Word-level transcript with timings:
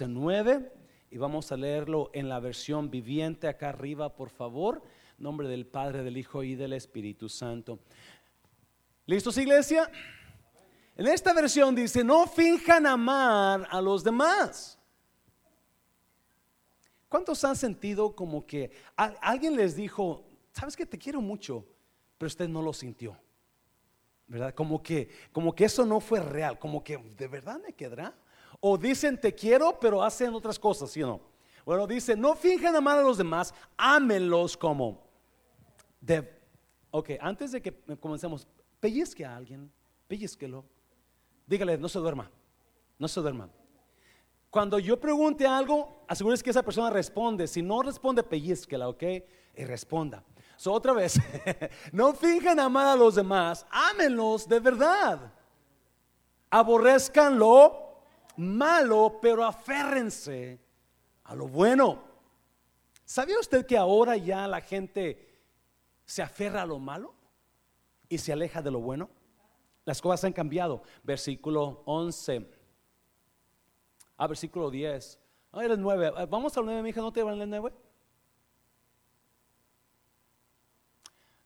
14, 0.00 0.08
9 0.08 0.72
y 1.10 1.18
vamos 1.18 1.52
a 1.52 1.56
leerlo 1.56 2.10
en 2.14 2.28
la 2.28 2.40
versión 2.40 2.90
viviente 2.90 3.48
acá 3.48 3.68
arriba, 3.68 4.14
por 4.14 4.30
favor. 4.30 4.82
Nombre 5.18 5.48
del 5.48 5.66
Padre, 5.66 6.02
del 6.02 6.16
Hijo 6.16 6.42
y 6.42 6.54
del 6.54 6.72
Espíritu 6.72 7.28
Santo. 7.28 7.80
¿Listos, 9.04 9.36
iglesia? 9.36 9.90
En 10.96 11.06
esta 11.06 11.34
versión 11.34 11.74
dice, 11.74 12.02
no 12.02 12.26
finjan 12.26 12.86
amar 12.86 13.68
a 13.70 13.80
los 13.80 14.02
demás. 14.02 14.78
¿Cuántos 17.08 17.44
han 17.44 17.56
sentido 17.56 18.14
como 18.14 18.46
que 18.46 18.70
alguien 18.96 19.56
les 19.56 19.76
dijo, 19.76 20.24
sabes 20.52 20.76
que 20.76 20.86
te 20.86 20.96
quiero 20.96 21.20
mucho, 21.20 21.66
pero 22.16 22.28
usted 22.28 22.48
no 22.48 22.62
lo 22.62 22.72
sintió? 22.72 23.16
¿Verdad? 24.28 24.54
Como 24.54 24.82
que, 24.82 25.10
como 25.32 25.54
que 25.54 25.64
eso 25.64 25.84
no 25.84 26.00
fue 26.00 26.20
real, 26.20 26.58
como 26.58 26.84
que 26.84 26.96
de 26.96 27.26
verdad 27.26 27.60
me 27.60 27.74
quedará. 27.74 28.14
O 28.60 28.76
dicen 28.76 29.18
te 29.18 29.34
quiero, 29.34 29.78
pero 29.80 30.02
hacen 30.02 30.34
otras 30.34 30.58
cosas, 30.58 30.90
¿sí 30.90 31.02
o 31.02 31.06
no? 31.06 31.20
Bueno, 31.64 31.86
dice, 31.86 32.16
no 32.16 32.34
finjan 32.34 32.76
amar 32.76 32.98
a 32.98 33.02
los 33.02 33.18
demás, 33.18 33.54
ámenlos 33.76 34.56
como. 34.56 35.02
De, 36.00 36.38
ok, 36.90 37.10
antes 37.20 37.52
de 37.52 37.62
que 37.62 37.72
comencemos, 37.98 38.46
pellizque 38.78 39.24
a 39.24 39.36
alguien, 39.36 39.70
pellizquelo. 40.06 40.64
Dígale, 41.46 41.78
no 41.78 41.88
se 41.88 41.98
duerma, 41.98 42.30
no 42.98 43.08
se 43.08 43.20
duerma. 43.20 43.48
Cuando 44.50 44.78
yo 44.78 44.98
pregunte 44.98 45.46
algo, 45.46 46.04
asegúrese 46.08 46.42
que 46.42 46.50
esa 46.50 46.62
persona 46.62 46.90
responde. 46.90 47.46
Si 47.46 47.62
no 47.62 47.82
responde, 47.82 48.22
pellizquela, 48.22 48.88
ok? 48.88 49.02
Y 49.56 49.64
responda. 49.64 50.24
So, 50.56 50.72
otra 50.72 50.92
vez, 50.92 51.18
no 51.92 52.12
finjan 52.12 52.58
amar 52.58 52.88
a 52.88 52.96
los 52.96 53.14
demás, 53.14 53.64
ámenlos 53.70 54.48
de 54.48 54.60
verdad. 54.60 55.32
Aborrezcan 56.50 57.38
lo 57.38 57.89
malo, 58.40 59.18
pero 59.20 59.44
aférrense 59.44 60.58
a 61.24 61.34
lo 61.34 61.46
bueno. 61.46 62.02
¿Sabía 63.04 63.38
usted 63.38 63.66
que 63.66 63.76
ahora 63.76 64.16
ya 64.16 64.46
la 64.48 64.60
gente 64.60 65.42
se 66.04 66.22
aferra 66.22 66.62
a 66.62 66.66
lo 66.66 66.78
malo 66.78 67.14
y 68.08 68.18
se 68.18 68.32
aleja 68.32 68.62
de 68.62 68.70
lo 68.70 68.80
bueno? 68.80 69.10
Las 69.84 70.00
cosas 70.00 70.24
han 70.24 70.32
cambiado. 70.32 70.82
Versículo 71.02 71.82
11. 71.86 72.50
Ah, 74.16 74.26
versículo 74.26 74.70
10. 74.70 75.18
Ah, 75.52 75.64
el 75.64 75.80
9. 75.80 76.12
Ah, 76.16 76.26
vamos 76.26 76.56
al 76.56 76.64
9, 76.64 76.82
mi 76.82 76.90
hija, 76.90 77.00
¿no 77.00 77.12
te 77.12 77.22
van 77.22 77.40
el 77.40 77.48
9? 77.48 77.72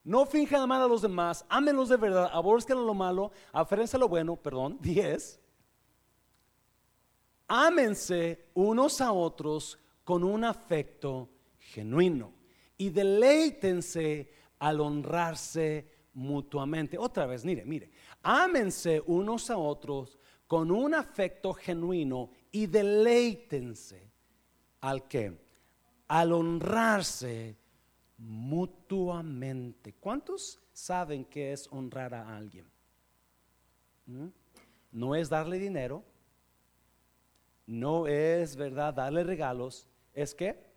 No 0.04 0.26
finjan 0.26 0.60
amar 0.60 0.82
a 0.82 0.86
los 0.86 1.00
demás, 1.00 1.46
ámenlos 1.48 1.88
de 1.88 1.96
verdad, 1.96 2.28
aborrezcan 2.30 2.86
lo 2.86 2.92
malo, 2.92 3.32
aférrense 3.52 3.96
a 3.96 4.00
lo 4.00 4.06
bueno, 4.06 4.36
perdón, 4.36 4.76
10 4.82 5.40
ámense 7.48 8.50
unos 8.54 9.00
a 9.00 9.12
otros 9.12 9.78
con 10.04 10.24
un 10.24 10.44
afecto 10.44 11.30
genuino 11.58 12.32
y 12.76 12.90
deleítense 12.90 14.30
al 14.58 14.80
honrarse 14.80 15.90
mutuamente. 16.14 16.98
Otra 16.98 17.26
vez, 17.26 17.44
mire, 17.44 17.64
mire, 17.64 17.90
ámense 18.22 19.02
unos 19.06 19.50
a 19.50 19.58
otros 19.58 20.18
con 20.46 20.70
un 20.70 20.94
afecto 20.94 21.52
genuino 21.54 22.30
y 22.52 22.66
deleítense 22.66 24.10
al 24.80 25.08
que, 25.08 25.36
al 26.08 26.32
honrarse 26.32 27.56
mutuamente. 28.18 29.94
¿Cuántos 29.94 30.60
saben 30.72 31.24
qué 31.24 31.52
es 31.52 31.68
honrar 31.70 32.14
a 32.14 32.36
alguien? 32.36 32.66
¿Mm? 34.06 34.28
No 34.92 35.14
es 35.14 35.28
darle 35.28 35.58
dinero, 35.58 36.04
no 37.66 38.06
es 38.06 38.56
verdad 38.56 38.94
darle 38.94 39.24
regalos, 39.24 39.88
es 40.12 40.34
que 40.34 40.74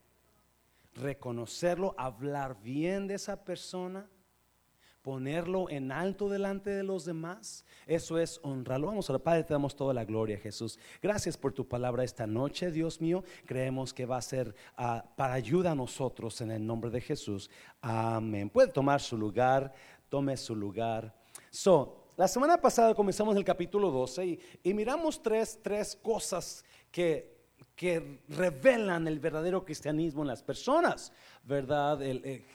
reconocerlo, 0.95 1.93
hablar 1.97 2.61
bien 2.61 3.07
de 3.07 3.15
esa 3.15 3.43
persona, 3.43 4.09
ponerlo 5.01 5.69
en 5.69 5.91
alto 5.91 6.27
delante 6.27 6.69
de 6.69 6.83
los 6.83 7.05
demás. 7.05 7.63
Eso 7.85 8.19
es 8.19 8.39
honrarlo. 8.43 8.87
Vamos 8.87 9.09
a 9.09 9.17
Padre, 9.19 9.43
te 9.43 9.53
damos 9.53 9.75
toda 9.75 9.93
la 9.93 10.03
gloria, 10.03 10.37
Jesús. 10.37 10.77
Gracias 11.01 11.37
por 11.37 11.53
tu 11.53 11.67
palabra 11.67 12.03
esta 12.03 12.27
noche, 12.27 12.71
Dios 12.71 12.99
mío. 12.99 13.23
Creemos 13.45 13.93
que 13.93 14.05
va 14.05 14.17
a 14.17 14.21
ser 14.21 14.53
ah, 14.75 15.05
para 15.15 15.33
ayuda 15.33 15.71
a 15.71 15.75
nosotros 15.75 16.41
en 16.41 16.51
el 16.51 16.65
nombre 16.65 16.89
de 16.89 16.99
Jesús. 16.99 17.49
Amén. 17.79 18.49
Puede 18.49 18.67
tomar 18.69 18.99
su 18.99 19.17
lugar, 19.17 19.73
tome 20.09 20.35
su 20.35 20.55
lugar. 20.55 21.15
So, 21.51 22.07
la 22.17 22.27
semana 22.27 22.59
pasada 22.59 22.95
comenzamos 22.95 23.37
el 23.37 23.43
capítulo 23.43 23.91
12 23.91 24.39
y, 24.63 24.73
miramos 24.73 25.21
tres, 25.21 25.59
tres 25.61 25.95
cosas 25.95 26.65
que, 26.91 27.37
que 27.75 28.21
revelan 28.29 29.07
el 29.07 29.19
verdadero 29.19 29.63
cristianismo 29.63 30.21
en 30.21 30.27
las 30.27 30.43
personas, 30.43 31.11
¿verdad? 31.43 32.01
Eh, 32.01 32.45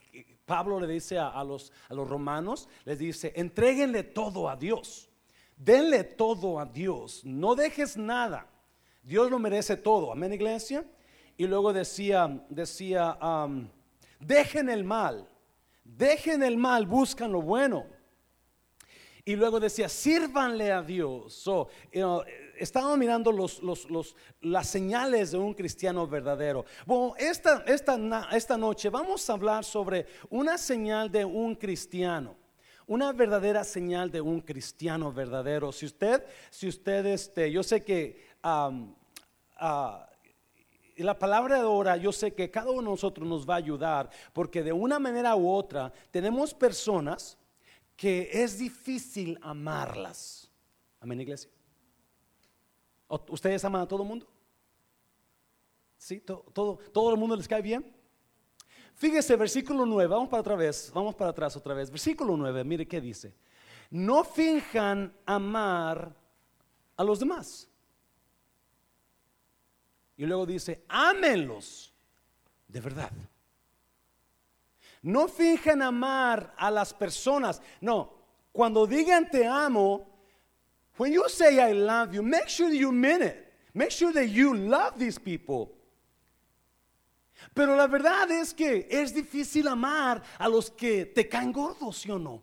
Pablo 0.44 0.80
le 0.80 0.86
dice 0.86 1.18
a, 1.18 1.42
los, 1.44 1.72
a 1.88 1.94
los 1.94 2.08
romanos, 2.08 2.68
les 2.84 2.98
dice, 2.98 3.32
entréguenle 3.36 4.02
todo 4.02 4.48
a 4.48 4.56
Dios, 4.56 5.08
denle 5.56 6.04
todo 6.04 6.58
a 6.58 6.66
Dios, 6.66 7.24
no 7.24 7.54
dejes 7.54 7.96
nada, 7.96 8.46
Dios 9.02 9.30
lo 9.30 9.38
merece 9.38 9.76
todo, 9.76 10.12
amén 10.12 10.32
iglesia. 10.32 10.84
Y 11.36 11.46
luego 11.46 11.72
decía, 11.72 12.44
decía, 12.48 13.18
dejen 14.20 14.68
el 14.68 14.84
mal, 14.84 15.28
dejen 15.84 16.42
el 16.42 16.56
mal, 16.56 16.86
buscan 16.86 17.32
lo 17.32 17.42
bueno. 17.42 17.86
Y 19.24 19.36
luego 19.36 19.60
decía, 19.60 19.88
sírvanle 19.88 20.72
a 20.72 20.82
Dios. 20.82 21.32
So, 21.34 21.68
estábamos 22.62 22.98
mirando 22.98 23.32
los, 23.32 23.60
las 24.40 24.66
señales 24.68 25.32
de 25.32 25.38
un 25.38 25.54
cristiano 25.54 26.06
verdadero. 26.06 26.64
Bueno, 26.86 27.14
esta, 27.18 27.64
esta, 27.66 28.28
esta 28.32 28.56
noche 28.56 28.88
vamos 28.88 29.28
a 29.28 29.32
hablar 29.32 29.64
sobre 29.64 30.06
una 30.30 30.56
señal 30.58 31.10
de 31.10 31.24
un 31.24 31.54
cristiano 31.54 32.36
una 32.88 33.12
verdadera 33.12 33.64
señal 33.64 34.10
de 34.10 34.20
un 34.20 34.40
cristiano 34.40 35.12
verdadero. 35.12 35.72
Si 35.72 35.86
usted, 35.86 36.26
si 36.50 36.68
usted, 36.68 37.06
este, 37.06 37.50
yo 37.50 37.62
sé 37.62 37.82
que 37.82 38.26
ah, 38.42 38.70
la 40.96 41.18
palabra 41.18 41.56
de 41.56 41.62
ahora, 41.62 41.96
yo 41.96 42.12
sé 42.12 42.34
que 42.34 42.50
cada 42.50 42.70
uno 42.70 42.82
de 42.82 42.88
nosotros 42.88 43.26
nos 43.26 43.48
va 43.48 43.54
a 43.54 43.58
ayudar, 43.58 44.10
porque 44.32 44.62
de 44.62 44.72
una 44.72 44.98
manera 44.98 45.34
u 45.36 45.48
otra 45.48 45.92
tenemos 46.10 46.52
personas 46.52 47.38
que 47.96 48.28
es 48.32 48.58
difícil 48.58 49.38
amarlas. 49.42 50.50
Amén, 51.00 51.20
iglesia. 51.20 51.50
¿Ustedes 53.28 53.62
aman 53.64 53.82
a 53.82 53.86
todo 53.88 54.02
el 54.02 54.08
mundo? 54.08 54.26
¿Sí? 55.98 56.20
¿Todo, 56.20 56.78
todo, 56.92 57.10
el 57.10 57.16
mundo 57.18 57.36
les 57.36 57.46
cae 57.46 57.60
bien? 57.60 57.94
Fíjese, 58.94 59.36
versículo 59.36 59.84
9, 59.84 60.08
vamos 60.08 60.28
para 60.28 60.40
otra 60.40 60.56
vez, 60.56 60.90
vamos 60.94 61.14
para 61.14 61.30
atrás 61.30 61.56
otra 61.56 61.74
vez. 61.74 61.90
Versículo 61.90 62.36
9, 62.36 62.64
mire 62.64 62.88
qué 62.88 63.00
dice. 63.00 63.34
No 63.90 64.24
finjan 64.24 65.14
amar 65.26 66.14
a 66.96 67.04
los 67.04 67.18
demás. 67.18 67.68
Y 70.16 70.24
luego 70.24 70.46
dice, 70.46 70.84
ámenlos 70.88 71.92
de 72.66 72.80
verdad. 72.80 73.10
No 75.02 75.28
finjan 75.28 75.82
amar 75.82 76.54
a 76.56 76.70
las 76.70 76.94
personas. 76.94 77.60
No, 77.80 78.14
cuando 78.52 78.86
digan 78.86 79.30
te 79.30 79.46
amo, 79.46 80.11
when 80.96 81.12
you 81.12 81.28
say 81.28 81.58
I 81.58 81.72
love 81.72 82.14
you, 82.14 82.22
make 82.22 82.48
sure 82.48 82.70
you 82.70 82.92
mean 82.92 83.22
it. 83.22 83.52
Make 83.74 83.90
sure 83.90 84.12
that 84.12 84.28
you 84.28 84.54
love 84.54 84.98
these 84.98 85.18
people. 85.18 85.72
Pero 87.54 87.74
la 87.76 87.86
verdad 87.86 88.30
es 88.30 88.54
que 88.54 88.86
es 88.90 89.12
difícil 89.12 89.66
amar 89.66 90.22
a 90.38 90.48
los 90.48 90.70
que 90.70 91.06
te 91.06 91.28
caen 91.28 91.52
gordos, 91.52 91.98
¿sí 91.98 92.10
o 92.10 92.18
no? 92.18 92.42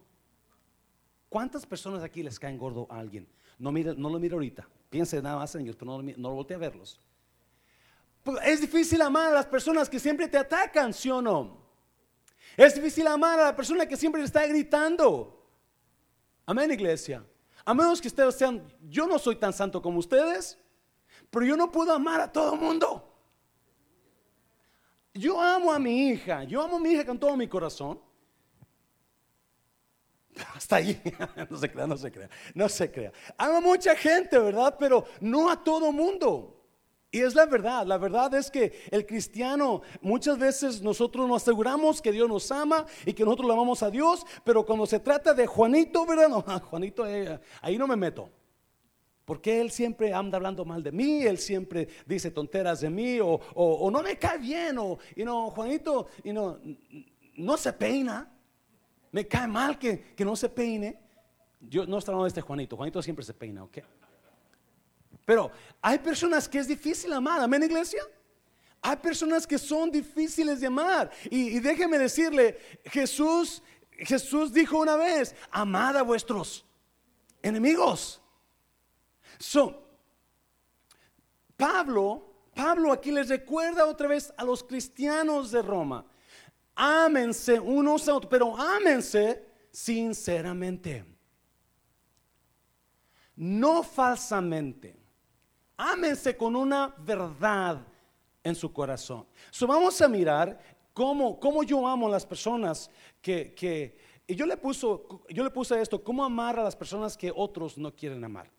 ¿Cuántas 1.30 1.66
personas 1.66 2.04
aquí 2.04 2.24
les 2.24 2.40
caen 2.40 2.58
gordo 2.58 2.88
a 2.90 3.00
alguien? 3.00 3.28
No, 3.58 3.72
no 3.72 4.10
lo 4.10 4.20
mire 4.20 4.34
ahorita. 4.34 4.68
Piense 4.90 5.22
nada 5.22 5.38
más 5.38 5.54
en 5.56 5.62
ellos, 5.62 5.76
pero 5.76 6.02
no, 6.02 6.14
no 6.18 6.30
lo 6.30 6.36
voltee 6.36 6.56
a 6.56 6.60
verlos. 6.60 7.00
Pues 8.24 8.40
es 8.46 8.62
difícil 8.62 9.02
amar 9.02 9.32
a 9.32 9.36
las 9.36 9.46
personas 9.46 9.90
que 9.90 10.00
siempre 10.00 10.28
te 10.28 10.38
atacan, 10.38 10.94
¿sí 10.94 11.10
o 11.10 11.22
no? 11.22 11.60
Es 12.58 12.76
difícil 12.76 13.08
amar 13.08 13.40
a 13.40 13.46
la 13.46 13.56
persona 13.56 13.86
que 13.86 13.96
siempre 13.96 14.24
está 14.24 14.46
gritando. 14.46 15.48
Amén, 16.46 16.72
iglesia. 16.72 17.24
A 17.70 17.74
menos 17.76 18.02
que 18.02 18.08
ustedes 18.08 18.34
sean, 18.34 18.68
yo 18.90 19.06
no 19.06 19.20
soy 19.20 19.36
tan 19.36 19.54
santo 19.54 19.80
como 19.80 20.00
ustedes, 20.00 20.58
pero 21.30 21.46
yo 21.46 21.56
no 21.56 21.72
puedo 21.72 21.94
amar 21.94 22.20
a 22.20 22.32
todo 22.32 22.56
mundo. 22.56 23.16
Yo 25.14 25.40
amo 25.40 25.72
a 25.72 25.78
mi 25.78 26.10
hija, 26.10 26.46
yo 26.46 26.64
amo 26.64 26.78
a 26.78 26.80
mi 26.80 26.90
hija 26.90 27.06
con 27.06 27.20
todo 27.20 27.38
mi 27.38 27.48
corazón. 27.48 28.02
Hasta 30.56 30.78
ahí, 30.78 31.00
no 31.48 31.58
se 31.60 31.72
crea, 31.72 31.86
no 31.86 31.96
se 31.96 32.12
crea, 32.12 32.30
no 32.56 32.70
se 32.70 32.92
crea. 32.92 33.12
Amo 33.38 33.58
a 33.58 33.62
mucha 33.62 33.96
gente, 33.96 34.40
¿verdad? 34.40 34.76
Pero 34.80 35.06
no 35.22 35.52
a 35.52 35.64
todo 35.64 35.92
mundo. 35.92 36.59
Y 37.12 37.22
es 37.22 37.34
la 37.34 37.48
verdad, 37.48 37.88
la 37.88 37.98
verdad 37.98 38.32
es 38.36 38.52
que 38.52 38.72
el 38.92 39.06
cristiano 39.06 39.82
muchas 40.02 40.38
veces 40.38 40.82
nosotros 40.84 41.28
nos 41.28 41.42
aseguramos 41.42 42.04
que 42.04 42.12
Dios 42.12 42.30
nos 42.30 42.52
ama 42.52 42.86
y 43.04 43.14
que 43.14 43.24
nosotros 43.24 43.48
le 43.48 43.54
amamos 43.54 43.82
a 43.82 43.90
Dios, 43.90 44.24
pero 44.44 44.64
cuando 44.64 44.86
se 44.86 45.00
trata 45.00 45.34
de 45.34 45.48
Juanito, 45.48 46.06
¿verdad? 46.06 46.30
No, 46.30 46.42
Juanito, 46.42 47.08
eh, 47.08 47.40
ahí 47.62 47.78
no 47.78 47.88
me 47.88 47.96
meto. 47.96 48.30
¿Por 49.26 49.42
qué 49.42 49.60
él 49.60 49.72
siempre 49.72 50.14
anda 50.14 50.38
hablando 50.38 50.66
mal 50.66 50.84
de 50.84 50.92
mí? 50.92 51.24
Él 51.24 51.40
siempre 51.40 51.88
dice 52.06 52.30
tonteras 52.30 52.82
de 52.82 52.90
mí 52.90 53.20
o, 53.20 53.40
o, 53.56 53.90
no 53.90 54.04
me 54.04 54.18
cae 54.18 54.38
bien 54.38 54.78
o, 54.78 54.98
y 55.16 55.24
no, 55.24 55.50
Juanito, 55.50 56.08
y 56.24 56.32
no, 56.32 56.60
no 57.38 57.58
se 57.58 57.74
peina. 57.74 58.32
Me 59.12 59.28
cae 59.28 59.48
mal 59.48 59.80
que, 59.80 60.16
que 60.16 60.26
no 60.26 60.36
se 60.36 60.50
peine. 60.50 61.00
Yo 61.60 61.86
no 61.86 61.98
estoy 61.98 62.14
hablando 62.14 62.26
de 62.26 62.30
este 62.30 62.42
Juanito. 62.42 62.76
Juanito 62.76 63.02
siempre 63.02 63.26
se 63.26 63.34
peina, 63.34 63.64
¿ok? 63.64 63.80
Pero 65.30 65.52
hay 65.80 66.00
personas 66.00 66.50
que 66.50 66.58
es 66.58 66.68
difícil 66.68 67.14
amar. 67.14 67.40
Amén, 67.40 67.62
iglesia. 67.62 68.02
Hay 68.82 68.96
personas 68.96 69.46
que 69.46 69.60
son 69.60 69.92
difíciles 69.92 70.60
de 70.60 70.66
amar. 70.66 71.12
Y, 71.30 71.60
déjeme 71.60 72.00
decirle, 72.00 72.58
Jesús, 72.86 73.62
Jesús 73.92 74.52
dijo 74.52 74.80
una 74.80 74.96
vez, 74.96 75.36
amad 75.52 75.98
a 75.98 76.02
vuestros 76.02 76.66
enemigos. 77.44 78.20
So, 79.38 79.88
Pablo, 81.56 82.34
Pablo 82.56 82.92
aquí 82.92 83.12
les 83.12 83.30
recuerda 83.30 83.86
otra 83.86 84.08
vez 84.08 84.34
a 84.36 84.44
los 84.44 84.64
cristianos 84.64 85.52
de 85.52 85.62
Roma. 85.62 86.08
Ámense 86.74 87.60
unos 87.60 88.10
a 88.10 88.16
otros, 88.16 88.32
pero 88.32 88.58
ámense 88.58 89.46
sinceramente. 89.72 91.06
No 93.36 93.84
falsamente. 93.84 94.99
Ámense 95.82 96.36
con 96.36 96.58
una 96.58 96.94
verdad 96.98 97.80
en 98.44 98.54
su 98.54 98.74
corazón. 98.74 99.26
So, 99.50 99.66
vamos 99.66 100.02
a 100.02 100.10
mirar 100.10 100.60
cómo, 100.94 101.40
cómo 101.40 101.64
yo 101.64 101.88
amo 101.88 102.08
a 102.08 102.10
las 102.10 102.26
personas 102.26 102.92
que, 103.22 103.54
que 103.56 103.98
y 104.28 104.36
yo 104.36 104.46
le, 104.46 104.58
puso, 104.58 105.24
yo 105.30 105.42
le 105.42 105.50
puse 105.50 105.82
esto, 105.82 106.04
cómo 106.04 106.26
amar 106.26 106.60
a 106.60 106.64
las 106.64 106.76
personas 106.76 107.16
que 107.16 107.32
otros 107.34 107.78
no 107.78 107.96
quieren 107.96 108.22
amar. 108.26 108.52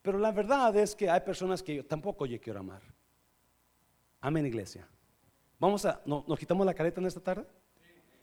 Pero 0.00 0.18
la 0.18 0.32
verdad 0.32 0.74
es 0.74 0.96
que 0.96 1.10
hay 1.10 1.20
personas 1.20 1.62
que 1.62 1.74
yo 1.74 1.84
tampoco 1.84 2.24
yo 2.24 2.40
quiero 2.40 2.60
amar. 2.60 2.80
Amén, 4.18 4.46
iglesia. 4.46 4.88
Vamos 5.58 5.84
a, 5.84 6.00
¿nos 6.06 6.38
quitamos 6.38 6.64
la 6.64 6.72
careta 6.72 6.98
en 6.98 7.08
esta 7.08 7.20
tarde? 7.20 7.46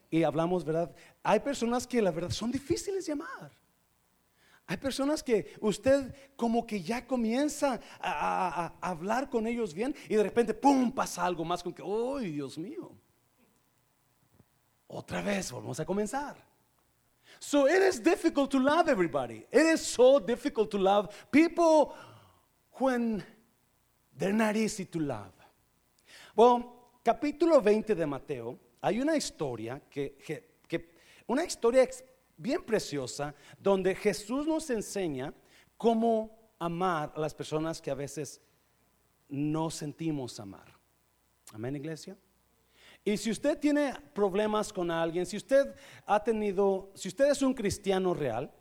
Y 0.10 0.24
hablamos, 0.24 0.66
¿verdad? 0.66 0.96
Hay 1.22 1.42
personas 1.42 1.86
que 1.86 2.02
la 2.02 2.10
verdad 2.10 2.32
son 2.32 2.52
difíciles 2.52 3.06
de 3.06 3.12
amar. 3.14 3.52
Hay 4.68 4.78
personas 4.78 5.22
que 5.22 5.54
usted 5.62 6.14
como 6.36 6.66
que 6.66 6.82
ya 6.82 7.06
comienza 7.06 7.80
a, 8.00 8.74
hablar 8.82 9.30
con 9.30 9.46
ellos 9.46 9.74
bien 9.74 9.96
y 10.10 10.16
de 10.16 10.24
repente, 10.24 10.54
¡pum!, 10.54 10.92
pasa 10.92 11.24
algo 11.24 11.46
más 11.46 11.62
con 11.62 11.74
que, 11.74 11.84
¡ay, 11.84 12.32
Dios 12.32 12.58
mío! 12.58 12.92
Otra 14.88 15.22
vez, 15.22 15.52
vamos 15.52 15.80
a 15.80 15.86
comenzar. 15.86 16.36
So 17.40 17.68
it 17.68 17.82
is 17.84 18.02
difficult 18.02 18.50
to 18.52 18.60
love 18.60 18.90
everybody. 18.90 19.46
It 19.52 19.66
is 19.74 19.82
so 19.82 20.20
difficult 20.20 20.72
to 20.72 20.78
love 20.78 21.10
people 21.32 21.94
when 22.80 23.24
they're 24.18 24.34
not 24.34 24.56
easy 24.56 24.86
to 24.86 25.00
love. 25.00 25.34
Bueno, 26.36 27.00
capítulo 27.04 27.62
20 27.62 27.94
de 27.94 28.06
Mateo, 28.06 28.60
hay 28.82 29.00
una 29.00 29.16
historia 29.16 29.82
que, 29.90 30.18
que, 30.18 30.96
una 31.28 31.44
historia 31.44 31.88
bien 32.38 32.64
preciosa 32.64 33.34
donde 33.60 33.96
Jesús 33.96 34.48
nos 34.48 34.70
enseña 34.70 35.34
cómo 35.78 36.54
amar 36.60 37.14
a 37.16 37.20
las 37.20 37.34
personas 37.34 37.82
que 37.82 37.92
a 37.92 37.96
veces 37.96 38.42
no 39.30 39.70
sentimos 39.70 40.40
amar. 40.40 40.68
Amén, 41.54 41.76
iglesia. 41.76 42.18
Y 43.04 43.18
si 43.18 43.30
usted 43.30 43.60
tiene 43.60 43.94
problemas 44.14 44.74
con 44.74 44.90
alguien, 44.90 45.26
si 45.26 45.38
usted 45.38 45.76
ha 46.06 46.24
tenido, 46.24 46.92
si 46.96 47.08
usted 47.08 47.30
es 47.30 47.42
un 47.42 47.54
cristiano 47.54 48.14
real, 48.14 48.52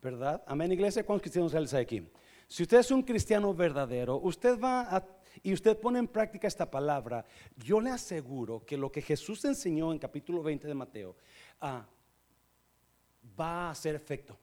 ¿verdad? 0.00 0.42
Amén, 0.46 0.70
iglesia, 0.70 1.04
¿cuántos 1.04 1.22
cristianos 1.22 1.52
reales 1.52 1.74
hay 1.74 1.82
aquí? 1.82 2.08
Si 2.46 2.62
usted 2.62 2.78
es 2.78 2.90
un 2.90 3.02
cristiano 3.02 3.52
verdadero, 3.52 4.16
usted 4.18 4.58
va 4.58 4.82
a, 4.82 5.04
y 5.42 5.52
usted 5.52 5.76
pone 5.78 5.98
en 5.98 6.06
práctica 6.06 6.46
esta 6.46 6.70
palabra, 6.70 7.24
yo 7.56 7.80
le 7.80 7.90
aseguro 7.90 8.64
que 8.64 8.76
lo 8.76 8.90
que 8.90 9.02
Jesús 9.02 9.44
enseñó 9.44 9.92
en 9.92 9.98
capítulo 9.98 10.42
20 10.42 10.66
de 10.66 10.74
Mateo 10.74 11.16
ah, 11.60 11.86
va 13.38 13.68
a 13.68 13.70
hacer 13.70 13.94
efecto. 13.94 14.36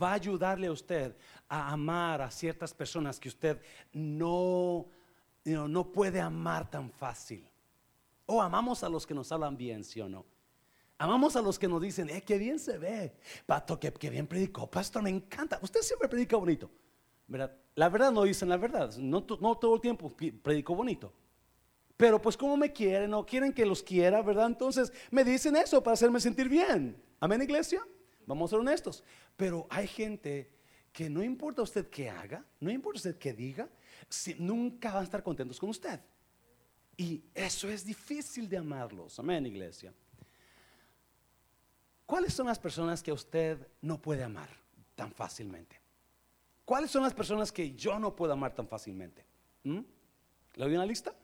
Va 0.00 0.10
a 0.10 0.14
ayudarle 0.14 0.66
a 0.66 0.72
usted 0.72 1.16
a 1.48 1.70
amar 1.72 2.20
a 2.20 2.30
ciertas 2.30 2.74
personas 2.74 3.20
que 3.20 3.28
usted 3.28 3.60
no, 3.92 4.86
no 5.44 5.92
puede 5.92 6.20
amar 6.20 6.70
tan 6.70 6.90
fácil. 6.90 7.48
O 8.26 8.42
amamos 8.42 8.82
a 8.82 8.88
los 8.88 9.06
que 9.06 9.14
nos 9.14 9.30
hablan 9.30 9.56
bien, 9.56 9.84
¿sí 9.84 10.00
o 10.00 10.08
no? 10.08 10.24
Amamos 10.98 11.36
a 11.36 11.42
los 11.42 11.58
que 11.58 11.68
nos 11.68 11.80
dicen, 11.80 12.08
eh, 12.08 12.22
qué 12.22 12.38
bien 12.38 12.58
se 12.58 12.78
ve. 12.78 13.14
Pato, 13.44 13.78
que, 13.78 13.90
bien 14.10 14.26
predicó. 14.26 14.68
Pastor, 14.68 15.02
me 15.02 15.10
encanta. 15.10 15.58
Usted 15.62 15.80
siempre 15.82 16.08
predica 16.08 16.36
bonito. 16.36 16.70
¿verdad? 17.28 17.54
La 17.74 17.88
verdad 17.88 18.10
no 18.10 18.24
dicen 18.24 18.48
la 18.48 18.56
verdad. 18.56 18.96
No, 18.96 19.22
todo 19.22 19.74
el 19.74 19.80
tiempo 19.80 20.12
predico 20.42 20.74
bonito. 20.74 21.12
Pero 21.96 22.20
pues 22.20 22.36
como 22.36 22.56
me 22.56 22.72
quieren 22.72 23.12
o 23.14 23.24
quieren 23.24 23.52
que 23.52 23.64
los 23.64 23.82
quiera, 23.82 24.22
¿verdad? 24.22 24.46
Entonces 24.46 24.92
me 25.10 25.24
dicen 25.24 25.56
eso 25.56 25.82
para 25.82 25.94
hacerme 25.94 26.20
sentir 26.20 26.48
bien. 26.48 26.96
Amén, 27.20 27.42
iglesia. 27.42 27.82
Vamos 28.26 28.48
a 28.48 28.50
ser 28.50 28.60
honestos. 28.60 29.02
Pero 29.36 29.66
hay 29.70 29.86
gente 29.86 30.50
que 30.92 31.08
no 31.10 31.22
importa 31.22 31.62
usted 31.62 31.88
qué 31.88 32.08
haga, 32.08 32.44
no 32.60 32.70
importa 32.70 32.96
usted 32.96 33.18
qué 33.18 33.32
diga, 33.32 33.68
si, 34.08 34.34
nunca 34.34 34.92
van 34.92 35.02
a 35.02 35.04
estar 35.04 35.22
contentos 35.22 35.60
con 35.60 35.68
usted. 35.70 36.00
Y 36.96 37.22
eso 37.34 37.68
es 37.68 37.84
difícil 37.84 38.48
de 38.48 38.56
amarlos. 38.56 39.18
Amén, 39.18 39.44
iglesia. 39.46 39.92
¿Cuáles 42.06 42.32
son 42.32 42.46
las 42.46 42.58
personas 42.58 43.02
que 43.02 43.12
usted 43.12 43.68
no 43.82 44.00
puede 44.00 44.22
amar 44.22 44.48
tan 44.94 45.12
fácilmente? 45.12 45.78
¿Cuáles 46.64 46.90
son 46.90 47.02
las 47.02 47.12
personas 47.14 47.52
que 47.52 47.74
yo 47.74 47.98
no 47.98 48.16
puedo 48.16 48.32
amar 48.32 48.54
tan 48.54 48.66
fácilmente? 48.66 49.24
¿Mm? 49.64 49.80
¿Le 50.54 50.64
doy 50.64 50.74
una 50.74 50.86
lista? 50.86 51.14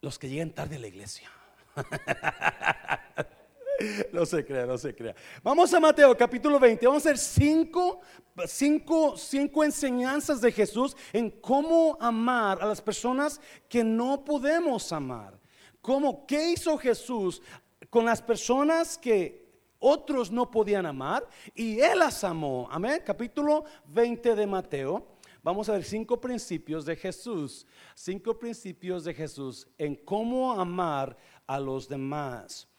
Los 0.00 0.18
que 0.18 0.28
llegan 0.28 0.50
tarde 0.50 0.76
a 0.76 0.78
la 0.80 0.88
iglesia. 0.88 1.30
No 4.12 4.26
se 4.26 4.44
crea, 4.44 4.66
no 4.66 4.78
se 4.78 4.94
crea. 4.94 5.14
Vamos 5.42 5.72
a 5.72 5.80
Mateo 5.80 6.16
capítulo 6.16 6.58
20. 6.58 6.86
Vamos 6.86 7.06
a 7.06 7.10
hacer 7.10 7.18
cinco, 7.18 8.00
cinco, 8.46 9.16
cinco 9.16 9.64
enseñanzas 9.64 10.40
de 10.40 10.52
Jesús 10.52 10.96
en 11.12 11.30
cómo 11.30 11.96
amar 12.00 12.60
a 12.60 12.66
las 12.66 12.80
personas 12.80 13.40
que 13.68 13.82
no 13.82 14.24
podemos 14.24 14.92
amar. 14.92 15.38
¿Cómo, 15.80 16.26
¿Qué 16.26 16.50
hizo 16.50 16.76
Jesús 16.76 17.42
con 17.88 18.04
las 18.04 18.20
personas 18.20 18.98
que 18.98 19.48
otros 19.78 20.30
no 20.30 20.50
podían 20.50 20.84
amar? 20.84 21.26
Y 21.54 21.80
Él 21.80 22.00
las 22.00 22.22
amó. 22.22 22.68
Amén. 22.70 23.02
Capítulo 23.04 23.64
20 23.86 24.34
de 24.34 24.46
Mateo. 24.46 25.06
Vamos 25.42 25.70
a 25.70 25.72
ver 25.72 25.84
cinco 25.84 26.20
principios 26.20 26.84
de 26.84 26.96
Jesús. 26.96 27.66
Cinco 27.94 28.38
principios 28.38 29.04
de 29.04 29.14
Jesús 29.14 29.66
en 29.78 29.96
cómo 29.96 30.52
amar 30.52 31.16
a 31.46 31.58
los 31.58 31.88
demás 31.88 32.69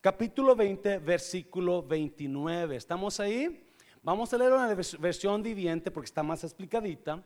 capítulo 0.00 0.56
20, 0.56 0.98
versículo 0.98 1.82
29. 1.82 2.76
¿Estamos 2.76 3.20
ahí? 3.20 3.66
Vamos 4.02 4.32
a 4.32 4.38
leer 4.38 4.52
una 4.52 4.74
versión 4.98 5.42
viviente 5.42 5.90
porque 5.90 6.06
está 6.06 6.22
más 6.22 6.42
explicadita. 6.42 7.22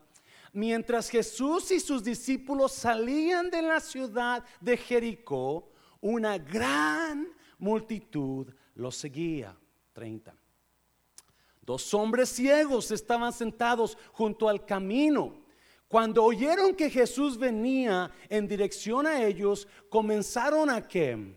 Mientras 0.52 1.08
Jesús 1.08 1.70
y 1.70 1.80
sus 1.80 2.02
discípulos 2.02 2.72
salían 2.72 3.50
de 3.50 3.62
la 3.62 3.80
ciudad 3.80 4.44
de 4.60 4.76
Jericó, 4.76 5.70
una 6.00 6.38
gran 6.38 7.28
multitud 7.58 8.52
los 8.74 8.96
seguía. 8.96 9.56
30. 9.92 10.34
Dos 11.62 11.94
hombres 11.94 12.28
ciegos 12.28 12.90
estaban 12.90 13.32
sentados 13.32 13.96
junto 14.12 14.48
al 14.48 14.64
camino. 14.66 15.44
Cuando 15.86 16.24
oyeron 16.24 16.74
que 16.74 16.90
Jesús 16.90 17.38
venía 17.38 18.10
en 18.28 18.48
dirección 18.48 19.06
a 19.06 19.22
ellos, 19.22 19.68
comenzaron 19.88 20.68
a 20.68 20.86
que 20.86 21.36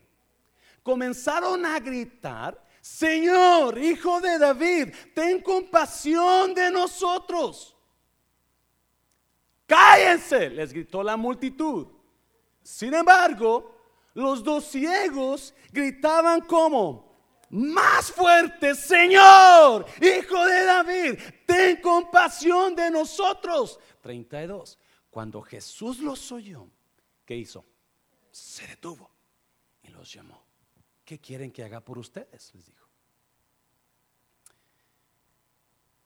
comenzaron 0.87 1.65
a 1.65 1.81
gritar, 1.81 2.57
Señor, 2.79 3.77
hijo 3.77 4.21
de 4.21 4.39
David, 4.39 4.95
ten 5.13 5.41
compasión 5.41 6.53
de 6.53 6.71
nosotros. 6.71 7.75
Cállense, 9.65 10.49
les 10.49 10.71
gritó 10.71 11.03
la 11.03 11.17
multitud. 11.17 11.87
Sin 12.63 12.93
embargo, 12.93 13.75
los 14.13 14.41
dos 14.41 14.63
ciegos 14.63 15.53
gritaban 15.73 16.39
como, 16.39 17.17
más 17.49 18.09
fuerte, 18.09 18.73
Señor, 18.73 19.85
hijo 19.99 20.45
de 20.45 20.63
David, 20.63 21.19
ten 21.45 21.81
compasión 21.81 22.73
de 22.73 22.89
nosotros. 22.91 23.77
32. 23.99 24.79
Cuando 25.09 25.41
Jesús 25.41 25.99
los 25.99 26.31
oyó, 26.31 26.65
¿qué 27.25 27.35
hizo? 27.35 27.65
Se 28.31 28.65
detuvo 28.67 29.11
y 29.83 29.89
los 29.89 30.13
llamó. 30.13 30.46
¿Qué 31.07 31.19
quieren 31.19 31.51
que 31.51 31.63
haga 31.63 31.79
por 31.79 31.97
ustedes? 31.97 32.53
Les 32.53 32.65
dijo. 32.65 32.85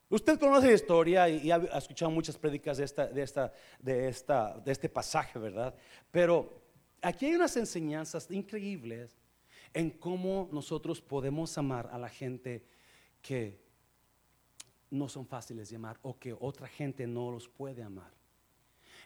Usted 0.09 0.39
conoce 0.39 0.67
la 0.67 0.73
historia 0.73 1.27
y, 1.27 1.49
ha 1.49 1.57
escuchado 1.77 2.11
muchas 2.11 2.37
prédicas 2.37 2.77
de, 2.77 2.83
esta, 2.83 3.07
de, 3.07 3.23
esta, 3.23 3.53
de, 3.79 4.07
esta, 4.07 4.59
de 4.59 4.71
este 4.71 4.89
pasaje, 4.89 5.39
¿verdad? 5.39 5.73
Pero 6.11 6.61
aquí 7.01 7.25
hay 7.25 7.35
unas 7.35 7.57
enseñanzas 7.57 8.29
increíbles 8.29 9.17
en 9.73 9.89
cómo 9.89 10.49
nosotros 10.51 11.01
podemos 11.01 11.57
amar 11.57 11.89
a 11.91 11.97
la 11.97 12.09
gente 12.09 12.63
que 13.23 13.59
no 14.91 15.09
son 15.09 15.25
fáciles 15.25 15.69
de 15.69 15.77
amar 15.77 15.97
o 16.03 16.19
que 16.19 16.33
otra 16.33 16.67
gente 16.67 17.07
no 17.07 17.31
los 17.31 17.49
puede 17.49 17.81
amar. 17.81 18.20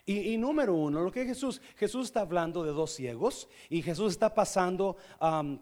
Y, 0.08 0.36
número 0.36 0.72
uno, 0.72 1.02
lo 1.02 1.10
que 1.10 1.24
Jesús, 1.24 1.60
Jesús 1.74 2.06
está 2.06 2.20
hablando 2.20 2.62
de 2.62 2.70
dos 2.70 2.92
ciegos 2.92 3.48
y 3.68 3.82
Jesús 3.82 4.12
está 4.12 4.32
pasando 4.32 4.96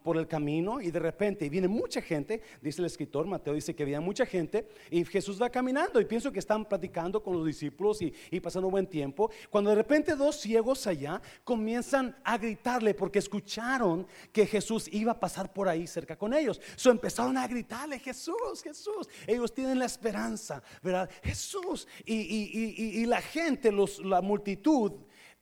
por 0.02 0.18
el 0.18 0.28
camino 0.28 0.82
y 0.82 0.90
de 0.90 0.98
repente 0.98 1.48
viene 1.48 1.66
mucha 1.66 2.02
gente, 2.02 2.42
dice 2.60 2.82
el 2.82 2.86
escritor 2.86 3.26
Mateo, 3.26 3.54
dice 3.54 3.74
que 3.74 3.86
viene 3.86 4.00
mucha 4.00 4.26
gente 4.26 4.68
y 4.90 5.02
Jesús 5.06 5.40
va 5.40 5.48
caminando 5.48 5.98
y 5.98 6.04
pienso 6.04 6.30
que 6.30 6.40
están 6.40 6.66
platicando 6.66 7.22
con 7.22 7.38
los 7.38 7.46
discípulos 7.46 8.02
y, 8.02 8.12
y 8.30 8.38
pasando 8.38 8.68
buen 8.68 8.86
tiempo. 8.86 9.30
Cuando 9.48 9.70
de 9.70 9.76
repente 9.76 10.14
dos 10.14 10.36
ciegos 10.36 10.86
allá 10.86 11.22
comienzan 11.42 12.14
a 12.22 12.36
gritarle 12.36 12.92
porque 12.92 13.20
escucharon 13.20 14.06
que 14.30 14.44
Jesús 14.44 14.90
iba 14.92 15.12
a 15.12 15.20
pasar 15.20 15.54
por 15.54 15.70
ahí 15.70 15.86
cerca 15.86 16.18
con 16.18 16.34
ellos. 16.34 16.60
So 16.76 16.90
empezaron 16.90 17.38
a 17.38 17.48
gritarle, 17.48 17.98
Jesús, 17.98 18.62
Jesús. 18.62 19.08
Ellos 19.26 19.54
tienen 19.54 19.78
la 19.78 19.86
esperanza, 19.86 20.62
¿verdad? 20.82 21.08
Jesús. 21.22 21.88
Y 22.04 23.06
la 23.06 23.22
gente, 23.22 23.72
los, 23.72 24.04
la 24.04 24.20
multitud, 24.20 24.33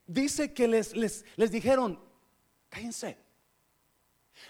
dice 0.05 0.53
que 0.53 0.67
les, 0.67 0.95
les, 0.95 1.25
les 1.35 1.51
dijeron, 1.51 1.99
cállense. 2.69 3.17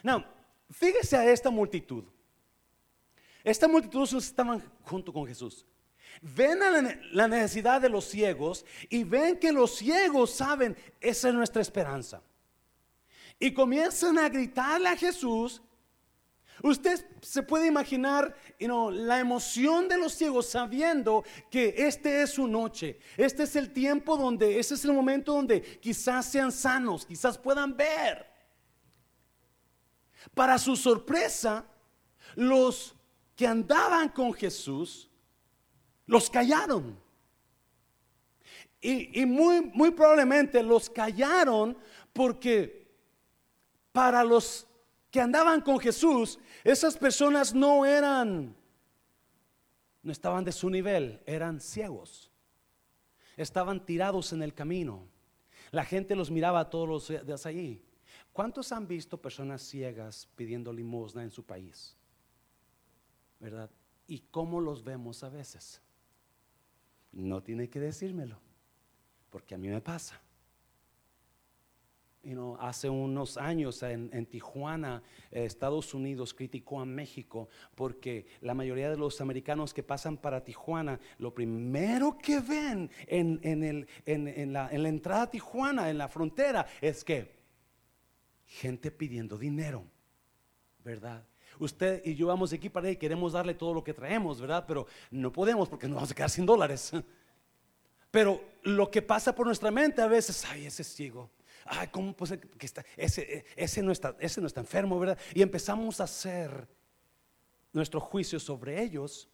Now, 0.02 0.24
fíjese 0.70 1.18
a 1.18 1.26
esta 1.26 1.50
multitud. 1.50 2.04
Esta 3.44 3.68
multitud 3.68 4.08
estaban 4.18 4.62
junto 4.84 5.12
con 5.12 5.28
Jesús. 5.28 5.66
Ven 6.22 6.62
a 6.62 6.98
la 7.12 7.28
necesidad 7.28 7.82
de 7.82 7.90
los 7.90 8.06
ciegos 8.06 8.66
y 8.90 9.04
ven 9.04 9.38
que 9.38 9.52
los 9.52 9.76
ciegos 9.76 10.32
saben, 10.32 10.78
esa 11.02 11.30
es 11.30 11.34
nuestra 11.34 11.62
esperanza. 11.62 12.22
Y 13.40 13.54
comienzan 13.54 14.18
a 14.18 14.30
gritarle 14.30 14.90
a 14.90 14.96
Jesús 14.96 15.62
Usted 16.62 17.06
se 17.22 17.44
puede 17.44 17.68
imaginar 17.68 18.36
la 18.60 19.20
emoción 19.20 19.88
de 19.88 19.98
los 19.98 20.14
ciegos 20.14 20.48
sabiendo 20.48 21.24
que 21.50 21.74
este 21.78 22.22
es 22.22 22.32
su 22.32 22.48
noche, 22.48 23.00
este 23.18 23.44
es 23.44 23.56
el 23.56 23.74
tiempo 23.74 24.16
donde, 24.16 24.60
ese 24.60 24.76
es 24.76 24.86
el 24.86 24.94
momento 24.94 25.34
donde 25.34 25.62
quizás 25.62 26.26
sean 26.26 26.52
sanos, 26.52 27.06
quizás 27.06 27.38
puedan 27.38 27.76
ver. 27.76 28.32
Para 30.34 30.58
su 30.58 30.76
sorpresa, 30.76 31.66
los 32.36 32.96
que 33.36 33.48
andaban 33.48 34.10
con 34.10 34.34
Jesús 34.34 35.10
los 36.06 36.30
callaron. 36.30 36.98
Y, 38.80 39.22
y 39.22 39.26
muy, 39.26 39.62
muy 39.74 39.92
probablemente 39.92 40.62
los 40.62 40.90
callaron 40.90 41.78
porque 42.12 42.84
para 43.92 44.24
los 44.24 44.68
que 45.14 45.22
andaban 45.22 45.62
con 45.62 45.80
Jesús, 45.80 46.40
esas 46.64 46.98
personas 46.98 47.54
no 47.54 47.86
eran, 47.86 48.56
no 50.02 50.12
estaban 50.12 50.44
de 50.44 50.52
su 50.52 50.72
nivel, 50.72 51.22
eran 51.28 51.62
ciegos. 51.62 52.32
Estaban 53.38 53.86
tirados 53.86 54.34
en 54.34 54.42
el 54.42 54.56
camino. 54.56 55.08
La 55.70 55.86
gente 55.86 56.16
los 56.16 56.32
miraba 56.32 56.68
todos 56.68 56.90
los 56.90 57.26
días 57.28 57.46
allí. 57.46 57.80
¿Cuántos 58.32 58.72
han 58.72 58.88
visto 58.88 59.22
personas 59.22 59.62
ciegas 59.62 60.28
pidiendo 60.36 60.74
limosna 60.74 61.22
en 61.22 61.30
su 61.30 61.46
país? 61.46 61.96
¿Verdad? 63.40 63.70
¿Y 64.08 64.22
cómo 64.32 64.62
los 64.62 64.84
vemos 64.84 65.24
a 65.24 65.30
veces? 65.30 65.80
No 67.12 67.44
tiene 67.44 67.70
que 67.70 67.80
decírmelo, 67.80 68.40
porque 69.30 69.54
a 69.54 69.60
mí 69.60 69.68
me 69.68 69.80
pasa 69.80 70.20
hace 72.60 72.90
unos 72.90 73.38
años 73.38 73.84
en, 73.84 74.26
Tijuana, 74.26 75.04
eh, 75.32 75.46
Estados 75.46 75.94
Unidos 75.94 76.34
criticó 76.34 76.80
a 76.80 76.86
México 76.86 77.50
porque 77.76 78.26
la 78.42 78.54
mayoría 78.54 78.90
de 78.90 78.98
los 78.98 79.20
americanos 79.20 79.74
que 79.74 79.84
pasan 79.84 80.18
para 80.18 80.44
Tijuana, 80.44 81.00
lo 81.18 81.34
primero 81.34 82.18
que 82.18 82.40
ven 82.40 82.90
en, 83.08 84.54
la, 84.54 84.70
entrada 84.72 85.24
a 85.24 85.30
Tijuana, 85.30 85.90
en 85.90 85.98
la 85.98 86.08
frontera, 86.08 86.66
es 86.80 87.04
que 87.04 87.44
gente 88.46 88.90
pidiendo 88.90 89.38
dinero, 89.38 89.84
¿verdad? 90.84 91.26
Usted 91.60 92.02
y 92.06 92.16
yo 92.16 92.28
vamos 92.28 92.54
aquí 92.54 92.70
para 92.70 92.88
ahí, 92.88 92.96
queremos 92.96 93.34
darle 93.34 93.54
todo 93.54 93.74
lo 93.74 93.84
que 93.84 93.94
traemos, 93.94 94.40
¿verdad? 94.40 94.64
Pero 94.66 94.88
no 95.12 95.32
podemos 95.32 95.68
porque 95.68 95.88
nos 95.88 95.96
vamos 95.96 96.12
a 96.12 96.16
quedar 96.16 96.30
sin 96.30 96.46
dólares. 96.46 96.92
Pero 98.10 98.42
lo 98.64 98.90
que 98.90 99.02
pasa 99.02 99.36
por 99.36 99.46
nuestra 99.46 99.72
mente 99.72 100.02
a 100.02 100.08
veces, 100.08 100.46
ay, 100.46 100.66
ese 100.66 100.84
es 100.84 100.88
ciego 100.94 101.30
¿cómo 101.92 102.16
que 102.16 102.66
está, 102.66 102.86
ese, 102.98 103.46
ese, 103.56 103.82
no 103.82 103.92
está, 103.92 104.16
ese 104.20 104.42
no 104.42 104.48
está 104.48 104.60
enfermo, 104.60 105.00
verdad? 105.00 105.18
Y 105.34 105.42
empezamos 105.42 106.00
a 106.00 106.06
hacer 106.06 106.68
nuestro 107.72 108.00
juicio 108.00 108.40
sobre 108.40 108.82
ellos. 108.82 109.30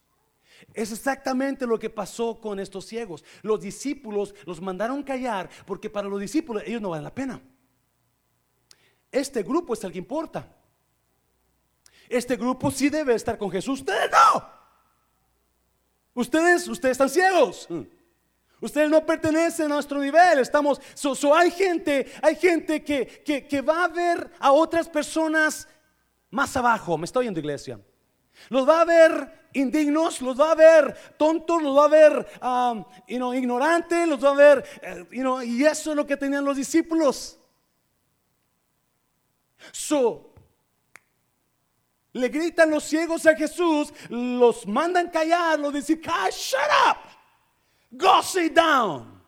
Es 0.74 0.92
exactamente 0.92 1.66
lo 1.66 1.78
que 1.78 1.90
pasó 1.90 2.40
con 2.40 2.60
estos 2.60 2.86
ciegos. 2.86 3.24
Los 3.42 3.60
discípulos 3.60 4.34
los 4.46 4.60
mandaron 4.60 5.02
callar 5.02 5.48
porque 5.66 5.88
para 5.88 6.08
los 6.08 6.20
discípulos 6.20 6.62
ellos 6.66 6.80
no 6.80 6.90
valen 6.90 7.04
la 7.04 7.14
pena. 7.14 7.42
Este 9.10 9.42
grupo 9.42 9.74
es 9.74 9.82
el 9.84 9.92
que 9.92 9.98
importa. 9.98 10.56
Este 12.08 12.36
grupo 12.36 12.70
sí 12.70 12.88
debe 12.88 13.14
estar 13.14 13.38
con 13.38 13.50
Jesús. 13.50 13.80
Ustedes 13.80 14.10
no. 14.10 14.60
Ustedes, 16.14 16.68
ustedes 16.68 16.92
están 16.92 17.08
ciegos. 17.08 17.68
Ustedes 18.60 18.90
no 18.90 19.04
pertenecen 19.04 19.66
a 19.66 19.74
nuestro 19.74 20.00
nivel. 20.00 20.38
Estamos, 20.38 20.80
so, 20.94 21.34
hay 21.34 21.50
gente, 21.50 22.12
hay 22.22 22.36
gente 22.36 22.84
que, 22.84 23.06
que, 23.48 23.60
va 23.62 23.84
a 23.84 23.88
ver 23.88 24.30
a 24.38 24.52
otras 24.52 24.88
personas 24.88 25.66
más 26.30 26.56
abajo. 26.56 26.98
Me 26.98 27.06
estoy 27.06 27.22
oyendo, 27.22 27.40
iglesia. 27.40 27.80
Los 28.48 28.68
va 28.68 28.82
a 28.82 28.84
ver 28.84 29.48
indignos, 29.52 30.20
los 30.20 30.38
va 30.38 30.52
a 30.52 30.54
ver 30.54 30.94
tontos, 31.16 31.62
los 31.62 31.76
va 31.76 31.84
a 31.84 31.88
ver 31.88 32.26
um, 32.42 32.84
ignorantes, 33.34 34.06
los 34.06 34.22
va 34.22 34.30
a 34.30 34.34
ver, 34.34 34.64
eh, 34.80 35.04
y 35.44 35.64
eso 35.64 35.90
es 35.90 35.96
lo 35.96 36.06
que 36.06 36.16
tenían 36.16 36.44
los 36.44 36.56
discípulos. 36.56 37.38
So, 39.72 40.32
le 42.12 42.28
gritan 42.28 42.70
los 42.70 42.84
ciegos 42.84 43.26
a 43.26 43.34
Jesús, 43.34 43.92
los 44.08 44.66
mandan 44.66 45.10
callar, 45.10 45.58
los 45.58 45.72
dicen, 45.72 46.00
shut 46.00 46.60
up. 46.88 47.09
Go 47.96 48.22
sit 48.22 48.54
down. 48.54 49.20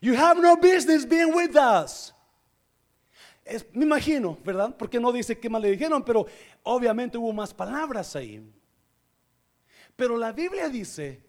You 0.00 0.14
have 0.14 0.38
no 0.40 0.56
business 0.56 1.04
being 1.04 1.34
with 1.34 1.56
us. 1.56 2.12
me 3.72 3.84
imagino, 3.84 4.38
¿verdad? 4.44 4.76
Porque 4.76 4.98
no 4.98 5.12
dice 5.12 5.38
qué 5.38 5.48
más 5.48 5.62
le 5.62 5.70
dijeron, 5.70 6.04
pero 6.04 6.26
obviamente 6.62 7.16
hubo 7.18 7.32
más 7.32 7.54
palabras 7.54 8.16
ahí. 8.16 8.42
Pero 9.94 10.16
la 10.16 10.32
Biblia 10.32 10.68
dice 10.68 11.22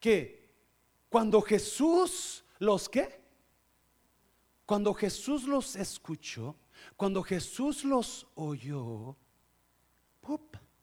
que 0.00 0.50
cuando 1.08 1.40
Jesús 1.40 2.44
los 2.58 2.88
qué? 2.88 3.20
Cuando 4.66 4.94
Jesús 4.94 5.44
los 5.44 5.76
escuchó, 5.76 6.56
cuando 6.96 7.22
Jesús 7.22 7.84
los 7.84 8.26
oyó, 8.34 9.16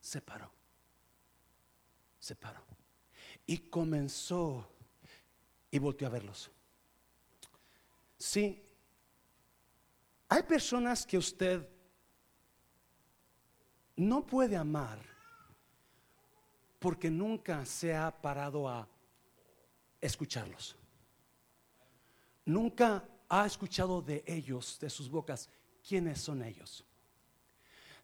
se 0.02 0.22
paró. 0.22 0.52
Se 2.20 2.36
paró 2.36 2.69
y 3.50 3.58
comenzó 3.58 4.64
y 5.72 5.80
volvió 5.80 6.06
a 6.06 6.12
verlos. 6.12 6.52
Sí, 8.16 8.64
hay 10.28 10.44
personas 10.44 11.04
que 11.04 11.18
usted 11.18 11.68
no 13.96 14.24
puede 14.24 14.56
amar 14.56 15.00
porque 16.78 17.10
nunca 17.10 17.66
se 17.66 17.96
ha 17.96 18.12
parado 18.12 18.70
a 18.70 18.88
escucharlos. 20.00 20.76
Nunca 22.46 23.04
ha 23.28 23.48
escuchado 23.48 24.00
de 24.00 24.24
ellos, 24.28 24.78
de 24.80 24.92
sus 24.92 25.10
bocas, 25.10 25.50
quiénes 25.88 26.22
son 26.22 26.44
ellos. 26.44 26.86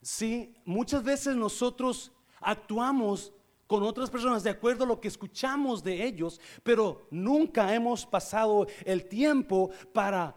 Sí, 0.02 0.56
muchas 0.64 1.04
veces 1.04 1.36
nosotros 1.36 2.10
actuamos 2.40 3.32
con 3.66 3.82
otras 3.82 4.10
personas 4.10 4.42
de 4.42 4.50
acuerdo 4.50 4.84
a 4.84 4.86
lo 4.86 5.00
que 5.00 5.08
escuchamos 5.08 5.82
de 5.82 6.04
ellos, 6.04 6.40
pero 6.62 7.06
nunca 7.10 7.74
hemos 7.74 8.06
pasado 8.06 8.66
el 8.84 9.06
tiempo 9.06 9.70
para 9.92 10.34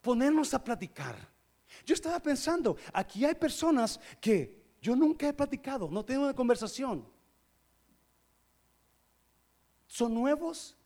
ponernos 0.00 0.54
a 0.54 0.62
platicar. 0.62 1.16
Yo 1.84 1.94
estaba 1.94 2.20
pensando, 2.20 2.76
aquí 2.92 3.24
hay 3.24 3.34
personas 3.34 4.00
que 4.20 4.58
yo 4.80 4.94
nunca 4.94 5.28
he 5.28 5.32
platicado, 5.32 5.88
no 5.90 6.04
tengo 6.04 6.22
una 6.22 6.34
conversación. 6.34 7.06
Son 9.86 10.12
nuevos, 10.12 10.76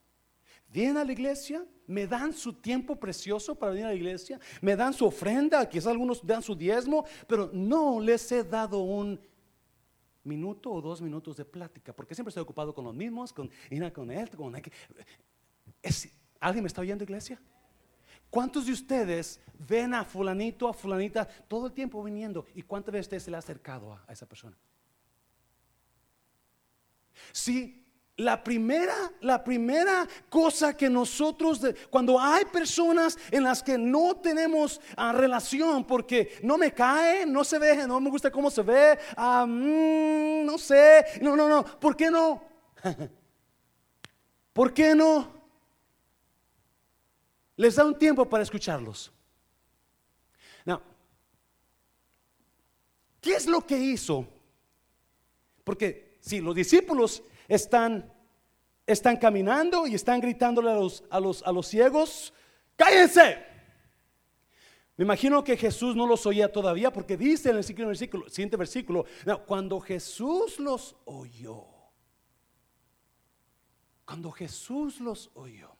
vienen 0.68 0.96
a 0.96 1.04
la 1.04 1.12
iglesia, 1.12 1.66
me 1.86 2.06
dan 2.06 2.32
su 2.32 2.54
tiempo 2.54 2.96
precioso 2.96 3.54
para 3.54 3.72
venir 3.72 3.86
a 3.86 3.90
la 3.90 3.94
iglesia, 3.94 4.40
me 4.60 4.76
dan 4.76 4.94
su 4.94 5.04
ofrenda, 5.04 5.68
quizás 5.68 5.88
algunos 5.88 6.24
dan 6.24 6.42
su 6.42 6.54
diezmo, 6.54 7.04
pero 7.26 7.50
no 7.52 8.00
les 8.00 8.30
he 8.32 8.42
dado 8.42 8.78
un 8.78 9.20
minuto 10.24 10.70
o 10.70 10.80
dos 10.80 11.00
minutos 11.00 11.36
de 11.36 11.44
plática, 11.44 11.92
porque 11.92 12.14
siempre 12.14 12.30
estoy 12.30 12.42
ocupado 12.42 12.74
con 12.74 12.84
los 12.84 12.94
mismos, 12.94 13.32
con, 13.32 13.50
con 13.92 14.10
él, 14.10 14.30
con 14.30 14.54
¿Alguien 16.40 16.64
me 16.64 16.68
está 16.68 16.80
oyendo, 16.80 17.04
iglesia? 17.04 17.40
¿Cuántos 18.30 18.66
de 18.66 18.72
ustedes 18.72 19.40
ven 19.58 19.92
a 19.94 20.04
fulanito, 20.04 20.66
a 20.66 20.72
fulanita 20.72 21.26
todo 21.26 21.66
el 21.66 21.72
tiempo 21.72 22.02
viniendo? 22.02 22.46
¿Y 22.54 22.62
cuántas 22.62 22.94
veces 22.94 23.22
se 23.22 23.30
le 23.30 23.36
ha 23.36 23.40
acercado 23.40 23.92
a, 23.92 24.12
esa 24.12 24.26
persona? 24.26 24.56
Si 27.30 27.81
la 28.16 28.42
primera, 28.42 28.94
la 29.20 29.42
primera 29.42 30.06
cosa 30.28 30.76
que 30.76 30.88
nosotros, 30.90 31.60
cuando 31.90 32.20
hay 32.20 32.44
personas 32.44 33.16
en 33.30 33.44
las 33.44 33.62
que 33.62 33.78
no 33.78 34.16
tenemos 34.16 34.80
ah, 34.96 35.12
relación, 35.12 35.86
porque 35.86 36.38
no 36.42 36.58
me 36.58 36.72
cae, 36.72 37.24
no 37.24 37.42
se 37.42 37.58
ve, 37.58 37.86
no 37.86 38.00
me 38.00 38.10
gusta 38.10 38.30
cómo 38.30 38.50
se 38.50 38.62
ve, 38.62 38.98
ah, 39.16 39.46
mm, 39.46 40.44
no 40.44 40.58
sé, 40.58 41.04
no, 41.22 41.34
no, 41.36 41.48
no, 41.48 41.64
¿por 41.64 41.96
qué 41.96 42.10
no? 42.10 42.44
¿Por 44.52 44.74
qué 44.74 44.94
no? 44.94 45.32
Les 47.56 47.74
da 47.74 47.84
un 47.84 47.98
tiempo 47.98 48.28
para 48.28 48.42
escucharlos. 48.42 49.10
Now, 50.66 50.82
¿qué 53.20 53.34
es 53.34 53.46
lo 53.46 53.66
que 53.66 53.78
hizo? 53.78 54.26
Porque 55.64 56.18
si 56.20 56.40
los 56.40 56.54
discípulos 56.54 57.22
están, 57.48 58.12
están 58.86 59.16
caminando 59.16 59.86
y 59.86 59.94
están 59.94 60.20
gritándole 60.20 60.70
a 60.70 60.74
los, 60.74 61.04
a 61.10 61.20
los, 61.20 61.42
a 61.42 61.52
los 61.52 61.66
ciegos, 61.66 62.32
cállense. 62.76 63.52
Me 64.96 65.04
imagino 65.04 65.42
que 65.42 65.56
Jesús 65.56 65.96
no 65.96 66.06
los 66.06 66.26
oía 66.26 66.52
todavía 66.52 66.92
porque 66.92 67.16
dice 67.16 67.50
en 67.50 67.56
el 67.56 67.64
siguiente 67.64 68.56
versículo, 68.56 69.06
cuando 69.46 69.80
Jesús 69.80 70.60
los 70.60 70.96
oyó, 71.06 71.64
cuando 74.04 74.30
Jesús 74.30 75.00
los 75.00 75.30
oyó, 75.34 75.70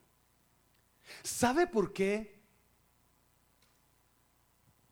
¿sabe 1.23 1.66
por 1.66 1.92
qué 1.92 2.42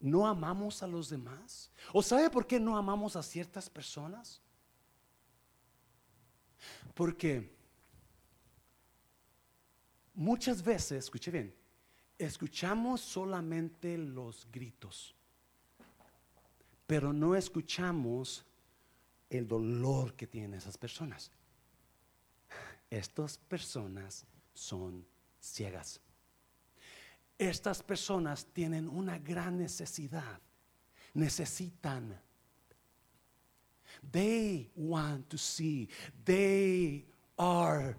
no 0.00 0.26
amamos 0.26 0.82
a 0.82 0.86
los 0.86 1.08
demás? 1.08 1.70
¿O 1.92 2.02
sabe 2.02 2.28
por 2.30 2.46
qué 2.46 2.60
no 2.60 2.76
amamos 2.76 3.16
a 3.16 3.22
ciertas 3.22 3.70
personas? 3.70 4.42
Porque 6.94 7.50
muchas 10.14 10.62
veces, 10.62 11.04
escuche 11.04 11.30
bien, 11.30 11.54
escuchamos 12.18 13.00
solamente 13.00 13.96
los 13.96 14.46
gritos, 14.50 15.14
pero 16.86 17.12
no 17.12 17.34
escuchamos 17.34 18.44
el 19.28 19.46
dolor 19.46 20.14
que 20.14 20.26
tienen 20.26 20.54
esas 20.54 20.76
personas. 20.76 21.30
Estas 22.90 23.38
personas 23.38 24.26
son 24.52 25.06
ciegas. 25.38 26.00
Estas 27.38 27.82
personas 27.82 28.44
tienen 28.52 28.88
una 28.88 29.18
gran 29.18 29.56
necesidad. 29.56 30.40
Necesitan 31.14 32.20
They 34.12 34.70
want 34.76 35.28
to 35.30 35.38
see. 35.38 35.88
They 36.24 37.04
are 37.38 37.96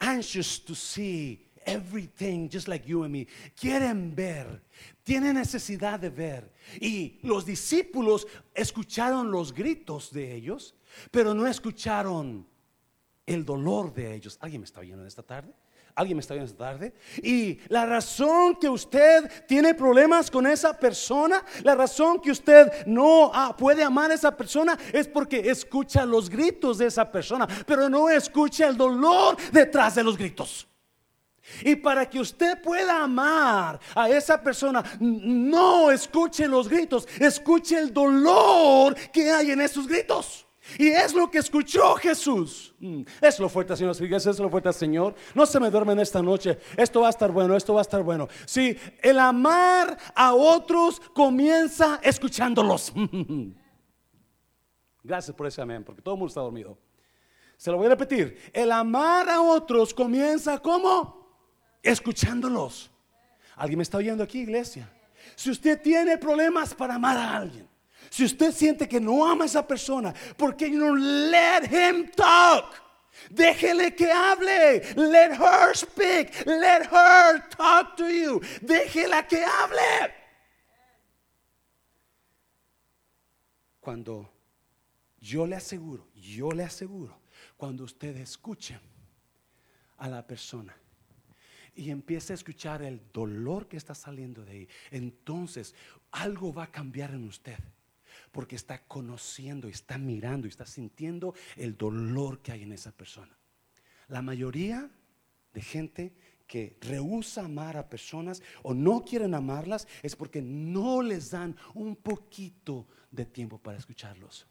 anxious 0.00 0.58
to 0.60 0.74
see 0.74 1.46
everything 1.66 2.48
just 2.48 2.68
like 2.68 2.86
you 2.86 3.04
and 3.04 3.12
me. 3.12 3.26
Quieren 3.56 4.14
ver, 4.14 4.62
tienen 5.04 5.34
necesidad 5.34 6.00
de 6.00 6.10
ver. 6.10 6.52
Y 6.80 7.18
los 7.22 7.44
discípulos 7.44 8.26
escucharon 8.54 9.30
los 9.30 9.52
gritos 9.52 10.10
de 10.12 10.34
ellos, 10.34 10.74
pero 11.10 11.34
no 11.34 11.46
escucharon 11.46 12.46
el 13.26 13.44
dolor 13.44 13.92
de 13.92 14.14
ellos. 14.14 14.38
¿Alguien 14.40 14.62
me 14.62 14.64
está 14.64 14.80
oyendo 14.80 15.02
en 15.02 15.08
esta 15.08 15.22
tarde? 15.22 15.52
¿Alguien 15.94 16.16
me 16.16 16.20
está 16.20 16.34
viendo 16.34 16.50
esta 16.50 16.64
tarde? 16.64 16.94
Y 17.22 17.58
la 17.68 17.86
razón 17.86 18.56
que 18.56 18.68
usted 18.68 19.46
tiene 19.46 19.74
problemas 19.74 20.30
con 20.30 20.46
esa 20.46 20.72
persona, 20.72 21.44
la 21.62 21.74
razón 21.74 22.20
que 22.20 22.30
usted 22.30 22.86
no 22.86 23.30
ah, 23.34 23.54
puede 23.56 23.82
amar 23.82 24.10
a 24.10 24.14
esa 24.14 24.36
persona 24.36 24.78
es 24.92 25.08
porque 25.08 25.50
escucha 25.50 26.04
los 26.04 26.30
gritos 26.30 26.78
de 26.78 26.86
esa 26.86 27.10
persona, 27.10 27.46
pero 27.66 27.88
no 27.88 28.08
escucha 28.08 28.68
el 28.68 28.76
dolor 28.76 29.36
detrás 29.52 29.94
de 29.94 30.04
los 30.04 30.16
gritos. 30.16 30.66
Y 31.62 31.76
para 31.76 32.08
que 32.08 32.20
usted 32.20 32.60
pueda 32.62 33.02
amar 33.02 33.80
a 33.94 34.08
esa 34.08 34.40
persona, 34.42 34.82
no 35.00 35.90
escuche 35.90 36.46
los 36.46 36.68
gritos, 36.68 37.08
escuche 37.18 37.78
el 37.78 37.92
dolor 37.92 38.94
que 39.10 39.30
hay 39.30 39.50
en 39.50 39.60
esos 39.60 39.86
gritos. 39.86 40.46
Y 40.78 40.88
es 40.88 41.14
lo 41.14 41.30
que 41.30 41.38
escuchó 41.38 41.94
Jesús. 41.96 42.74
Mm, 42.78 43.02
es 43.20 43.38
lo 43.38 43.48
fuerte, 43.48 43.76
Señor. 43.76 43.92
Es 43.92 44.38
lo 44.38 44.50
fuerte, 44.50 44.72
Señor. 44.72 45.14
No 45.34 45.46
se 45.46 45.60
me 45.60 45.70
duermen 45.70 45.98
esta 46.00 46.22
noche. 46.22 46.58
Esto 46.76 47.00
va 47.00 47.08
a 47.08 47.10
estar 47.10 47.30
bueno, 47.30 47.56
esto 47.56 47.74
va 47.74 47.80
a 47.80 47.82
estar 47.82 48.02
bueno. 48.02 48.28
Si 48.46 48.76
el 49.02 49.18
amar 49.18 49.96
a 50.14 50.34
otros 50.34 51.00
comienza 51.14 52.00
escuchándolos. 52.02 52.92
Gracias 55.02 55.34
por 55.34 55.46
ese 55.46 55.62
amén, 55.62 55.82
porque 55.82 56.02
todo 56.02 56.14
el 56.14 56.18
mundo 56.18 56.30
está 56.30 56.40
dormido. 56.40 56.78
Se 57.56 57.70
lo 57.70 57.76
voy 57.76 57.86
a 57.86 57.90
repetir. 57.90 58.50
El 58.52 58.72
amar 58.72 59.28
a 59.28 59.40
otros 59.40 59.92
comienza 59.92 60.58
como 60.58 61.20
escuchándolos. 61.82 62.90
¿Alguien 63.56 63.78
me 63.78 63.82
está 63.82 63.98
oyendo 63.98 64.24
aquí, 64.24 64.40
iglesia? 64.40 64.90
Si 65.36 65.50
usted 65.50 65.80
tiene 65.80 66.18
problemas 66.18 66.74
para 66.74 66.94
amar 66.94 67.16
a 67.16 67.36
alguien, 67.36 67.68
si 68.20 68.26
usted 68.26 68.52
siente 68.52 68.86
que 68.86 69.00
no 69.00 69.24
ama 69.24 69.44
a 69.44 69.46
esa 69.46 69.66
persona, 69.66 70.12
¿por 70.36 70.54
qué 70.54 70.68
no 70.68 70.94
let 70.94 71.64
him 71.70 72.10
talk? 72.10 72.66
Déjele 73.30 73.96
que 73.96 74.12
hable. 74.12 74.82
Let 74.94 75.32
her 75.36 75.74
speak. 75.74 76.44
Let 76.44 76.86
her 76.92 77.48
talk 77.48 77.96
to 77.96 78.10
you. 78.10 78.40
Déjela 78.60 79.26
que 79.26 79.42
hable. 79.42 80.12
Cuando 83.80 84.30
yo 85.18 85.46
le 85.46 85.56
aseguro, 85.56 86.06
yo 86.14 86.52
le 86.52 86.64
aseguro, 86.64 87.22
cuando 87.56 87.84
usted 87.84 88.14
escuche 88.18 88.78
a 89.96 90.08
la 90.08 90.26
persona 90.26 90.76
y 91.74 91.90
empiece 91.90 92.34
a 92.34 92.36
escuchar 92.36 92.82
el 92.82 93.00
dolor 93.14 93.66
que 93.66 93.78
está 93.78 93.94
saliendo 93.94 94.44
de 94.44 94.52
ahí, 94.52 94.68
entonces 94.90 95.74
algo 96.10 96.52
va 96.52 96.64
a 96.64 96.70
cambiar 96.70 97.12
en 97.12 97.24
usted 97.24 97.56
porque 98.32 98.56
está 98.56 98.82
conociendo, 98.84 99.68
está 99.68 99.98
mirando 99.98 100.46
está 100.46 100.66
sintiendo 100.66 101.34
el 101.56 101.76
dolor 101.76 102.40
que 102.40 102.52
hay 102.52 102.62
en 102.62 102.72
esa 102.72 102.92
persona. 102.92 103.36
La 104.08 104.22
mayoría 104.22 104.90
de 105.52 105.62
gente 105.62 106.14
que 106.46 106.76
rehúsa 106.80 107.44
amar 107.44 107.76
a 107.76 107.88
personas 107.88 108.42
o 108.62 108.74
no 108.74 109.04
quieren 109.04 109.34
amarlas 109.34 109.86
es 110.02 110.16
porque 110.16 110.42
no 110.42 111.00
les 111.02 111.30
dan 111.30 111.56
un 111.74 111.94
poquito 111.94 112.88
de 113.10 113.24
tiempo 113.24 113.58
para 113.58 113.78
escucharlos. 113.78 114.46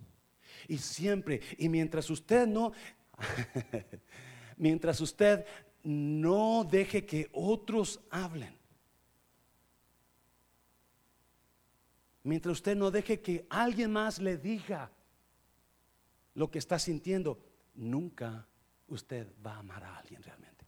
Y 0.68 0.78
siempre, 0.78 1.42
y 1.58 1.68
mientras 1.68 2.10
usted 2.10 2.48
no, 2.48 2.72
mientras 4.58 5.02
usted 5.02 5.46
no 5.84 6.66
deje 6.70 7.06
que 7.06 7.30
otros 7.34 8.00
hablen, 8.10 8.59
Mientras 12.30 12.58
usted 12.58 12.78
no 12.78 12.92
deje 12.92 13.22
que 13.22 13.48
alguien 13.50 13.92
más 13.92 14.20
le 14.20 14.38
diga 14.38 14.92
lo 16.36 16.52
que 16.52 16.60
está 16.60 16.78
sintiendo, 16.78 17.44
nunca 17.74 18.48
usted 18.88 19.34
va 19.44 19.56
a 19.56 19.58
amar 19.58 19.84
a 19.84 19.98
alguien 19.98 20.22
realmente. 20.22 20.68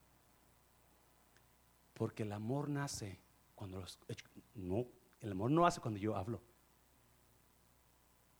Porque 1.94 2.24
el 2.24 2.32
amor 2.32 2.68
nace 2.68 3.20
cuando 3.54 3.80
los, 3.80 4.00
no, 4.56 4.88
el 5.20 5.32
amor 5.34 5.52
no 5.52 5.68
hace 5.68 5.80
cuando 5.82 6.00
yo 6.00 6.16
hablo. 6.16 6.42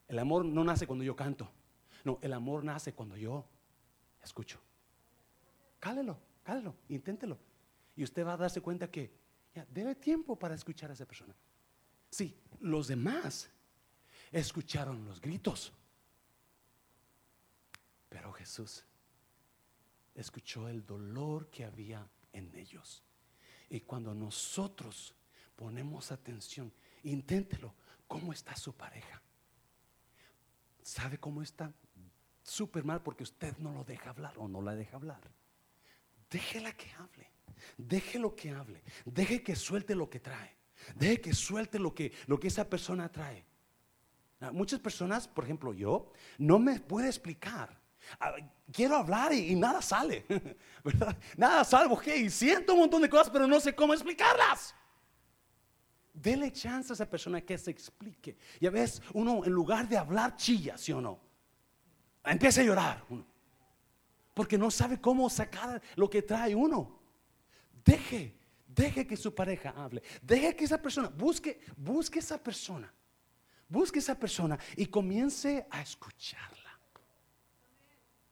El 0.08 0.18
amor 0.18 0.44
no 0.44 0.64
nace 0.64 0.88
cuando 0.88 1.06
yo 1.06 1.16
canto. 1.16 1.48
No, 2.04 2.18
el 2.24 2.34
amor 2.34 2.64
nace 2.64 2.94
cuando 2.94 3.18
yo 3.18 3.46
escucho. 4.24 4.60
Cálelo, 5.80 6.18
cálelo, 6.42 6.74
inténtelo. 6.90 7.38
Y 7.96 8.04
usted 8.04 8.26
va 8.26 8.34
a 8.34 8.38
darse 8.38 8.62
cuenta 8.62 8.90
que 8.90 9.14
ya 9.54 9.64
debe 9.70 9.94
tiempo 9.94 10.40
para 10.40 10.56
escuchar 10.56 10.90
a 10.90 10.94
esa 10.94 11.06
persona. 11.06 11.36
Sí, 12.12 12.38
los 12.60 12.88
demás 12.88 13.50
escucharon 14.32 15.06
los 15.06 15.20
gritos. 15.20 15.72
Pero 18.10 18.34
Jesús 18.34 18.84
escuchó 20.14 20.68
el 20.68 20.86
dolor 20.86 21.50
que 21.50 21.64
había 21.64 22.08
en 22.34 22.54
ellos. 22.56 23.02
Y 23.70 23.80
cuando 23.80 24.14
nosotros 24.14 25.16
ponemos 25.56 26.12
atención, 26.12 26.74
inténtelo, 27.04 27.74
¿cómo 28.08 28.34
está 28.34 28.56
su 28.58 28.76
pareja? 28.76 29.22
¿Sabe 30.84 31.18
cómo 31.18 31.42
está? 31.42 31.74
Súper 32.44 32.84
mal 32.84 33.02
porque 33.02 33.24
usted 33.24 33.58
no 33.60 33.72
lo 33.72 33.86
deja 33.86 34.10
hablar 34.10 34.38
o 34.38 34.50
no 34.50 34.62
la 34.62 34.76
deja 34.76 34.98
hablar. 34.98 35.22
Déjela 36.30 36.74
que 36.74 36.92
hable. 36.92 37.32
Déjelo 37.78 38.36
que 38.36 38.50
hable. 38.50 38.84
Deje 39.06 39.42
que 39.42 39.56
suelte 39.56 39.96
lo 39.96 40.10
que 40.10 40.20
trae. 40.20 40.61
Deje 40.96 41.22
que 41.22 41.34
suelte 41.34 41.80
lo 41.80 41.94
que, 41.94 42.12
lo 42.28 42.40
que 42.40 42.48
esa 42.48 42.70
persona 42.70 43.12
trae. 43.12 43.46
Ah, 44.40 44.52
muchas 44.52 44.80
personas, 44.80 45.28
por 45.28 45.44
ejemplo 45.44 45.74
yo, 45.74 46.12
no 46.38 46.58
me 46.58 46.80
puede 46.80 47.08
explicar. 47.08 47.80
Ah, 48.20 48.34
quiero 48.72 48.96
hablar 48.96 49.32
y, 49.34 49.56
nada 49.56 49.82
sale, 49.82 50.26
Nada 51.38 51.64
salvo 51.64 52.00
que 52.00 52.18
y 52.18 52.30
siento 52.30 52.74
un 52.74 52.80
montón 52.80 53.02
de 53.04 53.10
cosas, 53.10 53.30
pero 53.30 53.48
no 53.48 53.60
sé 53.60 53.76
cómo 53.76 53.94
explicarlas. 53.94 54.74
Dele 56.14 56.52
chance 56.52 56.92
a 56.92 56.96
esa 56.96 57.10
persona 57.10 57.40
que 57.42 57.58
se 57.58 57.72
explique. 57.72 58.38
Y 58.60 58.68
a 58.68 58.72
veces 58.72 59.02
uno, 59.14 59.46
en 59.46 59.52
lugar 59.52 59.88
de 59.88 59.98
hablar, 59.98 60.36
chilla, 60.36 60.78
¿sí 60.78 60.92
o 60.92 61.00
no? 61.00 61.20
Empieza 62.24 62.62
a 62.62 62.64
llorar. 62.64 63.04
porque 64.34 64.58
no 64.58 64.72
sabe 64.72 65.00
cómo 65.00 65.30
sacar 65.30 65.82
lo 65.96 66.10
que 66.10 66.22
trae 66.22 66.56
uno. 66.56 67.00
Deje, 67.86 68.36
deje 68.76 69.06
que 69.06 69.18
su 69.18 69.34
pareja 69.34 69.74
hable. 69.76 70.02
Deje 70.22 70.56
que 70.56 70.66
esa 70.66 70.82
persona, 70.82 71.10
busque, 71.10 71.60
busque 71.78 72.20
esa 72.20 72.38
persona. 72.38 72.92
Busque 73.68 74.00
esa 74.00 74.16
persona 74.16 74.60
y 74.76 74.86
comience 74.86 75.66
a 75.70 75.82
escucharla. 75.82 76.78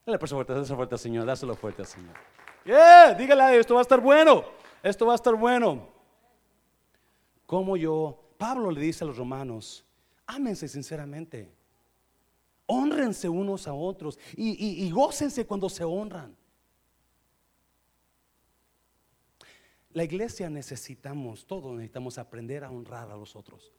Dale 0.05 0.19
por 0.19 0.27
fuerte, 0.27 0.53
dale 0.53 0.65
fuerte 0.65 0.95
al 0.95 0.99
Señor, 0.99 1.25
dáselo 1.25 1.55
fuerte 1.55 1.81
al 1.81 1.87
Señor. 1.87 2.15
Yeah, 2.65 3.13
dígale, 3.13 3.57
esto 3.57 3.75
va 3.75 3.81
a 3.81 3.83
estar 3.83 4.01
bueno. 4.01 4.43
Esto 4.83 5.05
va 5.05 5.13
a 5.13 5.15
estar 5.15 5.35
bueno. 5.35 5.87
Como 7.45 7.77
yo, 7.77 8.33
Pablo 8.37 8.71
le 8.71 8.81
dice 8.81 9.03
a 9.03 9.07
los 9.07 9.17
romanos, 9.17 9.85
ámense 10.25 10.67
sinceramente. 10.67 11.51
Honrense 12.65 13.27
unos 13.27 13.67
a 13.67 13.73
otros 13.73 14.19
y, 14.35 14.85
y, 14.85 14.91
gócense 14.91 15.45
cuando 15.45 15.69
se 15.69 15.83
honran. 15.83 16.35
La 19.93 20.03
iglesia 20.03 20.49
necesitamos, 20.49 21.45
todos 21.45 21.73
necesitamos 21.73 22.17
aprender 22.17 22.63
a 22.63 22.69
honrar 22.69 23.09
a 23.09 23.17
los 23.17 23.35
otros, 23.35 23.71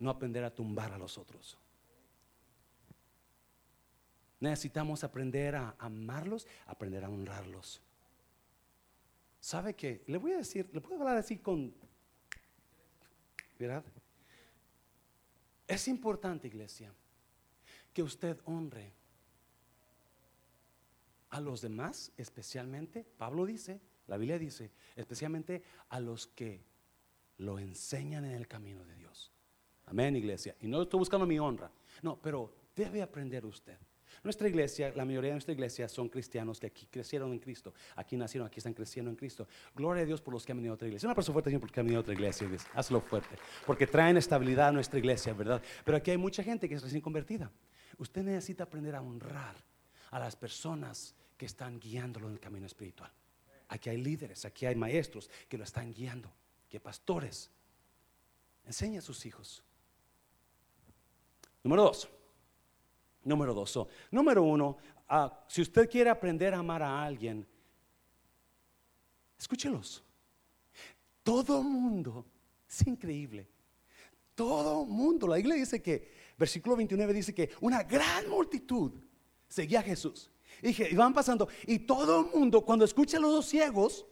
no 0.00 0.10
aprender 0.10 0.42
a 0.44 0.54
tumbar 0.54 0.92
a 0.92 0.98
los 0.98 1.16
otros. 1.16 1.56
Necesitamos 4.40 5.04
aprender 5.04 5.56
a 5.56 5.76
amarlos, 5.78 6.46
aprender 6.66 7.04
a 7.04 7.08
honrarlos. 7.08 7.80
¿Sabe 9.40 9.74
qué? 9.74 10.02
Le 10.06 10.18
voy 10.18 10.32
a 10.32 10.38
decir, 10.38 10.68
le 10.72 10.80
puedo 10.80 11.00
hablar 11.00 11.16
así 11.16 11.38
con... 11.38 11.72
¿Verdad? 13.58 13.84
Es 15.66 15.88
importante, 15.88 16.48
iglesia, 16.48 16.92
que 17.94 18.02
usted 18.02 18.38
honre 18.44 18.92
a 21.30 21.40
los 21.40 21.60
demás, 21.60 22.12
especialmente, 22.16 23.04
Pablo 23.16 23.46
dice, 23.46 23.80
la 24.06 24.16
Biblia 24.16 24.38
dice, 24.38 24.70
especialmente 24.96 25.62
a 25.90 26.00
los 26.00 26.26
que 26.26 26.64
lo 27.38 27.58
enseñan 27.58 28.24
en 28.24 28.32
el 28.32 28.48
camino 28.48 28.84
de 28.84 28.96
Dios. 28.96 29.30
Amén, 29.84 30.16
iglesia. 30.16 30.56
Y 30.60 30.66
no 30.66 30.82
estoy 30.82 30.98
buscando 30.98 31.26
mi 31.26 31.38
honra. 31.38 31.70
No, 32.02 32.20
pero 32.20 32.52
debe 32.74 33.02
aprender 33.02 33.44
usted. 33.46 33.78
Nuestra 34.24 34.48
iglesia, 34.48 34.92
la 34.96 35.04
mayoría 35.04 35.28
de 35.28 35.34
nuestra 35.34 35.52
iglesia 35.52 35.88
son 35.88 36.08
cristianos 36.08 36.58
que 36.58 36.66
aquí 36.66 36.86
crecieron 36.86 37.32
en 37.32 37.38
Cristo, 37.38 37.74
aquí 37.94 38.16
nacieron, 38.16 38.46
aquí 38.46 38.58
están 38.58 38.74
creciendo 38.74 39.10
en 39.10 39.16
Cristo. 39.16 39.46
Gloria 39.74 40.02
a 40.02 40.06
Dios 40.06 40.20
por 40.20 40.34
los 40.34 40.44
que 40.44 40.52
han 40.52 40.58
venido 40.58 40.72
a 40.72 40.74
otra 40.74 40.88
iglesia. 40.88 41.06
Una 41.06 41.14
persona 41.14 41.34
fuerte 41.34 41.50
siempre 41.50 41.68
porque 41.68 41.80
han 41.80 41.86
venido 41.86 42.00
a 42.00 42.02
otra 42.02 42.14
iglesia, 42.14 42.48
hazlo 42.74 43.00
fuerte, 43.00 43.36
porque 43.66 43.86
traen 43.86 44.16
estabilidad 44.16 44.68
a 44.68 44.72
nuestra 44.72 44.98
iglesia, 44.98 45.32
¿verdad? 45.32 45.62
Pero 45.84 45.98
aquí 45.98 46.10
hay 46.10 46.16
mucha 46.16 46.42
gente 46.42 46.68
que 46.68 46.74
es 46.74 46.82
recién 46.82 47.02
convertida. 47.02 47.52
Usted 47.98 48.22
necesita 48.22 48.64
aprender 48.64 48.94
a 48.94 49.00
honrar 49.02 49.54
a 50.10 50.18
las 50.18 50.34
personas 50.34 51.14
que 51.36 51.46
están 51.46 51.78
guiándolo 51.78 52.26
en 52.26 52.34
el 52.34 52.40
camino 52.40 52.66
espiritual. 52.66 53.12
Aquí 53.68 53.90
hay 53.90 53.96
líderes, 53.96 54.44
aquí 54.44 54.66
hay 54.66 54.74
maestros 54.74 55.30
que 55.48 55.58
lo 55.58 55.64
están 55.64 55.92
guiando, 55.92 56.32
que 56.68 56.80
pastores. 56.80 57.50
Enseña 58.64 59.00
a 59.00 59.02
sus 59.02 59.26
hijos. 59.26 59.62
Número 61.62 61.82
dos. 61.82 62.08
Número 63.24 63.54
dos. 63.54 63.88
número 64.12 64.42
uno, 64.44 64.76
ah, 65.08 65.44
si 65.48 65.62
usted 65.62 65.90
quiere 65.90 66.10
aprender 66.10 66.54
a 66.54 66.58
amar 66.58 66.82
a 66.82 67.02
alguien, 67.02 67.44
escúchelos. 69.36 70.04
Todo 71.24 71.60
mundo, 71.62 72.24
es 72.68 72.86
increíble. 72.86 73.48
Todo 74.36 74.84
mundo, 74.84 75.26
la 75.26 75.40
iglesia 75.40 75.64
dice 75.64 75.82
que 75.82 76.12
versículo 76.38 76.76
29 76.76 77.12
dice 77.12 77.34
que 77.34 77.50
una 77.60 77.82
gran 77.82 78.28
multitud 78.28 78.92
seguía 79.48 79.80
a 79.80 79.82
Jesús. 79.82 80.30
Y, 80.62 80.94
van 80.94 81.12
pasando, 81.12 81.48
y 81.66 81.80
todo 81.80 82.20
el 82.20 82.26
mundo, 82.34 82.62
cuando 82.62 82.84
escucha 82.84 83.18
a 83.18 83.20
los 83.20 83.32
dos 83.32 83.46
ciegos, 83.46 84.06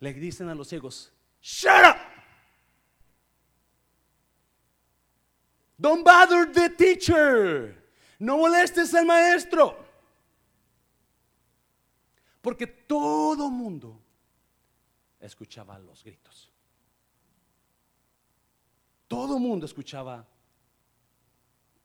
le 0.00 0.12
dicen 0.12 0.48
a 0.48 0.54
los 0.54 0.68
ciegos, 0.68 1.12
shut 1.40 1.84
up. 1.84 1.96
Don't 5.78 6.04
bother 6.04 6.46
the 6.50 6.70
teacher. 6.70 7.82
No 8.18 8.38
molestes 8.38 8.94
al 8.94 9.06
maestro. 9.06 9.76
Porque 12.40 12.66
todo 12.66 13.50
mundo 13.50 14.00
escuchaba 15.18 15.78
los 15.78 16.04
gritos. 16.04 16.52
Todo 19.08 19.38
mundo 19.38 19.66
escuchaba 19.66 20.26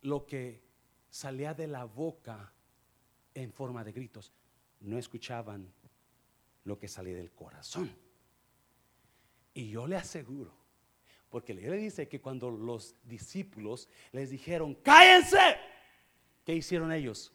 lo 0.02 0.26
que 0.26 0.69
salía 1.10 1.54
de 1.54 1.68
la 1.68 1.86
boca 1.86 2.54
en 3.34 3.52
forma 3.52 3.84
de 3.84 3.92
gritos. 3.92 4.34
No 4.82 4.98
escuchaban 4.98 5.72
lo 6.64 6.78
que 6.78 6.88
salía 6.88 7.16
del 7.16 7.32
corazón. 7.32 7.96
Y 9.54 9.70
yo 9.70 9.88
le 9.88 9.98
aseguro, 9.98 10.54
porque 11.30 11.54
le 11.54 11.70
dice 11.72 12.08
que 12.08 12.22
cuando 12.22 12.50
los 12.50 12.96
discípulos 13.04 13.90
les 14.12 14.30
dijeron, 14.30 14.76
cállense, 14.76 15.58
¿qué 16.46 16.56
hicieron 16.56 16.92
ellos? 16.92 17.34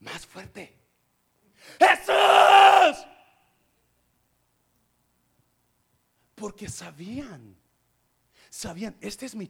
Más 0.00 0.26
fuerte. 0.26 0.76
Jesús. 1.78 3.06
Porque 6.34 6.68
sabían 6.68 7.60
sabían, 8.50 8.96
esta 9.00 9.24
es 9.24 9.34
mi 9.34 9.48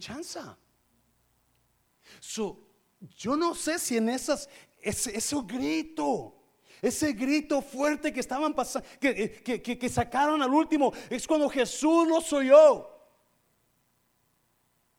yo 3.17 3.37
no 3.37 3.55
sé 3.55 3.79
si 3.79 3.97
en 3.97 4.09
esas, 4.09 4.49
ese, 4.81 5.37
grito, 5.47 6.37
ese 6.83 7.13
grito 7.13 7.63
fuerte 7.63 8.13
que 8.13 8.21
estaban 8.21 8.55
pasando, 8.55 8.87
que, 9.01 9.43
que, 9.43 9.89
sacaron 9.89 10.43
al 10.43 10.53
último, 10.53 10.93
es 11.09 11.27
cuando 11.27 11.49
Jesús 11.49 12.07
los 12.09 12.33
oyó. 12.33 12.89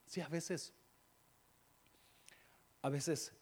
Sí, 0.06 0.21
a 0.21 0.28
veces, 0.28 0.74
a 2.82 2.89
veces 2.89 3.34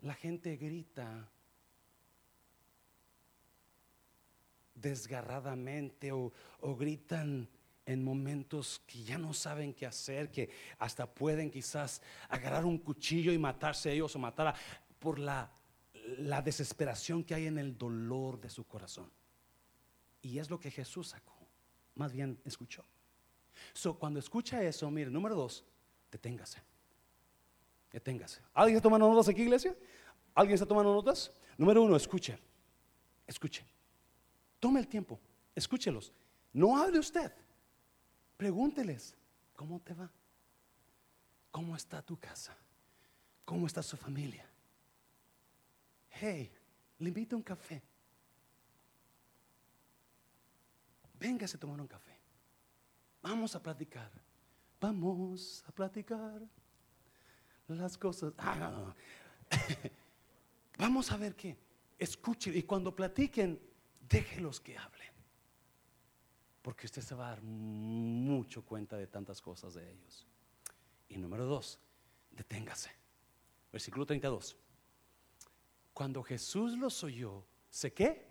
la 0.00 0.14
gente 0.14 0.56
grita 0.56 1.28
desgarradamente 4.74 6.12
o, 6.12 6.32
o 6.60 6.76
gritan 6.76 7.48
en 7.88 8.04
momentos 8.04 8.82
que 8.86 9.02
ya 9.02 9.16
no 9.16 9.32
saben 9.32 9.72
qué 9.72 9.86
hacer, 9.86 10.30
que 10.30 10.50
hasta 10.78 11.06
pueden 11.06 11.50
quizás 11.50 12.02
agarrar 12.28 12.66
un 12.66 12.76
cuchillo 12.76 13.32
y 13.32 13.38
matarse 13.38 13.90
ellos 13.90 14.14
o 14.14 14.18
matar 14.18 14.54
por 14.98 15.18
la, 15.18 15.50
la 16.18 16.42
desesperación 16.42 17.24
que 17.24 17.34
hay 17.34 17.46
en 17.46 17.56
el 17.56 17.78
dolor 17.78 18.38
de 18.38 18.50
su 18.50 18.64
corazón. 18.64 19.10
Y 20.20 20.38
es 20.38 20.50
lo 20.50 20.60
que 20.60 20.70
Jesús 20.70 21.08
sacó, 21.08 21.34
más 21.94 22.12
bien 22.12 22.38
escuchó. 22.44 22.84
So, 23.72 23.98
cuando 23.98 24.20
escucha 24.20 24.62
eso, 24.62 24.90
mire, 24.90 25.10
número 25.10 25.34
dos, 25.34 25.64
deténgase. 26.12 26.60
Deténgase. 27.90 28.42
¿Alguien 28.52 28.76
está 28.76 28.86
tomando 28.86 29.08
notas 29.08 29.30
aquí, 29.30 29.42
iglesia? 29.44 29.74
¿Alguien 30.34 30.56
está 30.56 30.66
tomando 30.66 30.92
notas? 30.92 31.32
Número 31.56 31.82
uno, 31.82 31.96
escuche. 31.96 32.38
Escuche. 33.26 33.64
Tome 34.60 34.78
el 34.78 34.88
tiempo. 34.88 35.18
Escúchelos. 35.54 36.12
No 36.52 36.76
hable 36.76 36.98
usted. 36.98 37.32
Pregúnteles, 38.38 39.16
¿cómo 39.56 39.80
te 39.80 39.92
va? 39.94 40.08
¿Cómo 41.50 41.74
está 41.74 42.00
tu 42.00 42.16
casa? 42.18 42.56
¿Cómo 43.44 43.66
está 43.66 43.82
su 43.82 43.96
familia? 43.96 44.48
Hey, 46.08 46.50
le 47.00 47.08
invito 47.08 47.34
a 47.34 47.38
un 47.38 47.42
café. 47.42 47.82
Véngase 51.18 51.56
a 51.56 51.60
tomar 51.60 51.80
un 51.80 51.88
café. 51.88 52.16
Vamos 53.22 53.56
a 53.56 53.62
platicar. 53.62 54.10
Vamos 54.80 55.64
a 55.66 55.72
platicar 55.72 56.40
las 57.66 57.98
cosas. 57.98 58.32
Ah, 58.38 58.94
Vamos 60.78 61.10
a 61.10 61.16
ver 61.16 61.34
qué. 61.34 61.56
Escuche 61.98 62.56
y 62.56 62.62
cuando 62.62 62.94
platiquen, 62.94 63.60
déjelos 64.08 64.60
que 64.60 64.78
hablen. 64.78 64.97
Porque 66.68 66.84
usted 66.84 67.00
se 67.00 67.14
va 67.14 67.28
a 67.28 67.30
dar 67.30 67.42
mucho 67.42 68.62
cuenta 68.62 68.98
de 68.98 69.06
tantas 69.06 69.40
cosas 69.40 69.72
de 69.72 69.90
ellos. 69.90 70.26
Y 71.08 71.16
número 71.16 71.46
dos, 71.46 71.80
deténgase. 72.30 72.90
Versículo 73.72 74.04
32. 74.04 74.54
Cuando 75.94 76.22
Jesús 76.22 76.76
los 76.76 77.02
oyó, 77.02 77.42
¿se 77.70 77.94
qué? 77.94 78.26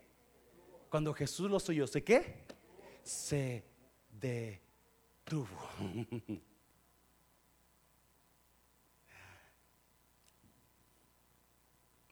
Cuando 0.87 1.15
Jesús 1.15 1.49
los 1.49 1.67
oyó, 1.69 1.87
¿se 1.87 2.03
qué? 2.03 2.45
Se 3.01 3.65
detuvo. 4.11 5.47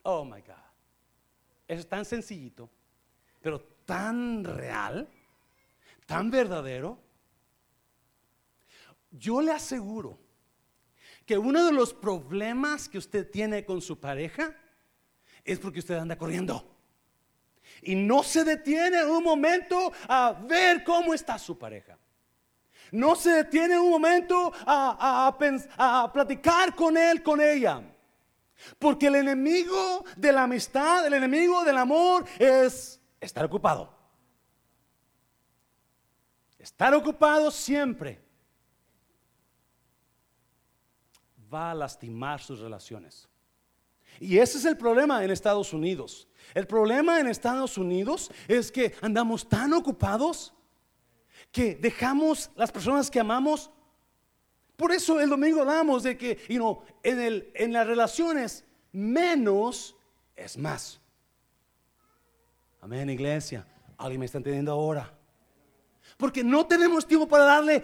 Oh 0.01 0.25
my 0.25 0.41
God. 0.41 0.55
Es 1.67 1.87
tan 1.87 2.03
sencillito, 2.03 2.67
pero 3.41 3.59
tan 3.85 4.43
real 4.43 5.07
tan 6.05 6.29
verdadero, 6.29 6.99
yo 9.11 9.41
le 9.41 9.51
aseguro 9.51 10.19
que 11.25 11.37
uno 11.37 11.65
de 11.65 11.71
los 11.71 11.93
problemas 11.93 12.87
que 12.87 12.97
usted 12.97 13.29
tiene 13.29 13.65
con 13.65 13.81
su 13.81 13.99
pareja 13.99 14.55
es 15.43 15.59
porque 15.59 15.79
usted 15.79 15.95
anda 15.95 16.17
corriendo. 16.17 16.71
Y 17.81 17.95
no 17.95 18.23
se 18.23 18.43
detiene 18.43 19.03
un 19.05 19.23
momento 19.23 19.91
a 20.07 20.33
ver 20.47 20.83
cómo 20.83 21.13
está 21.13 21.37
su 21.37 21.57
pareja. 21.57 21.97
No 22.91 23.15
se 23.15 23.31
detiene 23.31 23.79
un 23.79 23.89
momento 23.89 24.53
a, 24.65 25.35
platicar 26.13 26.75
con 26.75 26.97
él, 26.97 27.23
con 27.23 27.41
ella. 27.41 27.81
Porque 28.79 29.07
el 29.07 29.15
enemigo 29.15 30.05
de 30.15 30.31
la 30.31 30.43
amistad, 30.43 31.05
el 31.05 31.13
enemigo 31.13 31.63
del 31.63 31.77
amor 31.77 32.25
es 32.39 32.99
estar 33.19 33.45
ocupado. 33.45 33.94
Estar 36.65 36.95
ocupado 36.95 37.51
siempre 37.51 38.19
va 41.53 41.69
a 41.69 41.75
lastimar 41.75 42.41
sus 42.41 42.59
relaciones. 42.59 43.29
Y 44.19 44.39
ese 44.39 44.57
es 44.57 44.65
el 44.65 44.75
problema 44.75 45.23
en 45.23 45.29
Estados 45.29 45.73
Unidos. 45.73 46.27
El 46.55 46.65
problema 46.65 47.19
en 47.19 47.27
Estados 47.27 47.77
Unidos 47.77 48.31
es 48.47 48.71
que 48.71 48.95
andamos 49.03 49.47
tan 49.47 49.73
ocupados 49.73 50.55
que 51.51 51.75
dejamos 51.75 52.49
las 52.55 52.71
personas 52.71 53.11
que 53.11 53.19
amamos. 53.19 53.69
Por 54.75 54.91
eso 54.91 55.21
el 55.21 55.29
domingo 55.29 55.61
hablamos 55.61 56.01
de 56.01 56.17
que 56.17 56.39
en, 56.49 57.19
el, 57.19 57.51
en 57.53 57.73
las 57.73 57.85
relaciones 57.85 58.65
menos 58.91 59.95
es 60.35 60.57
más. 60.57 60.99
Amén, 62.81 63.07
iglesia. 63.11 63.67
¿Alguien 63.99 64.19
me 64.19 64.25
está 64.25 64.39
entendiendo 64.39 64.71
ahora? 64.71 65.14
Porque 66.17 66.43
no 66.43 66.65
tenemos 66.65 67.05
tiempo 67.05 67.27
para 67.27 67.43
darle 67.43 67.83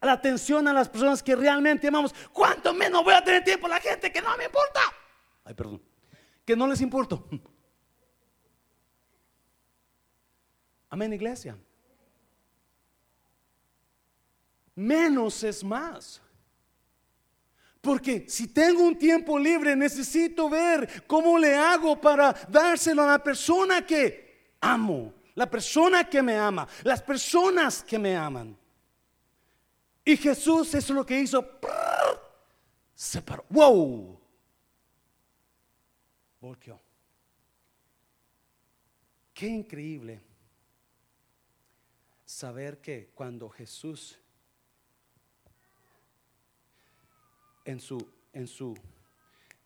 la 0.00 0.12
atención 0.12 0.66
a 0.68 0.72
las 0.72 0.88
personas 0.88 1.22
que 1.22 1.36
realmente 1.36 1.88
amamos. 1.88 2.14
¿Cuánto 2.32 2.72
menos 2.74 3.04
voy 3.04 3.14
a 3.14 3.22
tener 3.22 3.44
tiempo 3.44 3.66
a 3.66 3.70
la 3.70 3.80
gente 3.80 4.12
que 4.12 4.20
no 4.20 4.36
me 4.36 4.44
importa? 4.44 4.80
Ay, 5.44 5.54
perdón. 5.54 5.82
Que 6.44 6.56
no 6.56 6.66
les 6.66 6.80
importo. 6.80 7.28
Amén, 10.90 11.12
iglesia. 11.12 11.56
Menos 14.74 15.42
es 15.42 15.62
más. 15.64 16.20
Porque 17.80 18.26
si 18.28 18.46
tengo 18.46 18.82
un 18.82 18.96
tiempo 18.96 19.38
libre, 19.38 19.74
necesito 19.74 20.48
ver 20.48 21.04
cómo 21.06 21.38
le 21.38 21.56
hago 21.56 22.00
para 22.00 22.32
dárselo 22.48 23.02
a 23.02 23.06
la 23.06 23.22
persona 23.22 23.84
que 23.84 24.56
amo, 24.60 25.12
la 25.34 25.48
persona 25.48 26.08
que 26.08 26.22
me 26.22 26.36
ama, 26.36 26.66
las 26.82 27.02
personas 27.02 27.82
que 27.82 27.98
me 27.98 28.16
aman. 28.16 28.56
Y 30.04 30.16
Jesús, 30.16 30.74
es 30.74 30.90
lo 30.90 31.06
que 31.06 31.20
hizo. 31.20 31.58
Se 32.94 33.22
paró. 33.22 33.44
¡Wow! 33.48 34.20
Volvió. 36.40 36.80
Qué 39.32 39.46
increíble 39.46 40.20
saber 42.24 42.80
que 42.80 43.10
cuando 43.14 43.48
Jesús 43.48 44.18
en 47.64 47.80
su, 47.80 48.08
en 48.32 48.46
su, 48.46 48.76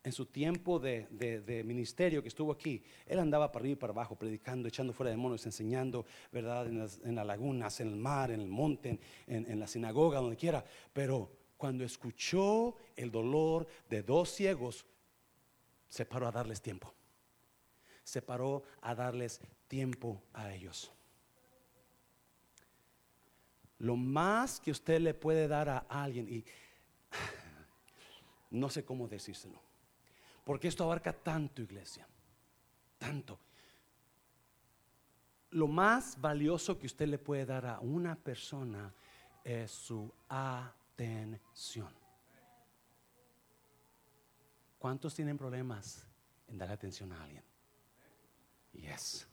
en 0.06 0.12
su 0.12 0.26
tiempo 0.26 0.78
de, 0.78 1.64
ministerio 1.66 2.22
que 2.22 2.28
estuvo 2.28 2.52
aquí, 2.52 2.80
él 3.06 3.18
andaba 3.18 3.50
para 3.50 3.64
arriba 3.64 3.72
y 3.72 3.76
para 3.76 3.92
abajo, 3.92 4.14
predicando, 4.14 4.68
echando 4.68 4.92
fuera 4.92 5.10
demonios, 5.10 5.44
enseñando, 5.46 6.06
¿verdad? 6.30 6.68
En 6.68 6.78
las, 6.78 7.26
lagunas, 7.26 7.80
en 7.80 7.88
el 7.88 7.96
mar, 7.96 8.30
en 8.30 8.40
el 8.40 8.46
monte, 8.46 9.00
en, 9.26 9.50
en 9.50 9.58
la 9.58 9.66
sinagoga, 9.66 10.20
donde 10.20 10.36
quiera. 10.36 10.64
Pero 10.92 11.32
cuando 11.56 11.82
escuchó 11.82 12.76
el 12.94 13.10
dolor 13.10 13.66
de 13.90 14.04
dos 14.04 14.30
ciegos, 14.30 14.86
se 15.88 16.06
paró 16.06 16.28
a 16.28 16.30
darles 16.30 16.62
tiempo. 16.62 16.94
Se 18.04 18.22
paró 18.22 18.62
a 18.82 18.94
darles 18.94 19.40
tiempo 19.66 20.22
a 20.34 20.54
ellos. 20.54 20.92
Lo 23.78 23.96
más 23.96 24.60
que 24.60 24.70
usted 24.70 25.00
le 25.00 25.14
puede 25.14 25.48
dar 25.48 25.68
a 25.68 25.78
alguien, 25.78 26.28
y 26.28 26.44
no 28.50 28.70
sé 28.70 28.84
cómo 28.84 29.08
decírselo. 29.08 29.65
Porque 30.46 30.68
esto 30.68 30.84
abarca 30.84 31.12
tanto, 31.12 31.60
iglesia. 31.60 32.06
Tanto. 32.98 33.40
Lo 35.50 35.66
más 35.66 36.20
valioso 36.20 36.78
que 36.78 36.86
usted 36.86 37.08
le 37.08 37.18
puede 37.18 37.44
dar 37.44 37.66
a 37.66 37.80
una 37.80 38.14
persona 38.14 38.94
es 39.42 39.72
su 39.72 40.08
atención. 40.28 41.92
¿Cuántos 44.78 45.12
tienen 45.12 45.36
problemas 45.36 46.06
en 46.46 46.58
dar 46.58 46.70
atención 46.70 47.10
a 47.10 47.24
alguien? 47.24 47.42
Yes. 48.72 49.26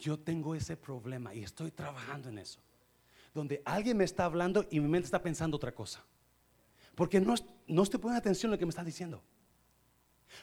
Yo 0.00 0.18
tengo 0.18 0.56
ese 0.56 0.76
problema 0.76 1.32
y 1.32 1.44
estoy 1.44 1.70
trabajando 1.70 2.28
en 2.28 2.38
eso 2.38 2.60
donde 3.34 3.60
alguien 3.64 3.96
me 3.96 4.04
está 4.04 4.24
hablando 4.24 4.64
y 4.70 4.78
mi 4.80 4.88
mente 4.88 5.06
está 5.06 5.20
pensando 5.20 5.56
otra 5.56 5.74
cosa. 5.74 6.04
Porque 6.94 7.20
no, 7.20 7.34
no 7.66 7.82
estoy 7.82 8.00
poniendo 8.00 8.18
atención 8.18 8.50
a 8.50 8.54
lo 8.54 8.58
que 8.58 8.66
me 8.66 8.70
está 8.70 8.84
diciendo. 8.84 9.22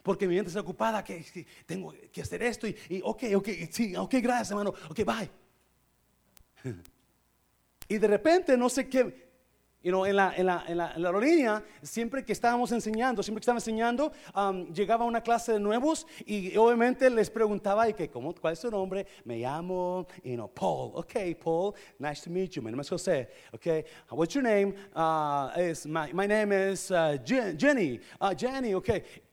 Porque 0.04 0.28
mi 0.28 0.36
mente 0.36 0.50
está 0.50 0.62
ocupada, 0.62 1.04
que, 1.04 1.46
tengo 1.66 1.94
que 2.12 2.22
hacer 2.22 2.42
esto 2.44 2.68
y, 2.68 2.76
y, 2.90 3.02
ok, 3.04 3.24
ok, 3.36 3.50
sí, 3.70 3.96
ok, 3.96 4.16
gracias 4.22 4.52
hermano, 4.52 4.74
ok, 4.90 5.00
bye. 5.04 5.30
Y 7.88 7.98
de 7.98 8.08
repente 8.08 8.56
no 8.56 8.70
sé 8.70 8.88
qué, 8.88 9.31
en, 9.84 10.16
la, 10.16 10.34
en, 10.36 10.46
la, 10.46 10.64
en, 10.68 10.78
la, 10.78 10.88
aerolínea, 10.96 11.64
siempre 11.82 12.24
que 12.24 12.32
estábamos 12.32 12.72
enseñando, 12.72 13.24
siempre 13.24 13.40
que 13.40 13.44
estaba 13.44 13.58
enseñando, 13.58 14.12
um, 14.36 14.72
llegaba 14.72 15.06
una 15.06 15.22
clase 15.22 15.54
de 15.54 15.60
nuevos 15.60 16.06
y 16.26 16.56
obviamente 16.56 17.10
les 17.10 17.30
preguntaba, 17.30 17.90
y 17.90 17.94
que, 17.94 18.10
¿cómo, 18.10 18.34
¿cuál 18.36 18.54
es 18.54 18.60
su 18.60 18.70
nombre? 18.70 19.08
Me 19.26 19.40
llamo, 19.40 20.08
you 20.24 20.36
know, 20.36 20.48
Paul. 20.48 20.92
Ok, 20.96 21.14
Paul, 21.44 21.74
nice 21.98 22.22
to 22.24 22.30
meet 22.30 22.52
you. 22.52 22.62
Mi 22.62 22.70
nombre 22.70 22.84
es 22.84 22.90
José. 22.90 23.30
Ok, 23.54 23.86
what's 24.12 24.34
your 24.34 24.44
name? 24.44 24.74
Uh, 24.96 25.50
is, 25.60 25.86
my, 25.86 26.12
my, 26.14 26.28
name 26.28 26.52
is 26.52 26.92
uh, 26.92 27.18
Jenny. 27.26 28.00
Uh, 28.20 28.36
Jenny, 28.36 28.74
ok. 28.76 28.90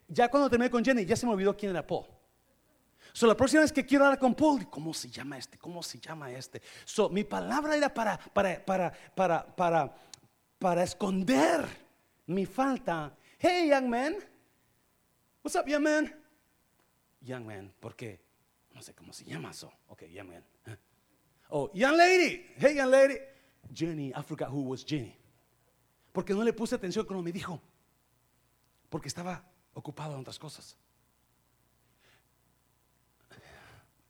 Ya 0.09 0.29
cuando 0.29 0.49
terminé 0.49 0.71
con 0.71 0.83
Jenny, 0.83 1.05
ya 1.05 1.17
se 1.17 1.27
me 1.27 1.33
olvidó 1.33 1.55
quién 1.55 1.71
era 1.73 1.87
Paul. 1.87 2.07
So, 3.13 3.27
la 3.27 3.35
próxima 3.35 3.63
vez 3.63 3.73
que 3.73 3.85
quiero 3.85 4.05
hablar 4.05 4.19
con 4.19 4.35
Paul, 4.35 4.71
¿cómo 4.71 4.95
se 4.95 5.11
llama 5.11 5.37
este? 5.37 5.59
¿Cómo 5.59 5.83
se 5.83 5.99
llama 5.99 6.31
este? 6.31 6.63
So, 6.85 7.09
mi 7.09 7.25
palabra 7.25 7.77
era 7.77 7.93
para, 7.93 8.17
para, 8.17 8.65
para, 8.65 8.93
para, 9.15 9.57
para 9.57 9.95
para 10.59 10.83
esconder 10.83 11.66
mi 12.27 12.47
falta. 12.47 13.16
Hey, 13.38 13.68
young 13.68 13.88
man. 13.88 14.16
What's 15.42 15.57
up, 15.57 15.68
young 15.68 15.83
man? 15.83 16.12
Young 17.21 17.47
man, 17.47 17.73
¿por 17.81 17.94
qué? 17.94 18.21
No 18.75 18.83
sé 18.83 18.94
cómo 18.94 19.12
se 19.12 19.25
llama 19.25 19.51
eso. 19.51 19.73
Ok, 19.88 20.05
young 20.11 20.29
man. 20.29 20.44
Oh, 21.51 21.71
young 21.73 21.97
lady. 21.97 22.44
Hey, 22.59 22.75
young 22.77 22.90
lady. 22.90 23.16
Jenny, 23.73 24.12
I 24.14 24.23
forgot 24.23 24.51
who 24.51 24.62
was 24.62 24.85
Jenny. 24.85 25.16
Porque 26.12 26.35
no 26.35 26.42
le 26.42 26.53
puse 26.53 26.75
atención 26.75 27.07
cuando 27.07 27.23
me 27.23 27.33
dijo. 27.33 27.61
Porque 28.90 29.09
estaba 29.09 29.42
ocupado 29.73 30.14
en 30.14 30.21
otras 30.21 30.38
cosas. 30.38 30.77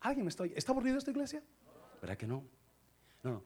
¿Alguien 0.01 0.25
me 0.25 0.29
está 0.29 0.45
¿Está 0.45 0.71
aburrido 0.71 0.97
esta 0.97 1.11
iglesia? 1.11 1.43
¿Verdad 2.01 2.17
que 2.17 2.27
no? 2.27 2.43
No, 3.23 3.31
no 3.31 3.43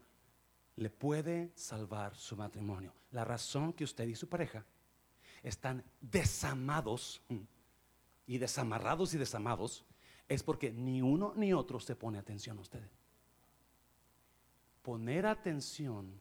le 0.76 0.90
puede 0.90 1.52
salvar 1.56 2.16
su 2.16 2.36
matrimonio. 2.36 2.94
La 3.12 3.24
razón 3.24 3.74
que 3.74 3.84
usted 3.84 4.08
y 4.08 4.16
su 4.16 4.28
pareja 4.28 4.66
están 5.44 5.84
desamados 6.02 7.22
y 8.26 8.38
desamarrados 8.38 9.14
y 9.14 9.18
desamados 9.18 9.86
es 10.28 10.42
porque 10.42 10.72
ni 10.72 11.02
uno 11.02 11.34
ni 11.36 11.54
otro 11.54 11.80
se 11.80 11.96
pone 11.96 12.18
atención 12.18 12.58
a 12.58 12.62
usted. 12.62 12.84
Poner 14.82 15.26
atención 15.26 16.20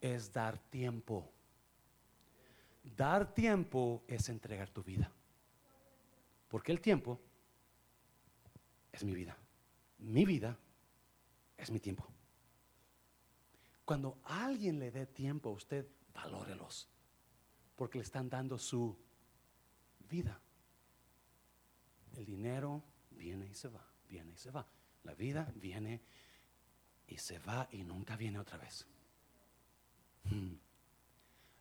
es 0.00 0.32
dar 0.32 0.58
tiempo. 0.58 1.30
Dar 2.96 3.34
tiempo 3.34 4.02
es 4.08 4.28
entregar 4.28 4.70
tu 4.70 4.82
vida. 4.82 5.12
Porque 6.48 6.72
el 6.72 6.80
tiempo 6.80 7.20
es 8.92 9.04
mi 9.04 9.14
vida. 9.14 9.36
Mi 9.98 10.24
vida 10.24 10.56
es 11.56 11.70
mi 11.70 11.80
tiempo. 11.80 12.08
Cuando 13.88 14.18
alguien 14.24 14.78
le 14.78 14.90
dé 14.90 15.06
tiempo 15.06 15.48
a 15.48 15.52
usted, 15.52 15.88
valórelos, 16.12 16.90
porque 17.74 17.96
le 17.96 18.04
están 18.04 18.28
dando 18.28 18.58
su 18.58 18.94
vida. 20.10 20.38
El 22.14 22.26
dinero 22.26 22.84
viene 23.12 23.46
y 23.46 23.54
se 23.54 23.68
va, 23.68 23.82
viene 24.06 24.34
y 24.34 24.36
se 24.36 24.50
va. 24.50 24.66
La 25.04 25.14
vida 25.14 25.50
viene 25.54 26.02
y 27.06 27.16
se 27.16 27.38
va 27.38 27.66
y 27.72 27.82
nunca 27.82 28.14
viene 28.14 28.38
otra 28.38 28.58
vez. 28.58 28.86
Hmm. 30.24 30.52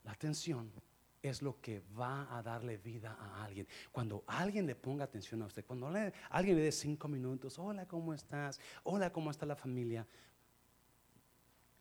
La 0.04 0.12
atención 0.12 0.70
es 1.22 1.42
lo 1.42 1.62
que 1.62 1.82
va 1.98 2.38
a 2.38 2.44
darle 2.44 2.76
vida 2.76 3.16
a 3.18 3.46
alguien. 3.46 3.70
Cuando 3.90 4.26
alguien 4.28 4.66
le 4.68 4.76
ponga 4.76 5.06
atención 5.06 5.44
a 5.44 5.46
usted, 5.46 5.64
cuando 5.66 5.88
alguien 6.30 6.58
le 6.58 6.64
dé 6.64 6.74
cinco 6.74 7.08
minutos, 7.08 7.58
hola, 7.58 7.88
¿cómo 7.88 8.14
estás? 8.14 8.60
Hola, 8.84 9.14
¿cómo 9.14 9.32
está 9.32 9.46
la 9.46 9.56
familia? 9.56 10.06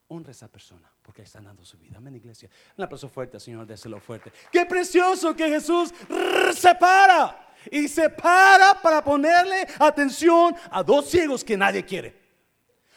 Honra 0.09 0.29
a 0.29 0.31
esa 0.31 0.47
persona 0.47 0.91
porque 1.01 1.21
está 1.21 1.41
dando 1.41 1.63
su 1.65 1.77
vida. 1.77 1.97
Amén, 1.97 2.15
iglesia. 2.15 2.49
Un 2.77 2.83
aplauso 2.83 3.09
fuerte, 3.09 3.39
Señor, 3.39 3.65
déselo 3.65 3.99
fuerte. 3.99 4.31
Qué 4.51 4.65
precioso 4.65 5.35
que 5.35 5.49
Jesús 5.49 5.93
se 6.53 6.75
para 6.75 7.53
y 7.71 7.87
se 7.87 8.09
para 8.09 8.81
para 8.81 9.03
ponerle 9.03 9.67
atención 9.79 10.55
a 10.71 10.83
dos 10.83 11.09
ciegos 11.09 11.43
que 11.43 11.57
nadie 11.57 11.83
quiere. 11.83 12.27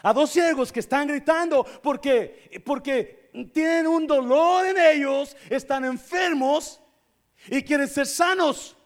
A 0.03 0.13
dos 0.13 0.31
ciegos 0.31 0.73
que 0.73 0.81
están 0.81 1.09
gritando 1.09 1.65
porque, 1.83 2.63
porque 2.65 3.31
tienen 3.53 3.87
un 3.87 4.07
dolor 4.07 4.67
en 4.67 4.79
ellos, 4.79 5.37
están 5.49 5.85
enfermos 5.85 6.81
y 7.49 7.63
quieren 7.63 7.89
ser 7.89 8.07
sanos. 8.07 8.77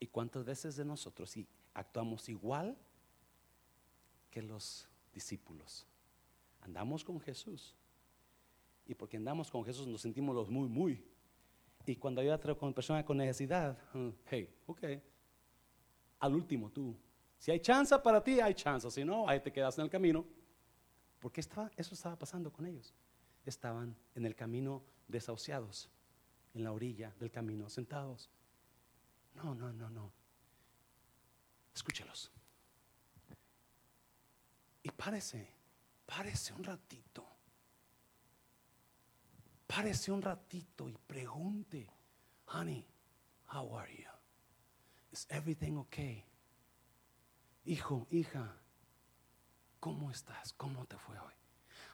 ¿Y 0.00 0.06
cuántas 0.08 0.44
veces 0.44 0.74
de 0.76 0.84
nosotros 0.84 1.32
actuamos 1.74 2.28
igual 2.28 2.76
que 4.30 4.42
los 4.42 4.88
discípulos? 5.12 5.86
Andamos 6.60 7.04
con 7.04 7.20
Jesús. 7.20 7.76
Y 8.86 8.94
porque 8.94 9.16
andamos 9.16 9.50
con 9.50 9.64
Jesús 9.64 9.86
nos 9.86 10.00
sentimos 10.00 10.34
los 10.34 10.50
muy, 10.50 10.68
muy. 10.68 11.04
Y 11.86 11.96
cuando 11.96 12.20
hay 12.20 12.28
otra 12.28 12.54
persona 12.54 13.04
con 13.04 13.16
necesidad, 13.16 13.78
uh, 13.94 14.12
hey, 14.26 14.54
ok. 14.66 14.84
Al 16.20 16.34
último 16.34 16.70
tú. 16.70 16.96
Si 17.38 17.50
hay 17.50 17.60
chance 17.60 17.96
para 17.98 18.22
ti, 18.22 18.40
hay 18.40 18.54
chance. 18.54 18.88
Si 18.90 19.04
no, 19.04 19.28
ahí 19.28 19.40
te 19.40 19.52
quedas 19.52 19.78
en 19.78 19.84
el 19.84 19.90
camino. 19.90 20.24
Porque 21.18 21.40
estaba, 21.40 21.70
eso 21.76 21.94
estaba 21.94 22.16
pasando 22.16 22.52
con 22.52 22.66
ellos. 22.66 22.94
Estaban 23.44 23.96
en 24.14 24.26
el 24.26 24.34
camino 24.34 24.82
desahuciados, 25.08 25.88
en 26.54 26.64
la 26.64 26.72
orilla 26.72 27.12
del 27.18 27.30
camino, 27.30 27.68
sentados. 27.68 28.30
No, 29.34 29.54
no, 29.54 29.72
no, 29.72 29.90
no. 29.90 30.12
Escúchelos. 31.74 32.30
Y 34.82 34.90
párese, 34.90 35.48
párese 36.06 36.52
un 36.52 36.64
ratito. 36.64 37.26
Párese 39.66 40.12
un 40.12 40.20
ratito 40.20 40.88
y 40.88 40.96
pregunte, 41.06 41.88
honey, 42.46 42.86
how 43.52 43.76
are 43.78 43.94
you? 43.94 44.10
Is 45.12 45.26
everything 45.30 45.76
okay? 45.76 46.24
Hijo, 47.64 48.06
hija, 48.10 48.56
¿cómo 49.78 50.10
estás? 50.10 50.52
¿Cómo 50.54 50.84
te 50.86 50.96
fue 50.98 51.18
hoy? 51.18 51.32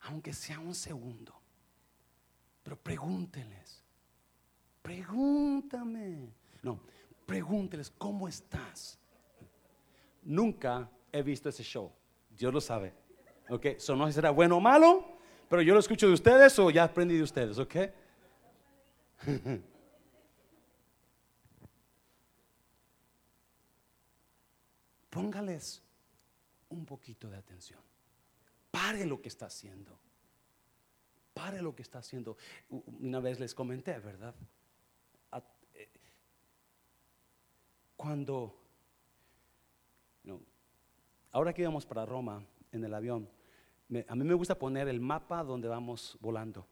Aunque 0.02 0.32
sea 0.32 0.58
un 0.58 0.74
segundo. 0.74 1.34
Pero 2.62 2.76
pregúnteles. 2.76 3.82
Pregúntame. 4.82 6.32
No, 6.62 6.80
pregúnteles, 7.26 7.90
¿cómo 7.90 8.26
estás? 8.26 8.98
Nunca 10.22 10.90
he 11.12 11.22
visto 11.22 11.48
ese 11.48 11.62
show. 11.62 11.92
Dios 12.38 12.54
lo 12.54 12.60
sabe. 12.60 12.94
¿Ok? 13.50 13.64
Eso 13.66 13.96
no 13.96 14.10
será 14.12 14.30
bueno 14.30 14.58
o 14.58 14.60
malo, 14.60 15.18
pero 15.48 15.60
yo 15.62 15.74
lo 15.74 15.80
escucho 15.80 16.06
de 16.06 16.12
ustedes 16.14 16.58
o 16.58 16.70
ya 16.70 16.84
aprendí 16.84 17.16
de 17.16 17.24
ustedes. 17.24 17.58
¿Ok? 17.58 17.74
Póngales 25.10 25.82
un 26.68 26.86
poquito 26.86 27.28
de 27.28 27.36
atención. 27.36 27.80
Pare 28.70 29.04
lo 29.04 29.20
que 29.20 29.28
está 29.28 29.46
haciendo. 29.46 29.98
Pare 31.34 31.60
lo 31.60 31.74
que 31.74 31.82
está 31.82 31.98
haciendo. 31.98 32.36
Una 32.68 33.18
vez 33.20 33.40
les 33.40 33.54
comenté, 33.54 33.98
¿verdad? 33.98 34.34
Cuando, 37.96 38.56
ahora 41.32 41.52
que 41.52 41.62
íbamos 41.62 41.86
para 41.86 42.06
Roma 42.06 42.44
en 42.72 42.84
el 42.84 42.94
avión, 42.94 43.28
a 44.06 44.14
mí 44.14 44.24
me 44.24 44.34
gusta 44.34 44.58
poner 44.58 44.88
el 44.88 45.00
mapa 45.00 45.42
donde 45.42 45.68
vamos 45.68 46.18
volando, 46.20 46.66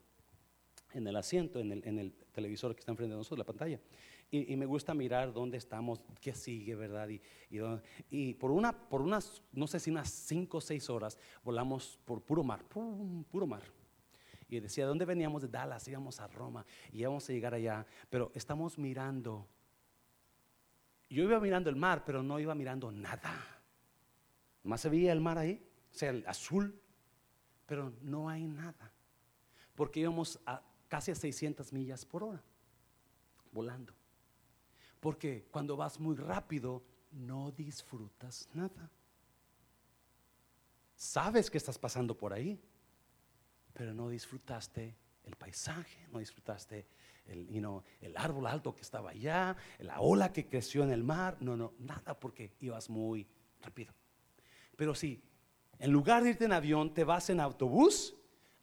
en 0.93 1.07
el 1.07 1.15
asiento, 1.15 1.59
en 1.59 1.71
el, 1.71 2.13
televisor 2.31 2.75
que 2.75 2.81
está 2.81 2.91
enfrente 2.91 3.13
de 3.13 3.17
nosotros, 3.17 3.39
la 3.39 3.45
pantalla. 3.45 3.79
Y, 4.29 4.55
me 4.57 4.65
gusta 4.65 4.93
mirar 4.93 5.31
dónde 5.31 5.57
estamos, 5.57 6.03
qué 6.19 6.33
sigue, 6.33 6.75
¿verdad? 6.75 7.07
Y, 8.09 8.33
por, 8.35 8.51
una, 8.51 8.73
por 8.73 9.01
unas, 9.01 9.41
no 9.53 9.67
sé 9.67 9.79
si 9.79 9.89
unas 9.89 10.09
cinco 10.09 10.57
o 10.57 10.61
seis 10.61 10.89
horas, 10.89 11.17
volamos 11.43 11.97
por 12.03 12.21
puro 12.21 12.43
mar, 12.43 12.63
puro 12.65 13.47
mar. 13.47 13.63
Y 14.49 14.59
decía, 14.59 14.83
¿de 14.83 14.89
dónde 14.89 15.05
veníamos? 15.05 15.41
De 15.41 15.47
Dallas, 15.47 15.87
íbamos 15.87 16.19
a 16.19 16.27
Roma 16.27 16.65
y 16.91 16.99
íbamos 16.99 17.29
a 17.29 17.33
llegar 17.33 17.53
allá, 17.53 17.85
pero 18.09 18.31
estamos 18.35 18.77
mirando 18.77 19.47
yo 21.09 21.23
iba 21.23 21.39
mirando 21.39 21.69
el 21.69 21.75
mar, 21.75 22.03
pero 22.05 22.21
no 22.21 22.39
iba 22.39 22.53
mirando 22.53 22.91
nada. 22.91 23.56
Más 24.67 24.81
se 24.81 24.89
veía 24.89 25.13
el 25.13 25.21
mar 25.21 25.37
ahí, 25.37 25.65
o 25.91 25.95
sea, 25.95 26.09
el 26.09 26.25
azul, 26.27 26.79
pero 27.65 27.93
no 28.01 28.29
hay 28.29 28.45
nada. 28.45 28.91
Porque 29.75 30.01
íbamos 30.01 30.39
a 30.45 30.61
casi 30.87 31.11
a 31.11 31.15
600 31.15 31.71
millas 31.71 32.05
por 32.05 32.23
hora, 32.23 32.43
volando. 33.51 33.93
Porque 34.99 35.47
cuando 35.51 35.77
vas 35.77 35.99
muy 35.99 36.15
rápido, 36.15 36.83
no 37.11 37.51
disfrutas 37.51 38.49
nada. 38.53 38.91
Sabes 40.95 41.49
que 41.49 41.57
estás 41.57 41.77
pasando 41.77 42.17
por 42.17 42.33
ahí, 42.33 42.59
pero 43.73 43.93
no 43.93 44.09
disfrutaste 44.09 44.97
el 45.23 45.35
paisaje, 45.35 46.07
no 46.11 46.19
disfrutaste 46.19 46.87
el, 47.27 47.47
el 48.01 48.17
árbol 48.17 48.47
alto 48.47 48.73
que 48.73 48.81
estaba 48.81 49.11
allá, 49.11 49.55
la 49.79 50.01
ola 50.01 50.33
que 50.33 50.47
creció 50.47 50.83
en 50.83 50.91
el 50.91 51.03
mar. 51.03 51.37
No, 51.39 51.55
no, 51.55 51.73
nada 51.79 52.19
porque 52.19 52.53
ibas 52.59 52.89
muy 52.89 53.27
rápido. 53.61 53.93
Pero 54.77 54.95
si 54.95 55.21
en 55.79 55.91
lugar 55.91 56.23
de 56.23 56.29
irte 56.29 56.45
en 56.45 56.53
avión, 56.53 56.93
te 56.93 57.03
vas 57.03 57.29
en 57.29 57.41
autobús, 57.41 58.15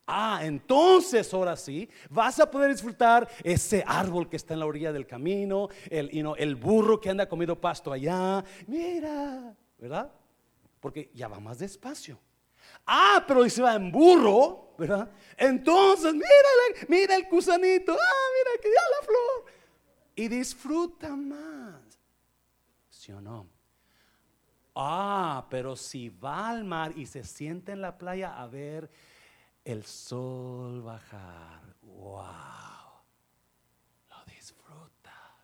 ah, 0.07 0.41
entonces 0.43 1.33
ahora 1.35 1.57
sí, 1.57 1.89
vas 2.09 2.41
a 2.41 2.51
poder 2.51 2.71
disfrutar 2.73 3.29
ese 3.43 3.85
árbol 3.87 4.29
que 4.29 4.37
está 4.37 4.55
en 4.55 4.61
la 4.61 4.67
orilla 4.67 4.93
del 4.93 5.07
camino, 5.07 5.69
el, 5.91 6.11
el 6.39 6.55
burro 6.57 7.01
que 7.01 7.11
anda 7.11 7.29
comiendo 7.29 7.61
pasto 7.61 7.93
allá. 7.93 8.43
Mira, 8.67 9.55
¿verdad? 9.79 10.11
Porque 10.81 11.11
ya 11.15 11.29
va 11.29 11.39
más 11.39 11.59
despacio. 11.59 12.19
Ah, 12.87 13.25
pero 13.27 13.49
si 13.49 13.61
va 13.61 13.75
en 13.75 13.91
burro, 13.93 14.75
¿verdad? 14.79 15.11
Entonces, 15.37 16.13
mira, 16.13 16.87
mira 16.89 17.17
el 17.17 17.27
gusanito. 17.29 17.93
Ah, 17.93 18.27
mira 18.39 18.63
que 18.63 18.69
ya 18.69 18.83
la 19.01 19.07
flor. 19.07 19.53
Y 20.17 20.29
disfruta 20.29 21.15
más. 21.17 21.99
¿Sí 22.89 23.13
o 23.13 23.21
no? 23.21 23.54
Ah, 24.75 25.47
pero 25.51 25.77
si 25.77 26.09
va 26.09 26.49
al 26.51 26.65
mar 26.65 26.93
y 26.97 27.07
se 27.07 27.23
siente 27.25 27.73
en 27.73 27.81
la 27.81 27.97
playa 27.97 28.41
a 28.41 28.47
ver 28.47 28.91
el 29.65 29.85
sol 29.85 30.83
bajar. 30.83 31.77
¡Wow! 31.83 32.25
Lo 34.11 34.25
disfruta. 34.27 35.37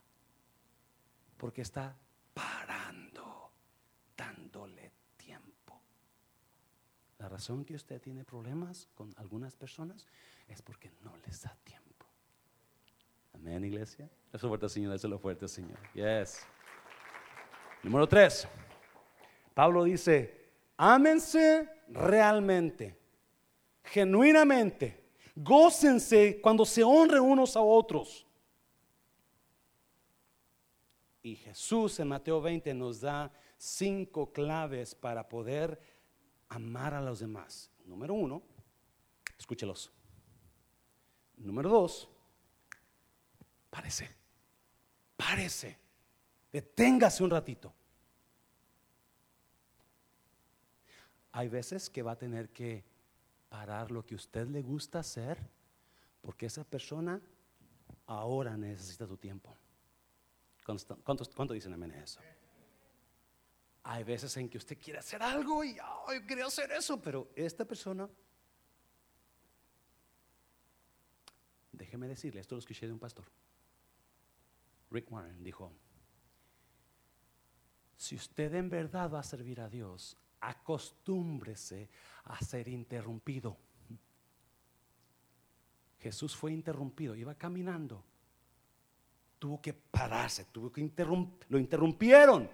Porque 1.36 1.62
está 1.62 1.96
parando, 2.34 3.52
dándole 4.16 4.92
la 7.20 7.28
razón 7.28 7.66
que 7.66 7.74
usted 7.74 8.00
tiene 8.00 8.24
problemas 8.24 8.88
con 8.94 9.12
algunas 9.18 9.54
personas 9.54 10.06
es 10.48 10.62
porque 10.62 10.90
no 11.02 11.14
les 11.26 11.42
da 11.42 11.54
tiempo. 11.64 12.06
Amén, 13.34 13.62
iglesia. 13.62 14.10
Eso 14.32 14.48
fuerte, 14.48 14.70
Señor. 14.70 14.94
Eso 14.94 15.06
lo 15.06 15.18
fuerte, 15.18 15.46
Señor. 15.46 15.78
Yes. 15.92 16.46
Número 17.82 18.08
tres. 18.08 18.48
Pablo 19.54 19.84
dice: 19.84 20.52
ámense 20.76 21.68
realmente, 21.88 22.98
genuinamente. 23.84 25.00
Gócense 25.34 26.40
cuando 26.40 26.64
se 26.64 26.82
honren 26.82 27.22
unos 27.22 27.56
a 27.56 27.60
otros. 27.60 28.26
Y 31.22 31.36
Jesús 31.36 31.98
en 32.00 32.08
Mateo 32.08 32.40
20 32.40 32.74
nos 32.74 33.00
da 33.00 33.32
cinco 33.56 34.32
claves 34.32 34.94
para 34.94 35.28
poder 35.28 35.80
amar 36.48 36.94
a 36.94 37.00
los 37.00 37.20
demás. 37.20 37.70
Número 37.84 38.14
uno, 38.14 38.42
escúchelos. 39.38 39.92
Número 41.36 41.68
dos, 41.70 42.08
párese, 43.70 44.10
párese, 45.16 45.78
deténgase 46.52 47.22
un 47.24 47.30
ratito. 47.30 47.72
Hay 51.32 51.48
veces 51.48 51.88
que 51.88 52.02
va 52.02 52.12
a 52.12 52.18
tener 52.18 52.50
que 52.50 52.84
parar 53.48 53.90
lo 53.90 54.04
que 54.04 54.14
usted 54.14 54.46
le 54.48 54.62
gusta 54.62 55.00
hacer 55.00 55.38
porque 56.22 56.46
esa 56.46 56.64
persona 56.64 57.20
ahora 58.06 58.56
necesita 58.56 59.06
tu 59.06 59.16
tiempo. 59.16 59.56
¿Cuántos, 60.64 61.28
cuántos, 61.34 61.54
dicen 61.54 61.72
amén 61.72 61.92
a 61.92 62.02
eso? 62.02 62.20
Hay 63.82 64.04
veces 64.04 64.36
en 64.36 64.48
que 64.48 64.58
usted 64.58 64.78
quiere 64.78 64.98
hacer 64.98 65.22
algo 65.22 65.64
y 65.64 65.76
oh, 65.80 66.12
yo 66.12 66.26
quería 66.26 66.46
hacer 66.46 66.70
eso, 66.72 67.00
pero 67.00 67.30
esta 67.34 67.64
persona, 67.64 68.08
déjeme 71.72 72.06
decirle, 72.06 72.40
esto 72.40 72.54
lo 72.54 72.60
escuché 72.60 72.86
de 72.86 72.92
un 72.92 72.98
pastor. 72.98 73.24
Rick 74.90 75.10
Warren 75.10 75.42
dijo, 75.42 75.72
si 77.96 78.16
usted 78.16 78.54
en 78.54 78.68
verdad 78.68 79.10
va 79.10 79.20
a 79.20 79.24
servir 79.24 79.60
a 79.60 79.68
Dios, 79.68 80.16
acostúmbrese 80.40 81.88
a 82.24 82.40
ser 82.40 82.68
interrumpido. 82.68 83.56
Jesús 86.00 86.34
fue 86.34 86.52
interrumpido, 86.52 87.14
iba 87.14 87.34
caminando. 87.34 88.02
Tuvo 89.38 89.60
que 89.60 89.72
pararse, 89.72 90.46
tuvo 90.46 90.70
que 90.72 90.80
interrumpir, 90.80 91.46
lo 91.50 91.58
interrumpieron. 91.58 92.50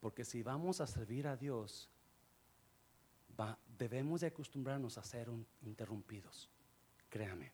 Porque 0.00 0.24
si 0.24 0.42
vamos 0.42 0.80
a 0.80 0.86
servir 0.86 1.26
a 1.26 1.36
Dios, 1.36 1.90
debemos 3.78 4.20
de 4.20 4.28
acostumbrarnos 4.28 4.98
a 4.98 5.04
ser 5.04 5.28
interrumpidos. 5.62 6.50
Créame, 7.08 7.52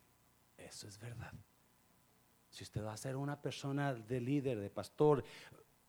eso 0.57 0.89
es 0.89 0.99
verdad. 0.99 1.33
Si 2.51 2.65
usted 2.65 2.83
va 2.83 2.93
a 2.93 2.97
ser 2.97 3.17
una 3.17 3.41
persona 3.41 3.95
de 3.95 4.21
líder, 4.21 4.59
de 4.59 4.71
pastor, 4.71 5.25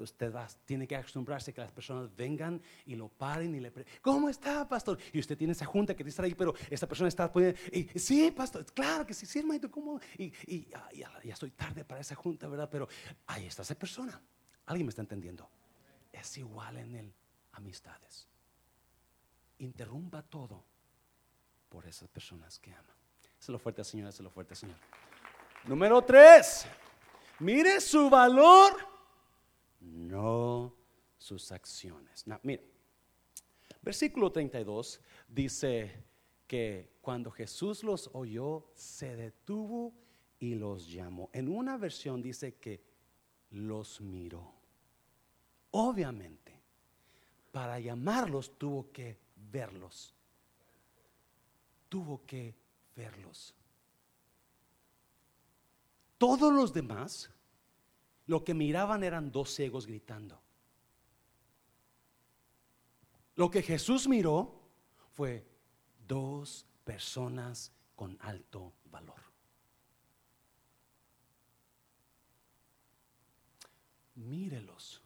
usted 0.03 0.33
tiene 0.65 0.87
que 0.87 0.95
acostumbrarse 0.95 1.53
que 1.53 1.61
las 1.61 1.71
personas 1.71 2.13
vengan 2.15 2.61
y 2.85 2.95
lo 2.95 3.09
paren 3.09 3.53
y 3.55 3.59
le 3.59 3.71
pregunten, 3.71 3.99
¿cómo 4.01 4.29
está, 4.29 4.67
pastor? 4.67 4.97
Y 5.13 5.19
usted 5.19 5.37
tiene 5.37 5.53
esa 5.53 5.65
junta 5.65 5.95
que 5.95 6.03
está 6.03 6.23
ahí, 6.23 6.35
pero 6.35 6.53
esta 6.69 6.87
persona 6.87 7.07
está, 7.07 7.31
y, 7.71 7.87
sí, 7.99 8.31
pastor, 8.31 8.65
claro 8.73 9.05
que 9.05 9.13
sí, 9.13 9.25
sí, 9.25 9.39
hermanito, 9.39 9.69
¿cómo? 9.69 9.99
Y, 10.17 10.31
ya, 10.93 11.11
estoy 11.23 11.51
tarde 11.51 11.85
para 11.85 12.01
esa 12.01 12.15
junta, 12.15 12.47
¿verdad? 12.47 12.69
Pero 12.69 12.87
ahí 13.27 13.45
está 13.45 13.61
esa 13.61 13.75
persona. 13.75 14.21
¿Alguien 14.65 14.85
me 14.85 14.89
está 14.89 15.01
entendiendo? 15.01 15.49
Es 16.11 16.37
igual 16.37 16.77
en 16.77 16.95
el 16.95 17.13
amistades. 17.53 18.27
Interrumpa 19.59 20.21
todo 20.23 20.63
por 21.69 21.85
esas 21.85 22.09
personas 22.09 22.59
que 22.59 22.73
ama. 22.73 22.95
Se 23.39 23.51
lo 23.51 23.59
fuerte, 23.59 23.83
Señor, 23.83 24.11
se 24.11 24.23
lo 24.23 24.29
fuerte, 24.29 24.55
Señor. 24.55 24.77
Número 25.65 26.01
tres, 26.01 26.65
mire 27.39 27.79
su 27.79 28.09
valor 28.09 28.90
no 29.81 30.75
sus 31.17 31.51
acciones. 31.51 32.25
mira, 32.43 32.63
versículo 33.81 34.31
32 34.31 35.01
dice 35.27 36.05
que 36.47 36.97
cuando 37.01 37.31
Jesús 37.31 37.83
los 37.83 38.09
oyó, 38.13 38.71
se 38.73 39.15
detuvo 39.15 39.93
y 40.39 40.55
los 40.55 40.89
llamó. 40.91 41.29
En 41.33 41.47
una 41.47 41.77
versión 41.77 42.21
dice 42.21 42.55
que 42.55 42.83
los 43.51 44.01
miró. 44.01 44.53
Obviamente, 45.71 46.59
para 47.51 47.79
llamarlos 47.79 48.57
tuvo 48.57 48.91
que 48.91 49.19
verlos. 49.35 50.13
Tuvo 51.89 52.25
que 52.25 52.55
verlos. 52.95 53.53
Todos 56.17 56.53
los 56.53 56.71
demás 56.73 57.29
lo 58.31 58.45
que 58.45 58.53
miraban 58.53 59.03
eran 59.03 59.29
dos 59.29 59.53
ciegos 59.53 59.85
gritando. 59.85 60.41
Lo 63.35 63.51
que 63.51 63.61
Jesús 63.61 64.07
miró 64.07 64.57
fue 65.09 65.45
dos 66.07 66.65
personas 66.85 67.73
con 67.93 68.17
alto 68.21 68.71
valor. 68.85 69.21
Mírelos. 74.15 75.01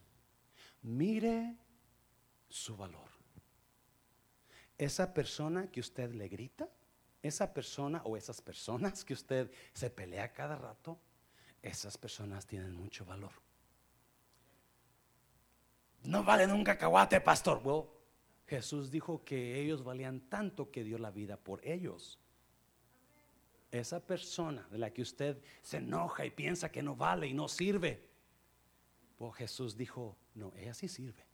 Mire 0.84 1.58
su 2.48 2.78
valor. 2.78 3.10
Esa 4.78 5.12
persona 5.16 5.72
que 5.72 5.80
usted 5.80 6.14
le 6.14 6.28
grita, 6.28 6.70
esa 7.24 7.52
persona 7.52 8.04
o 8.06 8.18
esas 8.18 8.40
personas 8.40 9.04
que 9.04 9.16
usted 9.16 9.52
se 9.74 9.90
pelea 9.90 10.32
cada 10.32 10.56
rato, 10.58 11.00
esas 11.66 11.98
personas 11.98 12.46
tienen 12.46 12.74
mucho 12.76 13.06
valor. 13.06 13.32
No 16.04 16.24
valen 16.24 16.52
un 16.52 16.64
cacahuate, 16.64 17.20
pastor. 17.22 17.62
Jesús 18.46 18.92
dijo 18.92 19.24
que 19.26 19.60
ellos 19.60 19.84
valían 19.84 20.22
tanto 20.22 20.70
que 20.70 20.84
dio 20.84 21.00
la 21.00 21.10
vida 21.10 21.38
por 21.38 21.66
ellos. 21.66 22.20
Esa 23.72 24.00
persona 24.00 24.68
de 24.70 24.78
la 24.78 24.92
que 24.92 25.02
usted 25.02 25.42
se 25.64 25.78
enoja 25.78 26.26
y 26.26 26.30
piensa 26.30 26.72
que 26.72 26.84
no 26.84 26.96
vale 26.96 27.28
y 27.28 27.34
no 27.34 27.48
sirve. 27.48 28.06
Jesús 29.34 29.76
dijo, 29.76 30.16
no, 30.36 30.54
ella 30.56 30.76
sí 30.76 30.88
sirve. 30.88 31.26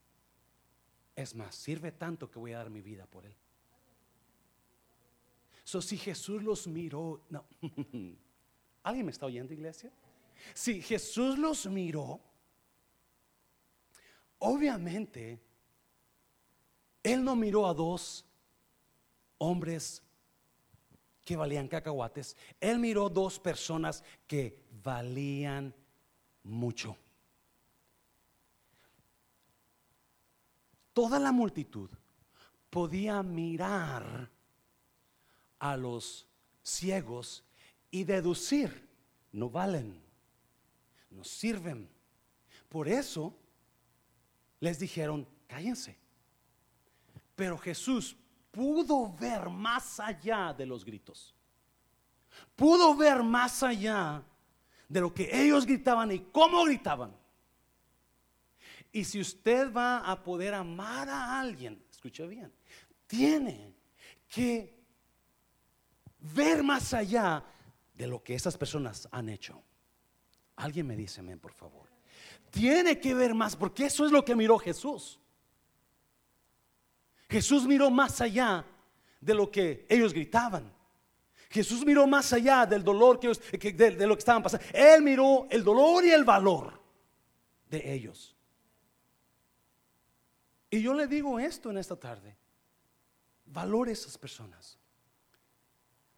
Es 1.13 1.35
más, 1.35 1.55
sirve 1.55 1.91
tanto 1.91 2.31
que 2.31 2.39
voy 2.39 2.53
a 2.53 2.59
dar 2.59 2.69
mi 2.69 2.81
vida 2.81 3.05
por 3.05 3.25
él. 3.25 3.35
So, 5.65 5.81
si 5.81 5.97
Jesús 5.97 6.41
los 6.41 6.67
miró, 6.67 7.21
no. 7.29 7.45
¿Alguien 8.83 9.05
me 9.05 9.11
está 9.11 9.25
oyendo, 9.25 9.53
iglesia? 9.53 9.91
Si 10.53 10.81
Jesús 10.81 11.37
los 11.37 11.65
miró, 11.67 12.19
obviamente, 14.39 15.39
Él 17.03 17.23
no 17.23 17.35
miró 17.35 17.67
a 17.67 17.73
dos 17.73 18.25
hombres 19.37 20.03
que 21.23 21.35
valían 21.35 21.67
cacahuates, 21.67 22.35
Él 22.59 22.79
miró 22.79 23.09
dos 23.09 23.39
personas 23.39 24.03
que 24.27 24.63
valían 24.83 25.73
mucho. 26.43 26.97
Toda 30.93 31.19
la 31.19 31.31
multitud 31.31 31.89
podía 32.69 33.23
mirar 33.23 34.29
a 35.59 35.77
los 35.77 36.27
ciegos 36.63 37.43
y 37.89 38.03
deducir, 38.03 38.89
no 39.31 39.49
valen 39.49 40.10
nos 41.11 41.27
sirven. 41.27 41.89
Por 42.69 42.87
eso 42.87 43.37
les 44.59 44.79
dijeron, 44.79 45.27
cállense. 45.47 45.97
Pero 47.35 47.57
Jesús 47.57 48.15
pudo 48.51 49.13
ver 49.13 49.49
más 49.49 49.99
allá 49.99 50.53
de 50.53 50.65
los 50.65 50.85
gritos. 50.85 51.33
Pudo 52.55 52.95
ver 52.95 53.23
más 53.23 53.61
allá 53.63 54.23
de 54.87 55.01
lo 55.01 55.13
que 55.13 55.29
ellos 55.31 55.65
gritaban 55.65 56.11
y 56.11 56.19
cómo 56.31 56.63
gritaban. 56.65 57.15
Y 58.91 59.05
si 59.05 59.19
usted 59.19 59.71
va 59.71 59.99
a 59.99 60.21
poder 60.21 60.53
amar 60.53 61.07
a 61.09 61.39
alguien, 61.39 61.83
escuche 61.89 62.27
bien, 62.27 62.53
tiene 63.07 63.73
que 64.27 64.81
ver 66.19 66.61
más 66.61 66.93
allá 66.93 67.43
de 67.93 68.07
lo 68.07 68.21
que 68.21 68.35
esas 68.35 68.57
personas 68.57 69.07
han 69.11 69.29
hecho. 69.29 69.63
Alguien 70.61 70.85
me 70.85 70.95
dice 70.95 71.21
amén, 71.21 71.39
por 71.39 71.53
favor. 71.53 71.87
Tiene 72.51 72.99
que 72.99 73.15
ver 73.15 73.33
más, 73.33 73.55
porque 73.55 73.85
eso 73.85 74.05
es 74.05 74.11
lo 74.11 74.23
que 74.23 74.35
miró 74.35 74.59
Jesús. 74.59 75.19
Jesús 77.27 77.65
miró 77.65 77.89
más 77.89 78.21
allá 78.21 78.63
de 79.19 79.33
lo 79.33 79.49
que 79.49 79.87
ellos 79.89 80.13
gritaban. 80.13 80.71
Jesús 81.49 81.83
miró 81.83 82.05
más 82.05 82.31
allá 82.31 82.67
del 82.67 82.83
dolor 82.83 83.19
que, 83.19 83.29
de, 83.73 83.91
de, 83.91 84.07
lo 84.07 84.15
que 84.15 84.19
estaban 84.19 84.43
pasando. 84.43 84.63
Él 84.71 85.01
miró 85.01 85.47
el 85.49 85.63
dolor 85.63 86.05
y 86.05 86.11
el 86.11 86.23
valor 86.23 86.79
de 87.67 87.93
ellos. 87.93 88.35
Y 90.69 90.79
yo 90.83 90.93
le 90.93 91.07
digo 91.07 91.39
esto 91.39 91.71
en 91.71 91.79
esta 91.79 91.95
tarde. 91.95 92.37
Valore 93.45 93.93
esas 93.93 94.15
personas. 94.15 94.77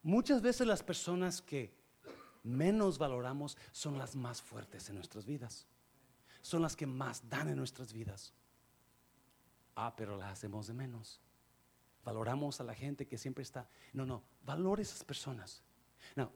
Muchas 0.02 0.42
veces 0.42 0.68
las 0.68 0.84
personas 0.84 1.42
que 1.42 1.83
menos 2.44 2.98
valoramos 2.98 3.58
son 3.72 3.98
las 3.98 4.16
más 4.16 4.42
fuertes 4.42 4.90
en 4.90 4.96
nuestras 4.96 5.26
vidas. 5.26 5.66
Son 6.42 6.62
las 6.62 6.76
que 6.76 6.86
más 6.86 7.28
dan 7.30 7.50
en 7.50 7.58
nuestras 7.58 7.94
vidas. 7.94 8.34
Ah, 9.76 9.96
pero 9.96 10.18
las 10.18 10.34
hacemos 10.34 10.68
de 10.68 10.74
menos. 10.74 11.20
Valoramos 12.04 12.60
a 12.60 12.64
la 12.64 12.76
gente 12.76 13.08
que 13.08 13.18
siempre 13.18 13.44
está. 13.44 13.68
No, 13.94 14.06
no, 14.06 14.24
valore 14.44 14.84
esas 14.84 15.04
personas. 15.04 15.64
No, 16.16 16.32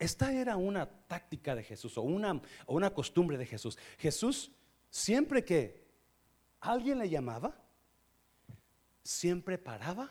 esta 0.00 0.32
era 0.32 0.56
una 0.56 0.86
táctica 0.86 1.54
de 1.54 1.62
Jesús 1.62 1.98
o 1.98 2.02
una, 2.02 2.40
o 2.64 2.74
una 2.74 2.92
costumbre 2.94 3.36
de 3.36 3.44
Jesús. 3.44 3.78
Jesús, 3.98 4.50
siempre 4.88 5.44
que 5.44 5.86
alguien 6.58 6.98
le 6.98 7.10
llamaba, 7.10 7.54
siempre 9.04 9.58
paraba 9.58 10.10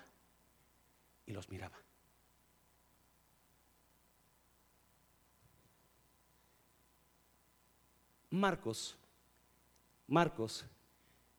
y 1.25 1.31
los 1.31 1.49
miraba. 1.49 1.75
Marcos, 8.31 8.97
Marcos, 10.07 10.65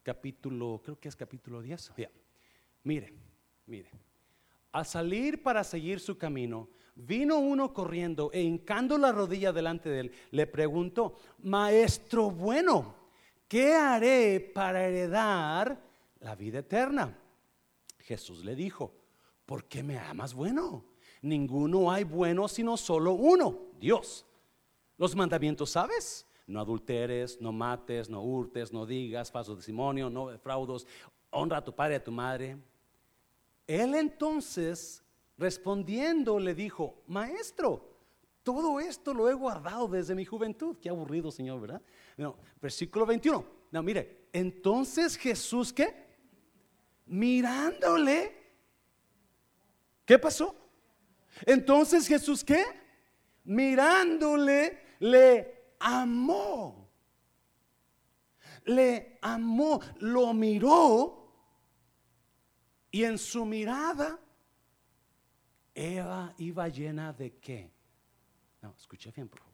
capítulo, 0.03 0.81
creo 0.85 0.99
que 0.99 1.09
es 1.09 1.17
capítulo 1.17 1.63
10. 1.63 1.93
Mire, 2.85 3.15
mire. 3.67 3.91
Al 4.73 4.87
salir 4.87 5.43
para 5.43 5.65
seguir 5.65 6.01
su 6.01 6.17
camino, 6.17 6.69
vino 6.95 7.39
uno 7.39 7.73
corriendo 7.73 8.31
e 8.33 8.41
hincando 8.41 8.99
la 8.99 9.13
rodilla 9.13 9.53
delante 9.53 9.89
de 9.89 10.01
él, 10.01 10.13
le 10.31 10.47
preguntó, 10.47 11.17
Maestro 11.43 12.31
bueno, 12.31 12.95
¿qué 13.49 13.75
haré 13.75 14.41
para 14.41 14.87
heredar 14.87 15.81
la 16.21 16.35
vida 16.35 16.61
eterna? 16.61 17.17
Jesús 17.99 18.45
le 18.45 18.55
dijo, 18.55 18.95
¿por 19.47 19.65
qué 19.65 19.83
me 19.83 19.99
amas 19.99 20.35
bueno? 20.35 20.85
Ninguno 21.23 21.91
hay 21.91 22.05
bueno 22.05 22.49
sino 22.49 22.77
solo 22.77 23.13
uno, 23.13 23.71
Dios. 23.79 24.25
Los 24.97 25.17
mandamientos, 25.17 25.71
¿sabes? 25.71 26.27
No 26.51 26.61
adulteres, 26.61 27.41
no 27.41 27.53
mates, 27.53 28.11
no 28.11 28.23
hurtes, 28.23 28.73
no 28.73 28.85
digas 28.85 29.31
falso 29.31 29.55
testimonio, 29.57 30.11
no 30.11 30.29
defraudos, 30.29 30.87
honra 31.31 31.59
a 31.59 31.65
tu 31.65 31.75
padre 31.75 31.95
y 31.95 31.97
a 31.97 32.05
tu 32.05 32.11
madre. 32.11 32.57
Él 33.67 33.95
entonces, 33.95 35.05
respondiendo, 35.39 36.41
le 36.41 36.55
dijo, 36.55 37.03
maestro, 37.07 37.89
todo 38.43 38.81
esto 38.81 39.15
lo 39.15 39.29
he 39.29 39.35
guardado 39.35 39.87
desde 39.87 40.15
mi 40.15 40.25
juventud. 40.25 40.77
Qué 40.83 40.89
aburrido, 40.89 41.31
Señor, 41.31 41.61
¿verdad? 41.61 41.83
No, 42.17 42.37
versículo 42.61 43.07
21. 43.07 43.45
No, 43.71 43.83
mire, 43.83 44.27
entonces 44.33 45.17
Jesús, 45.17 45.73
¿qué? 45.73 45.95
Mirándole, 47.07 48.37
¿qué 50.05 50.19
pasó? 50.19 50.57
Entonces 51.47 52.09
Jesús, 52.09 52.43
¿qué? 52.43 52.65
Mirándole, 53.45 54.81
le 54.99 55.60
amó. 55.81 56.89
Le 58.67 59.19
amó, 59.23 59.81
lo 59.99 60.33
miró 60.33 61.21
y 62.91 63.05
en 63.05 63.19
su 63.19 63.45
mirada 63.45 64.19
Eva 65.75 66.35
iba 66.39 66.69
llena 66.69 67.13
de 67.13 67.39
qué? 67.39 67.73
No, 68.63 68.75
escuche 68.77 69.11
bien, 69.13 69.29
por 69.29 69.41
favor. 69.41 69.51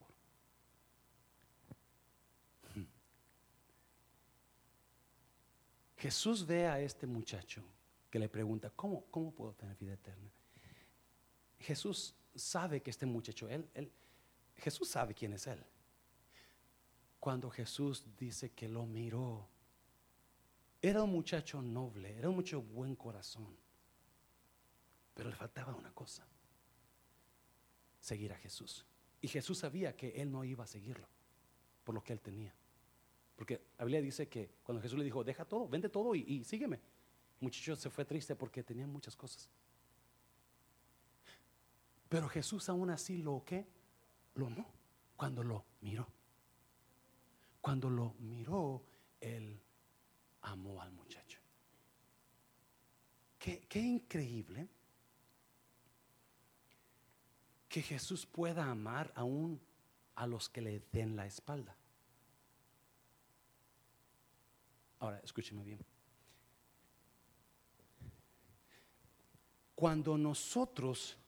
Jesús 5.96 6.46
ve 6.46 6.66
a 6.66 6.80
este 6.80 7.06
muchacho 7.06 7.64
que 8.10 8.18
le 8.18 8.28
pregunta, 8.28 8.70
¿cómo, 8.70 9.06
cómo 9.10 9.32
puedo 9.32 9.54
tener 9.54 9.76
vida 9.76 9.94
eterna? 9.94 10.30
Jesús 11.58 12.14
sabe 12.34 12.82
que 12.82 12.90
este 12.90 13.06
muchacho, 13.06 13.48
él, 13.48 13.68
él, 13.74 13.90
Jesús 14.56 14.88
sabe 14.88 15.14
quién 15.14 15.32
es 15.32 15.46
él. 15.46 15.64
Cuando 17.26 17.50
Jesús 17.50 18.04
dice 18.16 18.52
que 18.52 18.68
lo 18.68 18.86
miró, 18.86 19.48
era 20.80 21.02
un 21.02 21.10
muchacho 21.10 21.60
noble, 21.60 22.16
era 22.16 22.28
un 22.28 22.36
muchacho 22.36 22.62
buen 22.62 22.94
corazón, 22.94 23.48
pero 25.12 25.28
le 25.28 25.34
faltaba 25.34 25.74
una 25.74 25.92
cosa, 25.92 26.24
seguir 27.98 28.32
a 28.32 28.36
Jesús. 28.36 28.86
Y 29.20 29.26
Jesús 29.26 29.58
sabía 29.58 29.96
que 29.96 30.10
él 30.22 30.30
no 30.30 30.44
iba 30.44 30.62
a 30.62 30.68
seguirlo 30.68 31.08
por 31.82 31.96
lo 31.96 32.04
que 32.04 32.12
él 32.12 32.20
tenía. 32.20 32.54
Porque 33.34 33.60
la 33.76 33.84
Biblia 33.86 34.02
dice 34.02 34.28
que 34.28 34.48
cuando 34.62 34.80
Jesús 34.80 34.96
le 34.96 35.04
dijo, 35.04 35.24
deja 35.24 35.44
todo, 35.44 35.66
vende 35.66 35.88
todo 35.88 36.14
y, 36.14 36.44
sígueme. 36.44 36.76
El 36.76 36.82
muchacho 37.40 37.74
se 37.74 37.90
fue 37.90 38.04
triste 38.04 38.36
porque 38.36 38.62
tenía 38.62 38.86
muchas 38.86 39.16
cosas. 39.16 39.50
Pero 42.08 42.28
Jesús 42.28 42.68
aún 42.68 42.88
así 42.88 43.16
lo 43.16 43.42
que 43.44 43.66
lo 44.36 44.46
amó 44.46 44.72
cuando 45.16 45.42
lo 45.42 45.64
miró. 45.80 46.06
Cuando 47.66 47.90
lo 47.90 48.14
miró, 48.20 48.80
él 49.20 49.60
amó 50.42 50.80
al 50.80 50.92
muchacho. 50.92 51.40
Qué, 53.40 53.80
increíble 53.80 54.68
que 57.68 57.82
Jesús 57.82 58.24
pueda 58.24 58.70
amar 58.70 59.12
aún 59.16 59.60
a 60.14 60.28
los 60.28 60.48
que 60.48 60.60
le 60.60 60.80
den 60.92 61.16
la 61.16 61.26
espalda. 61.26 61.76
Ahora, 65.00 65.18
escúcheme 65.24 65.64
bien. 65.64 65.80
Cuando 69.74 70.16
nosotros... 70.16 71.18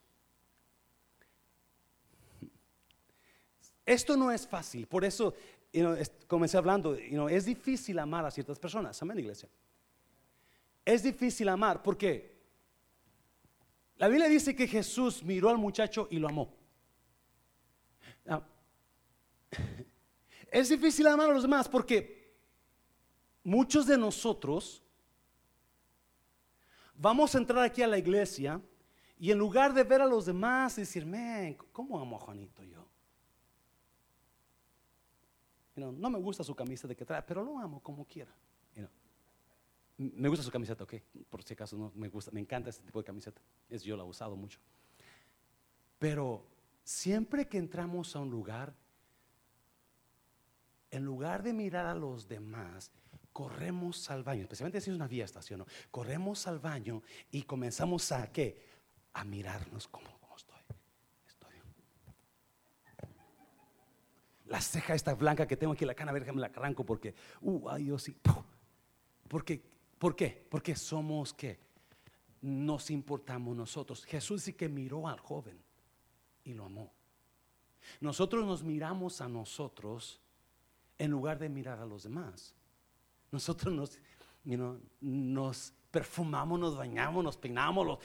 Esto 3.84 4.16
no 4.18 4.30
es 4.30 4.46
fácil, 4.46 4.86
por 4.86 5.02
eso 5.02 5.34
comencé 6.26 6.56
hablando, 6.56 6.94
es 6.94 7.44
difícil 7.44 7.98
amar 7.98 8.24
a 8.24 8.30
ciertas 8.30 8.58
personas, 8.58 9.00
amén 9.02 9.18
iglesia. 9.18 9.48
Es 10.84 11.02
difícil 11.02 11.48
amar 11.48 11.82
porque 11.82 12.38
la 13.96 14.08
Biblia 14.08 14.28
dice 14.28 14.54
que 14.54 14.66
Jesús 14.66 15.22
miró 15.22 15.50
al 15.50 15.58
muchacho 15.58 16.08
y 16.10 16.18
lo 16.18 16.28
amó. 16.28 16.54
Es 20.50 20.70
difícil 20.70 21.06
amar 21.06 21.28
a 21.28 21.34
los 21.34 21.42
demás 21.42 21.68
porque 21.68 22.34
muchos 23.44 23.86
de 23.86 23.98
nosotros 23.98 24.82
vamos 26.94 27.34
a 27.34 27.38
entrar 27.38 27.62
aquí 27.62 27.82
a 27.82 27.86
la 27.86 27.98
iglesia 27.98 28.60
y 29.18 29.30
en 29.30 29.38
lugar 29.38 29.74
de 29.74 29.84
ver 29.84 30.00
a 30.00 30.06
los 30.06 30.24
demás 30.24 30.78
y 30.78 30.82
decir, 30.82 31.06
¿cómo 31.72 32.00
amo 32.00 32.16
a 32.16 32.20
Juanito 32.20 32.62
yo? 32.64 32.86
No 35.78 36.10
me 36.10 36.18
gusta 36.18 36.44
su 36.44 36.54
camisa 36.54 36.86
de 36.86 36.96
que 36.96 37.04
trae, 37.04 37.22
pero 37.22 37.42
lo 37.42 37.58
amo 37.58 37.80
como 37.80 38.04
quiera. 38.04 38.34
me 39.98 40.28
gusta 40.28 40.44
su 40.44 40.50
camiseta, 40.50 40.84
ok, 40.84 40.94
por 41.28 41.42
si 41.42 41.54
acaso 41.54 41.76
no 41.76 41.92
me 41.94 42.08
gusta, 42.08 42.30
me 42.30 42.40
encanta 42.40 42.70
este 42.70 42.84
tipo 42.84 43.00
de 43.00 43.04
camiseta, 43.04 43.40
es 43.68 43.82
yo 43.82 43.96
la 43.96 44.04
he 44.04 44.06
usado 44.06 44.36
mucho. 44.36 44.60
Pero 45.98 46.46
siempre 46.84 47.48
que 47.48 47.58
entramos 47.58 48.14
a 48.14 48.20
un 48.20 48.30
lugar, 48.30 48.74
en 50.90 51.04
lugar 51.04 51.42
de 51.42 51.52
mirar 51.52 51.86
a 51.86 51.94
los 51.94 52.28
demás, 52.28 52.92
corremos 53.32 54.10
al 54.10 54.22
baño, 54.22 54.42
especialmente 54.42 54.80
si 54.80 54.90
es 54.90 54.96
una 54.96 55.06
vía 55.06 55.24
estación, 55.24 55.64
corremos 55.90 56.46
al 56.46 56.58
baño 56.58 57.02
y 57.30 57.42
comenzamos 57.42 58.10
a 58.12 58.32
qué? 58.32 58.66
A 59.12 59.24
mirarnos 59.24 59.88
como, 59.88 60.08
estoy. 60.36 60.58
estoy. 61.26 61.56
La 64.48 64.60
ceja 64.60 64.94
esta 64.94 65.14
blanca 65.14 65.46
que 65.46 65.56
tengo 65.56 65.72
aquí, 65.72 65.84
la 65.84 65.94
cana, 65.94 66.10
a 66.10 66.14
me 66.14 66.40
la 66.40 66.46
arranco 66.46 66.84
porque, 66.84 67.14
uh, 67.42 67.68
ay, 67.68 67.86
yo 67.86 67.98
sí. 67.98 68.16
Porque, 69.28 69.62
¿Por 69.98 70.14
qué? 70.14 70.46
Porque 70.48 70.76
somos 70.76 71.34
qué? 71.34 71.58
Nos 72.40 72.90
importamos 72.90 73.56
nosotros. 73.56 74.04
Jesús 74.04 74.42
sí 74.42 74.52
que 74.52 74.68
miró 74.68 75.08
al 75.08 75.18
joven 75.18 75.58
y 76.44 76.54
lo 76.54 76.64
amó. 76.64 76.92
Nosotros 78.00 78.46
nos 78.46 78.62
miramos 78.62 79.20
a 79.20 79.28
nosotros 79.28 80.20
en 80.98 81.10
lugar 81.10 81.38
de 81.38 81.48
mirar 81.48 81.80
a 81.80 81.86
los 81.86 82.04
demás. 82.04 82.54
Nosotros 83.32 83.74
nos, 83.74 83.98
nos 85.00 85.72
perfumamos, 85.90 86.60
nos 86.60 86.76
bañamos, 86.76 87.24
nos 87.24 87.36
peinamos, 87.36 87.98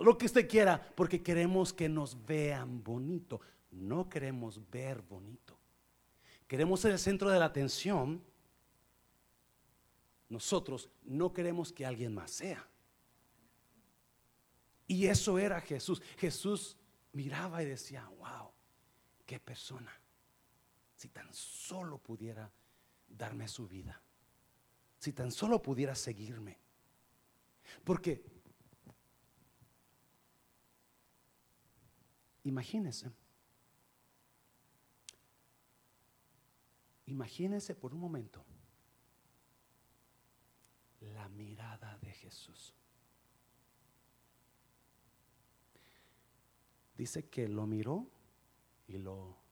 lo, 0.00 0.18
que 0.18 0.26
usted 0.26 0.48
quiera, 0.48 0.92
porque 0.94 1.22
queremos 1.22 1.72
que 1.72 1.88
nos 1.88 2.24
vean 2.26 2.82
bonito. 2.82 3.40
No 3.70 4.08
queremos 4.08 4.60
ver 4.70 5.02
bonito. 5.02 5.45
Queremos 6.46 6.80
ser 6.80 6.92
el 6.92 6.98
centro 6.98 7.30
de 7.30 7.38
la 7.38 7.46
atención. 7.46 8.22
Nosotros 10.28 10.90
no 11.02 11.32
queremos 11.32 11.72
que 11.72 11.86
alguien 11.86 12.14
más 12.14 12.30
sea. 12.30 12.66
Y 14.86 15.06
eso 15.06 15.38
era 15.38 15.60
Jesús. 15.60 16.02
Jesús 16.16 16.76
miraba 17.12 17.62
y 17.62 17.66
decía, 17.66 18.08
wow, 18.18 18.50
qué 19.24 19.40
persona. 19.40 19.92
Si 20.94 21.08
tan 21.08 21.32
solo 21.32 21.98
pudiera 21.98 22.50
darme 23.08 23.48
su 23.48 23.66
vida 23.66 24.00
si 24.98 25.12
tan 25.12 25.30
solo 25.30 25.62
pudiera 25.62 25.94
seguirme. 25.94 26.58
Porque, 27.84 28.24
imagínese, 32.44 33.10
imagínese 37.06 37.74
por 37.74 37.94
un 37.94 38.00
momento 38.00 38.44
la 41.00 41.28
mirada 41.28 41.98
de 41.98 42.12
Jesús. 42.12 42.74
Dice 46.96 47.28
que 47.28 47.48
lo 47.48 47.66
miró 47.66 48.06
y 48.86 48.98
lo 48.98 49.46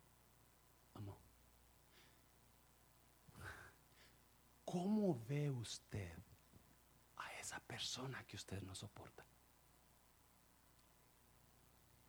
¿Cómo 4.75 5.23
ve 5.29 5.51
usted 5.51 6.19
a 7.19 7.33
esa 7.35 7.61
persona 7.61 8.25
que 8.27 8.35
usted 8.35 8.61
no 8.63 8.75
soporta? 8.75 9.25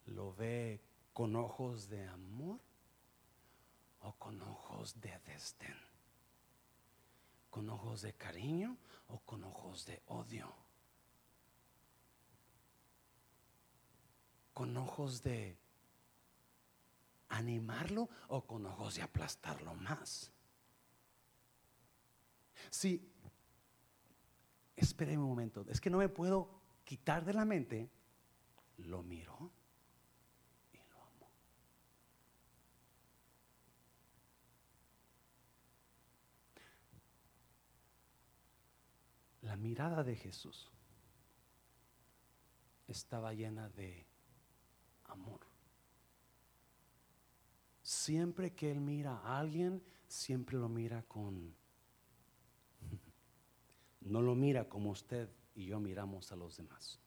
¿Lo 0.08 0.34
ve 0.34 0.82
con 1.14 1.36
ojos 1.36 1.88
de 1.90 2.08
amor 2.08 2.60
o 4.06 4.14
con 4.14 4.42
ojos 4.42 5.00
de 5.02 5.20
desdén? 5.26 5.78
¿Con 7.50 7.70
ojos 7.70 8.02
de 8.02 8.14
cariño 8.14 8.78
o 9.08 9.20
con 9.20 9.44
ojos 9.44 9.86
de 9.86 10.02
odio? 10.08 10.54
¿Con 14.54 14.78
ojos 14.78 15.22
de 15.24 15.58
animarlo 17.30 18.10
o 18.30 18.46
con 18.46 18.66
ojos 18.66 18.96
de 18.96 19.02
aplastarlo 19.02 19.74
más? 19.76 20.32
Sí, 22.70 23.12
espere 24.76 25.18
un 25.18 25.26
momento, 25.26 25.66
es 25.70 25.82
que 25.82 25.90
no 25.90 25.98
me 25.98 26.10
puedo 26.10 26.62
quitar 26.84 27.26
de 27.26 27.34
la 27.34 27.46
mente, 27.46 27.90
lo 28.78 29.02
miro 29.04 29.52
y 30.74 30.78
lo 30.78 31.02
amo. 31.04 31.30
La 39.46 39.56
mirada 39.56 40.04
de 40.04 40.16
Jesús 40.16 40.72
estaba 42.88 43.34
llena 43.34 43.70
de 43.70 44.08
amor. 45.06 45.42
Siempre 47.84 48.54
que 48.54 48.72
Él 48.72 48.82
mira 48.82 49.20
a 49.20 49.40
alguien, 49.40 49.84
siempre 50.08 50.58
lo 50.58 50.68
mira 50.68 51.04
con... 51.04 51.56
No 54.02 54.22
lo 54.22 54.36
mira 54.36 54.68
como 54.68 54.92
usted 54.92 55.30
y 55.56 55.66
yo 55.68 55.80
miramos 55.80 56.32
a 56.32 56.36
los 56.36 56.58
demás. 56.58 57.00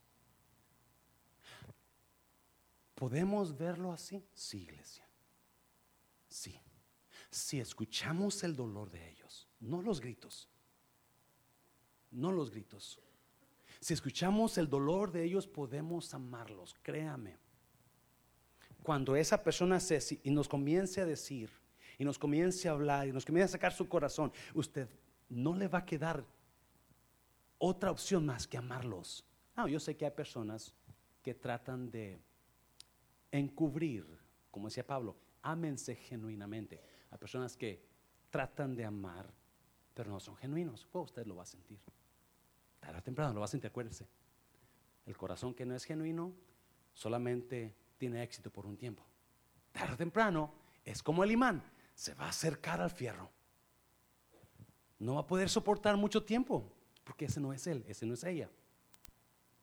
¿Podemos 2.94 3.56
verlo 3.56 3.92
así? 3.92 4.24
Sí, 4.34 4.62
iglesia. 4.62 5.08
Sí. 6.28 6.60
Si 7.30 7.60
escuchamos 7.60 8.42
el 8.42 8.56
dolor 8.56 8.90
de 8.90 9.10
ellos, 9.10 9.48
no 9.60 9.82
los 9.82 10.00
gritos, 10.00 10.48
no 12.10 12.32
los 12.32 12.50
gritos. 12.50 12.98
Si 13.80 13.94
escuchamos 13.94 14.58
el 14.58 14.68
dolor 14.68 15.12
de 15.12 15.24
ellos, 15.24 15.46
podemos 15.46 16.12
amarlos, 16.14 16.74
créame. 16.82 17.36
Cuando 18.82 19.16
esa 19.16 19.42
persona 19.42 19.78
y 20.22 20.30
nos 20.30 20.48
comience 20.48 21.00
a 21.00 21.06
decir, 21.06 21.50
y 21.98 22.04
nos 22.04 22.18
comience 22.18 22.68
a 22.68 22.72
hablar, 22.72 23.08
y 23.08 23.12
nos 23.12 23.24
comience 23.24 23.50
a 23.50 23.52
sacar 23.52 23.72
su 23.72 23.88
corazón, 23.88 24.32
usted 24.54 24.88
no 25.28 25.54
le 25.54 25.68
va 25.68 25.78
a 25.78 25.84
quedar 25.84 26.24
otra 27.58 27.90
opción 27.90 28.24
más 28.24 28.46
que 28.46 28.56
amarlos. 28.56 29.24
Ah, 29.54 29.68
yo 29.68 29.80
sé 29.80 29.96
que 29.96 30.04
hay 30.04 30.12
personas 30.12 30.72
que 31.22 31.34
tratan 31.34 31.90
de 31.90 32.20
encubrir, 33.30 34.06
como 34.50 34.68
decía 34.68 34.86
Pablo, 34.86 35.16
ámense 35.42 35.96
genuinamente. 35.96 36.80
Hay 37.10 37.18
personas 37.18 37.56
que 37.56 37.84
tratan 38.30 38.74
de 38.74 38.84
amar, 38.84 39.32
pero 39.98 40.12
no 40.12 40.20
son 40.20 40.36
genuinos. 40.36 40.86
Usted 40.92 41.26
lo 41.26 41.34
va 41.34 41.42
a 41.42 41.46
sentir. 41.46 41.80
Tarde 42.78 43.00
o 43.00 43.02
temprano 43.02 43.34
lo 43.34 43.40
va 43.40 43.46
a 43.46 43.48
sentir, 43.48 43.66
acuérdese. 43.66 44.06
El 45.04 45.16
corazón 45.16 45.54
que 45.54 45.66
no 45.66 45.74
es 45.74 45.82
genuino 45.82 46.32
solamente 46.92 47.74
tiene 47.96 48.22
éxito 48.22 48.48
por 48.48 48.64
un 48.64 48.76
tiempo. 48.76 49.04
Tarde 49.72 49.94
o 49.94 49.96
temprano 49.96 50.54
es 50.84 51.02
como 51.02 51.24
el 51.24 51.32
imán, 51.32 51.64
se 51.96 52.14
va 52.14 52.26
a 52.26 52.28
acercar 52.28 52.80
al 52.80 52.92
fierro. 52.92 53.28
No 55.00 55.14
va 55.14 55.22
a 55.22 55.26
poder 55.26 55.48
soportar 55.48 55.96
mucho 55.96 56.22
tiempo, 56.22 56.72
porque 57.02 57.24
ese 57.24 57.40
no 57.40 57.52
es 57.52 57.66
él, 57.66 57.84
ese 57.88 58.06
no 58.06 58.14
es 58.14 58.22
ella. 58.22 58.48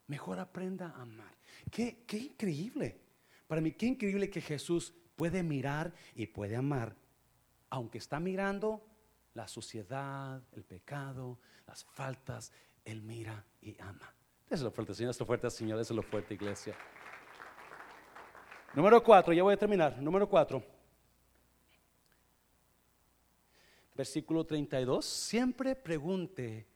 Mejor 0.08 0.38
aprenda 0.38 0.90
a 0.98 1.04
amar. 1.04 1.34
Qué, 1.72 2.04
qué 2.06 2.18
increíble. 2.18 3.00
Para 3.48 3.62
mí, 3.62 3.72
qué 3.72 3.86
increíble 3.86 4.30
que 4.30 4.42
Jesús 4.42 4.94
puede 5.16 5.44
mirar 5.44 5.94
y 6.14 6.28
puede 6.28 6.58
amar, 6.58 6.94
aunque 7.70 8.00
está 8.00 8.20
mirando 8.20 8.86
la 9.36 9.48
suciedad, 9.48 10.42
el 10.54 10.64
pecado, 10.64 11.38
las 11.68 11.84
faltas, 11.84 12.52
Él 12.84 13.02
mira 13.02 13.46
y 13.62 13.80
ama. 13.80 14.14
Eso 14.48 14.56
es 14.56 14.62
lo 14.62 14.72
fuerte, 14.72 14.94
Señor, 14.96 15.12
eso 15.12 15.18
es 15.18 15.20
lo 15.20 15.26
fuerte, 15.26 15.50
Señor, 15.50 15.80
eso 15.80 15.94
es 15.94 15.96
lo 15.96 16.04
fuerte, 16.04 16.34
iglesia. 16.34 16.76
Número 18.74 19.04
cuatro, 19.04 19.34
ya 19.34 19.44
voy 19.44 19.54
a 19.54 19.58
terminar. 19.58 20.02
Número 20.02 20.28
cuatro. 20.28 20.64
Versículo 23.96 24.46
32. 24.46 25.06
Siempre 25.06 25.76
pregunte 25.76 26.68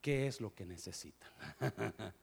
qué 0.00 0.26
es 0.26 0.40
lo 0.40 0.54
que 0.54 0.64
necesita. 0.64 1.26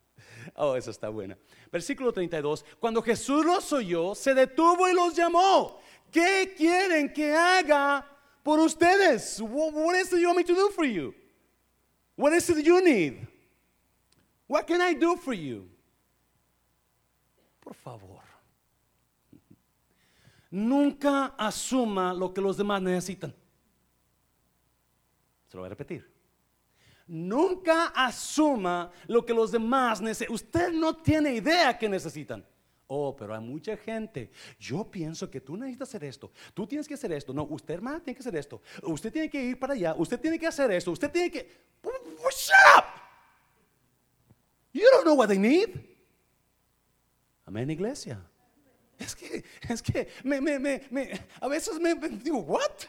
Oh, 0.55 0.75
eso 0.77 0.89
está 0.89 1.09
buena. 1.09 1.37
Versículo 1.69 2.13
32. 2.13 2.63
Cuando 2.79 3.01
Jesús 3.01 3.45
los 3.45 3.73
oyó, 3.73 4.15
se 4.15 4.33
detuvo 4.33 4.87
y 4.87 4.93
los 4.93 5.13
llamó. 5.15 5.79
¿Qué 6.09 6.53
quieren 6.55 7.11
que 7.11 7.35
haga 7.35 8.12
por 8.43 8.59
ustedes? 8.59 9.41
What, 9.41 9.95
is 9.95 10.11
it 10.11 10.19
you 10.19 10.27
want 10.27 10.37
me 10.37 10.43
to 10.43 10.53
do 10.53 10.69
for 10.69 10.85
you? 10.85 11.13
What 12.15 12.33
is 12.33 12.49
it 12.49 12.65
you 12.65 12.83
need? 12.83 13.25
What 14.47 14.67
can 14.67 14.81
I 14.81 14.93
do 14.93 15.15
for 15.15 15.33
you? 15.33 15.69
Por 17.61 17.73
favor. 17.73 18.19
Nunca 20.51 21.33
asuma 21.37 22.13
lo 22.13 22.31
que 22.31 22.41
los 22.41 22.57
demás 22.57 22.81
necesitan. 22.81 23.33
Se 25.47 25.57
lo 25.57 25.61
voy 25.61 25.67
a 25.67 25.69
repetir. 25.69 26.05
Nunca 27.07 27.87
asuma 27.87 28.91
lo 29.07 29.25
que 29.25 29.33
los 29.33 29.51
demás 29.51 29.99
necesitan. 29.99 30.35
Usted 30.35 30.73
no 30.73 30.95
tiene 30.95 31.33
idea 31.33 31.77
que 31.77 31.89
necesitan. 31.89 32.45
Oh, 32.95 33.15
pero 33.15 33.33
hay 33.33 33.41
mucha 33.41 33.75
gente. 33.75 34.29
Yo 34.59 34.83
pienso 34.89 35.27
que 35.27 35.41
tú 35.41 35.57
necesitas 35.57 35.89
hacer 35.89 36.03
esto. 36.03 36.31
Tú 36.53 36.67
tienes 36.67 36.87
que 36.87 36.93
hacer 36.93 37.11
esto. 37.11 37.33
No, 37.33 37.43
usted, 37.45 37.73
hermano, 37.73 37.99
tiene 38.03 38.15
que 38.15 38.21
hacer 38.21 38.35
esto. 38.35 38.61
Usted 38.83 39.11
tiene 39.11 39.31
que 39.31 39.43
ir 39.43 39.57
para 39.57 39.73
allá. 39.73 39.95
Usted 39.97 40.19
tiene 40.19 40.37
que 40.37 40.45
hacer 40.45 40.69
esto. 40.71 40.91
Usted 40.91 41.09
tiene 41.09 41.31
que. 41.31 41.49
Shut 41.83 42.53
up! 42.77 42.85
You 44.73 44.83
don't 44.91 45.05
know 45.05 45.15
what 45.15 45.27
they 45.27 45.39
need. 45.39 45.69
Amén, 47.45 47.67
iglesia. 47.71 48.23
Es 48.99 49.15
que, 49.15 49.43
es 49.67 49.81
que, 49.81 50.07
me, 50.23 50.39
me, 50.39 50.59
me, 50.59 51.19
a 51.41 51.47
veces 51.47 51.79
me, 51.79 51.95
digo, 51.95 52.39
¿what? 52.41 52.85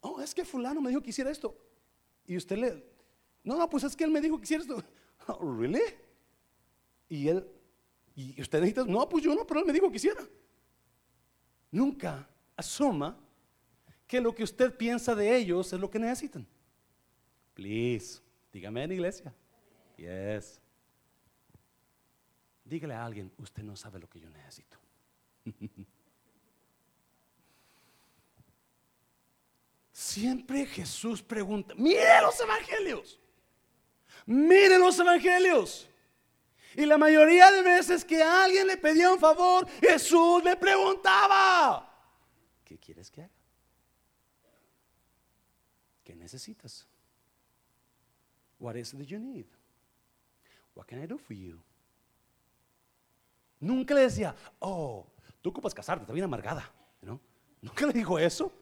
Oh, 0.00 0.20
es 0.20 0.34
que 0.34 0.44
fulano 0.44 0.80
me 0.80 0.90
dijo 0.90 1.00
que 1.00 1.10
hiciera 1.10 1.30
esto. 1.30 1.56
Y 2.26 2.36
usted 2.36 2.58
le, 2.58 2.84
no, 3.44 3.56
no, 3.56 3.70
pues 3.70 3.84
es 3.84 3.94
que 3.94 4.02
él 4.02 4.10
me 4.10 4.20
dijo 4.20 4.36
que 4.36 4.44
hiciera 4.44 4.64
esto. 4.64 4.82
Oh, 5.28 5.54
¿Really? 5.54 5.82
Y 7.08 7.28
él, 7.28 7.46
y 8.20 8.40
usted 8.40 8.60
necesita, 8.60 8.84
no, 8.84 9.08
pues 9.08 9.24
yo 9.24 9.34
no, 9.34 9.46
pero 9.46 9.60
él 9.60 9.66
me 9.66 9.72
dijo 9.72 9.90
que 9.90 9.96
hiciera. 9.96 10.22
Nunca 11.70 12.28
asuma 12.56 13.16
que 14.06 14.20
lo 14.20 14.34
que 14.34 14.42
usted 14.42 14.76
piensa 14.76 15.14
de 15.14 15.36
ellos 15.36 15.72
es 15.72 15.80
lo 15.80 15.90
que 15.90 15.98
necesitan. 15.98 16.46
Please, 17.54 18.20
dígame 18.52 18.82
en 18.84 18.92
iglesia. 18.92 19.32
Yes. 19.96 20.60
Dígale 22.64 22.94
a 22.94 23.04
alguien, 23.04 23.32
usted 23.38 23.62
no 23.62 23.76
sabe 23.76 23.98
lo 23.98 24.08
que 24.08 24.20
yo 24.20 24.28
necesito. 24.30 24.78
Siempre 29.92 30.64
Jesús 30.66 31.22
pregunta, 31.22 31.74
mire 31.76 32.22
los 32.22 32.40
evangelios, 32.40 33.20
mire 34.24 34.78
los 34.78 34.98
evangelios. 34.98 35.89
Y 36.76 36.86
la 36.86 36.96
mayoría 36.98 37.50
de 37.50 37.62
veces 37.62 38.04
que 38.04 38.22
alguien 38.22 38.66
le 38.66 38.76
pedía 38.76 39.12
un 39.12 39.18
favor, 39.18 39.66
Jesús 39.80 40.42
le 40.44 40.56
preguntaba, 40.56 41.88
¿qué 42.64 42.78
quieres 42.78 43.10
que 43.10 43.22
haga? 43.22 43.34
¿Qué 46.04 46.14
necesitas? 46.14 46.86
What 48.58 48.76
is 48.76 48.94
it 48.94 49.06
you 49.06 49.18
need? 49.18 49.46
What 50.74 50.86
can 50.86 51.02
I 51.02 51.06
do 51.06 51.18
for 51.18 51.34
you? 51.34 51.60
Nunca 53.58 53.94
le 53.94 54.02
decía, 54.02 54.34
oh, 54.60 55.06
tú 55.40 55.50
ocupas 55.50 55.74
casarte, 55.74 56.02
está 56.04 56.12
bien 56.12 56.24
amargada. 56.24 56.72
¿no? 57.02 57.20
Nunca 57.60 57.86
le 57.86 57.92
dijo 57.92 58.18
eso. 58.18 58.52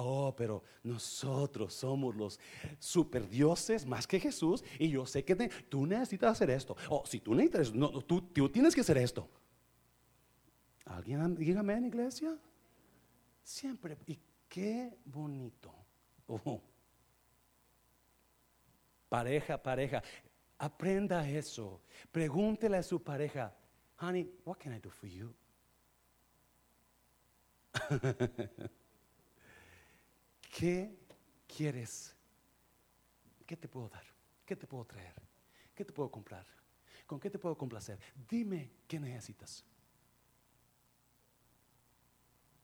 Oh, 0.00 0.32
pero 0.36 0.62
nosotros 0.84 1.74
somos 1.74 2.14
los 2.14 2.38
superdioses 2.78 3.84
más 3.84 4.06
que 4.06 4.20
Jesús 4.20 4.62
y 4.78 4.90
yo 4.90 5.04
sé 5.04 5.24
que 5.24 5.34
tú 5.68 5.86
necesitas 5.86 6.30
hacer 6.30 6.50
esto. 6.50 6.76
Oh, 6.88 7.02
si 7.04 7.18
tú 7.18 7.34
necesitas, 7.34 7.74
no, 7.74 7.90
tú, 8.02 8.22
tú 8.22 8.48
tienes 8.48 8.76
que 8.76 8.82
hacer 8.82 8.96
esto. 8.98 9.28
¿Alguien 10.84 11.34
dígame 11.34 11.74
en 11.74 11.86
iglesia? 11.86 12.38
Siempre. 13.42 13.98
Y 14.06 14.20
qué 14.48 14.96
bonito. 15.04 15.74
Oh. 16.28 16.62
Pareja, 19.08 19.60
pareja. 19.60 20.00
Aprenda 20.58 21.28
eso. 21.28 21.82
Pregúntele 22.12 22.76
a 22.76 22.84
su 22.84 23.02
pareja, 23.02 23.52
honey, 24.00 24.30
what 24.44 24.58
can 24.58 24.72
I 24.74 24.78
do 24.78 24.90
for 24.90 25.08
you? 25.08 25.34
¿Qué 30.58 30.92
quieres? 31.46 32.16
¿Qué 33.46 33.56
te 33.56 33.68
puedo 33.68 33.88
dar? 33.88 34.02
¿Qué 34.44 34.56
te 34.56 34.66
puedo 34.66 34.84
traer? 34.84 35.14
¿Qué 35.72 35.84
te 35.84 35.92
puedo 35.92 36.10
comprar? 36.10 36.44
¿Con 37.06 37.20
qué 37.20 37.30
te 37.30 37.38
puedo 37.38 37.56
complacer? 37.56 38.00
Dime 38.28 38.72
qué 38.88 38.98
necesitas. 38.98 39.64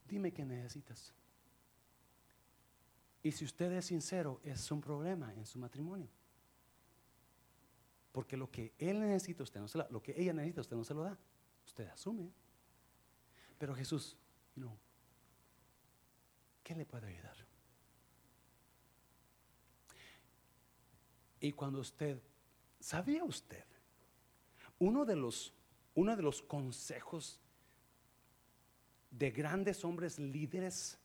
Dime 0.09 0.33
qué 0.33 0.45
necesitas. 0.45 1.15
Y 3.23 3.31
si 3.31 3.45
usted 3.45 3.71
es 3.71 3.85
sincero, 3.85 4.41
es 4.43 4.73
un 4.73 4.81
problema 4.81 5.33
en 5.33 5.47
su 5.47 5.61
matrimonio. 5.61 6.09
Porque 8.11 8.37
lo 8.37 8.51
que 8.51 8.73
él 8.77 8.99
necesita, 8.99 9.45
usted 9.45 9.61
no 9.61 9.69
se 9.69 9.79
lo, 9.79 9.89
lo 9.89 10.03
que 10.03 10.21
ella 10.21 10.33
necesita, 10.33 10.63
usted 10.63 10.77
no 10.77 10.83
se 10.83 10.95
lo 10.95 11.05
da. 11.05 11.17
Usted 11.65 11.87
asume. 11.87 12.33
Pero 13.57 13.73
Jesús, 13.73 14.19
no. 14.57 14.77
¿Qué 16.65 16.75
le 16.75 16.85
puede 16.85 17.07
ayudar? 17.07 17.44
Y 21.45 21.53
cuando 21.53 21.81
usted, 21.81 22.19
¿sabía 22.81 23.23
usted? 23.23 23.67
Uno 24.79 25.05
de 25.05 25.15
los, 25.15 25.53
uno 25.95 26.17
de 26.17 26.23
los 26.23 26.41
consejos 26.41 27.39
de 29.11 29.31
grandes 29.31 29.85
hombres 29.85 30.19
líderes 30.19 30.99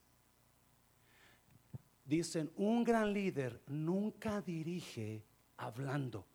Dicen, 2.05 2.51
un 2.55 2.85
gran 2.85 3.13
líder 3.13 3.61
nunca 3.67 4.41
dirige 4.41 5.23
hablando. 5.57 6.25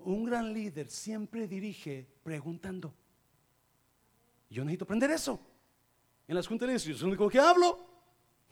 Un 0.00 0.24
gran 0.26 0.52
líder 0.52 0.88
siempre 0.88 1.48
dirige 1.48 2.06
preguntando. 2.22 2.94
Yo 4.50 4.64
necesito 4.64 4.84
aprender 4.84 5.10
eso. 5.10 5.40
En 6.28 6.36
las 6.36 6.46
juntas 6.46 6.84
yo 6.84 6.94
soy 6.94 7.00
el 7.00 7.08
único 7.08 7.28
que 7.30 7.40
hablo. 7.40 7.86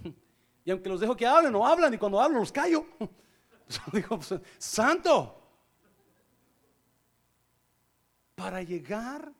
Y 0.64 0.70
aunque 0.70 0.88
los 0.88 1.00
dejo 1.00 1.14
que 1.16 1.26
hablen, 1.26 1.52
no 1.52 1.66
hablan. 1.66 1.94
Y 1.94 1.98
cuando 1.98 2.20
hablo, 2.20 2.40
los 2.40 2.50
callo. 2.50 2.86
digo, 3.92 4.18
pues, 4.18 4.40
santo. 4.58 5.34
Para 8.34 8.62
llegar 8.62 9.32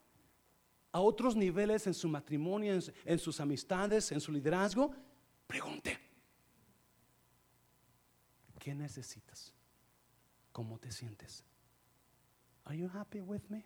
a 0.92 1.00
otros 1.00 1.36
niveles 1.36 1.86
en 1.86 1.94
su 1.94 2.08
matrimonio, 2.08 2.74
en, 2.74 2.82
en 3.04 3.18
sus 3.18 3.40
amistades, 3.40 4.10
en 4.12 4.20
su 4.20 4.32
liderazgo, 4.32 4.92
pregunte. 5.46 5.98
¿Qué 8.58 8.74
necesitas? 8.74 9.54
¿Cómo 10.52 10.78
te 10.78 10.90
sientes? 10.90 11.44
Are 12.64 12.76
you 12.76 12.90
happy 12.92 13.20
with 13.20 13.42
me? 13.48 13.64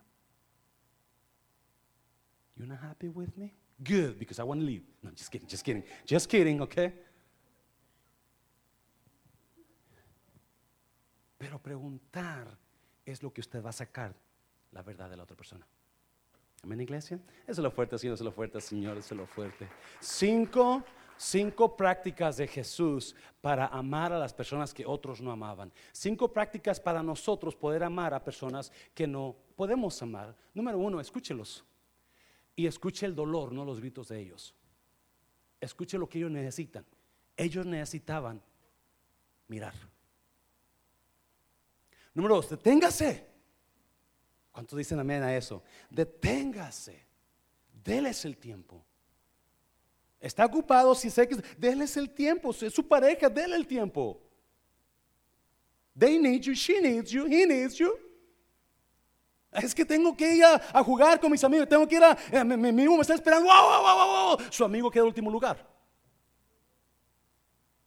You're 2.57 2.69
not 2.69 2.81
happy 2.81 3.09
with 3.09 3.37
me? 3.37 3.55
Good, 3.83 4.19
because 4.19 4.39
I 4.39 4.45
want 4.45 4.61
to 4.61 4.67
leave. 4.67 4.85
No, 5.03 5.11
just 5.11 5.33
kidding, 5.33 5.49
just 5.49 5.65
kidding, 5.65 5.83
just 6.07 6.29
kidding, 6.29 6.61
okay? 6.61 6.93
Pero 11.43 11.59
preguntar 11.59 12.57
es 13.05 13.21
lo 13.21 13.33
que 13.33 13.41
usted 13.41 13.61
va 13.61 13.71
a 13.71 13.73
sacar 13.73 14.15
la 14.71 14.81
verdad 14.81 15.11
de 15.11 15.17
la 15.17 15.25
otra 15.25 15.37
persona. 15.37 15.67
Amén, 16.63 16.81
iglesia. 16.81 17.19
Eso 17.43 17.51
es 17.51 17.59
lo 17.59 17.73
fuerte, 17.73 17.99
Señor, 17.99 18.15
eso 18.15 18.23
es 18.23 18.27
lo 18.27 18.31
fuerte, 18.31 18.61
Señor, 18.61 18.97
eso 18.97 19.15
es 19.15 19.19
lo 19.19 19.27
fuerte. 19.27 19.69
Cinco, 19.99 20.85
cinco 21.17 21.77
prácticas 21.77 22.37
de 22.37 22.47
Jesús 22.47 23.17
para 23.41 23.67
amar 23.67 24.13
a 24.13 24.21
las 24.21 24.33
personas 24.33 24.73
que 24.73 24.87
otros 24.87 25.21
no 25.21 25.33
amaban. 25.33 25.73
Cinco 25.91 26.33
prácticas 26.33 26.79
para 26.79 27.03
nosotros 27.03 27.57
poder 27.57 27.83
amar 27.83 28.15
a 28.15 28.23
personas 28.23 28.71
que 28.95 29.09
no 29.09 29.35
podemos 29.57 30.01
amar. 30.01 30.37
Número 30.55 30.79
uno, 30.79 31.01
escúchelos. 31.01 31.65
Y 32.55 32.69
escuche 32.69 33.05
el 33.05 33.17
dolor, 33.17 33.51
no 33.53 33.65
los 33.65 33.81
gritos 33.81 34.07
de 34.07 34.21
ellos. 34.21 34.55
Escuche 35.61 35.99
lo 35.99 36.09
que 36.09 36.19
ellos 36.19 36.31
necesitan. 36.31 36.87
Ellos 37.37 37.67
necesitaban 37.67 38.41
mirar. 39.49 39.75
Número 42.15 42.37
dos, 42.37 42.51
deténgase. 42.51 43.27
¿Cuántos 44.51 44.77
dicen 44.77 44.99
amén 44.99 45.23
a 45.23 45.35
eso? 45.35 45.63
Deténgase. 45.91 47.07
Déles 47.73 48.25
el 48.25 48.37
tiempo. 48.37 48.85
Está 50.21 50.45
ocupado, 50.45 50.95
si 50.95 51.11
sé 51.11 51.27
que 51.27 51.37
déles 51.59 51.97
el 51.97 52.11
tiempo. 52.11 52.51
Es 52.51 52.73
su 52.73 52.87
pareja, 52.87 53.29
déle 53.29 53.57
el 53.57 53.67
tiempo. 53.67 54.21
They 55.99 56.19
need 56.19 56.43
you, 56.43 56.55
she 56.55 56.81
needs 56.81 57.11
you, 57.11 57.27
he 57.27 57.45
needs 57.45 57.77
you. 57.77 57.99
Es 59.53 59.75
que 59.75 59.85
tengo 59.85 60.17
que 60.17 60.35
ir 60.35 60.45
a, 60.45 60.83
jugar 60.83 61.21
con 61.21 61.31
mis 61.31 61.45
amigos, 61.45 61.69
tengo 61.69 61.87
que 61.87 61.97
ir 61.97 62.03
a, 62.03 62.17
eh, 62.31 62.43
mi, 62.43 62.69
amigo 62.69 62.95
me 62.95 63.03
está 63.03 63.15
esperando, 63.15 63.47
Su 64.51 64.65
amigo 64.65 64.91
queda 64.91 65.03
en 65.03 65.09
último 65.09 65.31
lugar. 65.31 65.69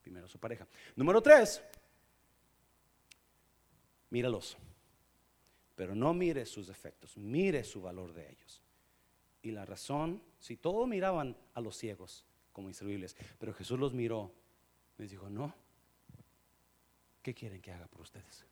Primero 0.04 0.28
su 0.28 0.38
pareja. 0.38 0.68
Número 0.96 1.22
tres, 1.22 1.64
míralos. 4.10 4.58
Pero 5.76 5.94
no 5.94 6.14
mire 6.14 6.46
sus 6.46 6.68
defectos, 6.68 7.18
mire 7.18 7.64
su 7.64 7.82
valor 7.82 8.14
de 8.14 8.30
ellos. 8.30 8.62
Y 9.42 9.52
la 9.52 9.66
razón, 9.66 10.22
si 10.40 10.58
todos 10.58 10.88
miraban 10.88 11.38
a 11.54 11.62
los 11.62 11.78
ciegos 11.78 12.26
como 12.52 12.70
inservibles, 12.70 13.16
pero 13.38 13.54
Jesús 13.54 13.78
los 13.78 13.94
miró, 13.94 14.32
les 14.98 15.12
dijo, 15.12 15.30
no, 15.30 15.54
¿qué 17.22 17.34
quieren 17.34 17.62
que 17.62 17.72
haga 17.72 17.88
por 17.88 18.02
ustedes? 18.02 18.46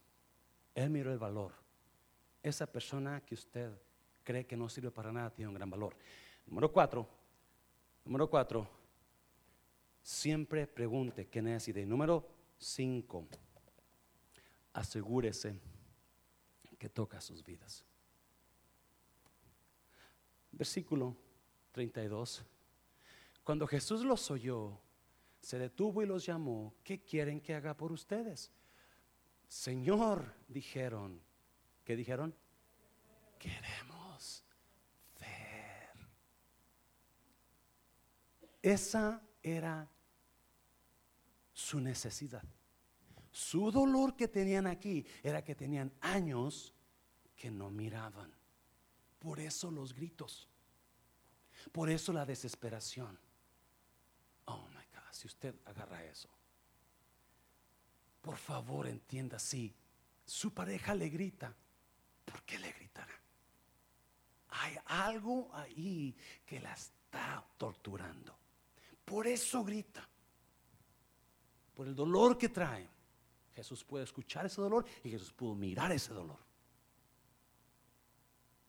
Él 0.76 0.90
miró 0.90 1.12
el 1.12 1.20
valor. 1.20 1.54
Esa 2.42 2.68
persona 2.68 3.22
que 3.26 3.36
usted 3.36 3.72
cree 4.24 4.46
que 4.46 4.58
no 4.58 4.68
sirve 4.70 4.92
para 4.92 5.12
nada 5.12 5.30
tiene 5.30 5.50
un 5.50 5.56
gran 5.56 5.70
valor. 5.70 5.96
Número 6.46 6.72
cuatro, 6.72 7.08
número 8.04 8.30
cuatro, 8.30 8.68
siempre 10.02 10.68
pregunte 10.68 11.28
qué 11.28 11.42
necesita. 11.42 11.80
Y 11.80 11.86
número 11.86 12.28
cinco, 12.58 13.26
asegúrese 14.74 15.56
que 16.78 16.90
toca 16.90 17.22
sus 17.22 17.44
vidas. 17.44 17.86
Versículo 20.52 21.16
32. 21.72 22.44
Cuando 23.44 23.68
Jesús 23.68 24.04
los 24.04 24.30
oyó, 24.32 24.80
se 25.42 25.60
detuvo 25.60 26.02
y 26.02 26.06
los 26.06 26.26
llamó, 26.26 26.76
¿qué 26.84 27.04
quieren 27.04 27.42
que 27.42 27.54
haga 27.54 27.76
por 27.76 27.92
ustedes? 27.92 28.52
Señor, 29.48 30.34
dijeron, 30.48 31.22
¿qué 31.84 31.96
dijeron? 31.96 32.36
Queremos 33.38 34.46
ver. 35.20 35.92
Esa 38.62 39.22
era 39.42 39.90
su 41.52 41.80
necesidad. 41.80 42.44
Su 43.34 43.72
dolor 43.72 44.16
que 44.16 44.28
tenían 44.28 44.68
aquí 44.68 45.04
era 45.24 45.44
que 45.44 45.56
tenían 45.56 45.92
años 46.02 46.72
que 47.36 47.50
no 47.50 47.72
miraban. 47.72 48.32
Por 49.18 49.40
eso 49.40 49.72
los 49.72 49.92
gritos. 49.92 50.48
Por 51.72 51.90
eso 51.90 52.14
la 52.14 52.28
desesperación. 52.28 53.18
Oh 54.46 54.68
my 54.70 54.86
God, 54.94 55.12
si 55.12 55.26
usted 55.26 55.56
agarra 55.66 56.04
eso. 56.06 56.30
Por 58.22 58.38
favor 58.38 58.88
entienda, 58.88 59.40
si 59.40 59.76
su 60.24 60.54
pareja 60.54 60.94
le 60.94 61.10
grita, 61.10 61.56
¿por 62.26 62.44
qué 62.44 62.60
le 62.60 62.72
gritará? 62.72 63.20
Hay 64.50 64.78
algo 64.86 65.50
ahí 65.54 66.16
que 66.46 66.60
la 66.60 66.72
está 66.74 67.44
torturando. 67.58 68.38
Por 69.04 69.26
eso 69.26 69.64
grita. 69.64 70.08
Por 71.74 71.88
el 71.88 71.96
dolor 71.96 72.38
que 72.38 72.50
trae. 72.50 72.93
Jesús 73.56 73.84
puede 73.84 74.04
escuchar 74.04 74.46
ese 74.46 74.62
dolor 74.62 74.86
y 75.04 75.10
Jesús 75.10 75.32
pudo 75.32 75.56
mirar 75.56 75.92
ese 75.92 76.14
dolor. 76.14 76.40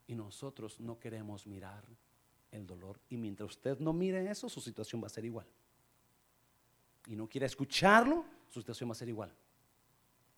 Y 0.07 0.15
nosotros 0.15 0.81
no 0.81 0.99
queremos 0.99 1.47
mirar 1.47 1.85
el 2.51 2.67
dolor. 2.67 3.01
Y 3.09 3.17
mientras 3.17 3.51
usted 3.51 3.79
no 3.79 3.93
mire 3.93 4.31
eso, 4.31 4.49
su 4.49 4.61
situación 4.61 5.03
va 5.03 5.07
a 5.07 5.11
ser 5.11 5.25
igual. 5.25 5.47
Y 7.07 7.17
no 7.17 7.29
quiere 7.29 7.47
escucharlo, 7.47 8.25
su 8.49 8.61
situación 8.61 8.91
va 8.91 8.93
a 8.93 8.97
ser 8.97 9.09
igual. 9.09 9.35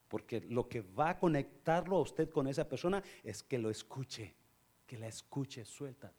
Porque 0.08 0.40
lo 0.42 0.68
que 0.68 0.82
va 0.82 1.10
a 1.10 1.18
conectarlo 1.18 1.96
a 1.96 2.00
usted 2.00 2.30
con 2.30 2.46
esa 2.46 2.68
persona 2.68 3.02
es 3.24 3.42
que 3.42 3.58
lo 3.58 3.70
escuche, 3.70 4.34
que 4.86 4.96
la 4.96 5.08
escuche, 5.08 5.64
suelta. 5.64 6.12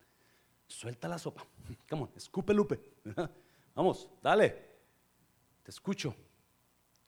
Suelta 0.67 1.07
la 1.07 1.17
sopa. 1.17 1.47
Come 1.89 2.03
on, 2.03 2.11
escupe 2.15 2.53
Lupe. 2.53 2.79
Vamos, 3.75 4.09
dale. 4.21 4.67
Te 5.63 5.71
escucho. 5.71 6.13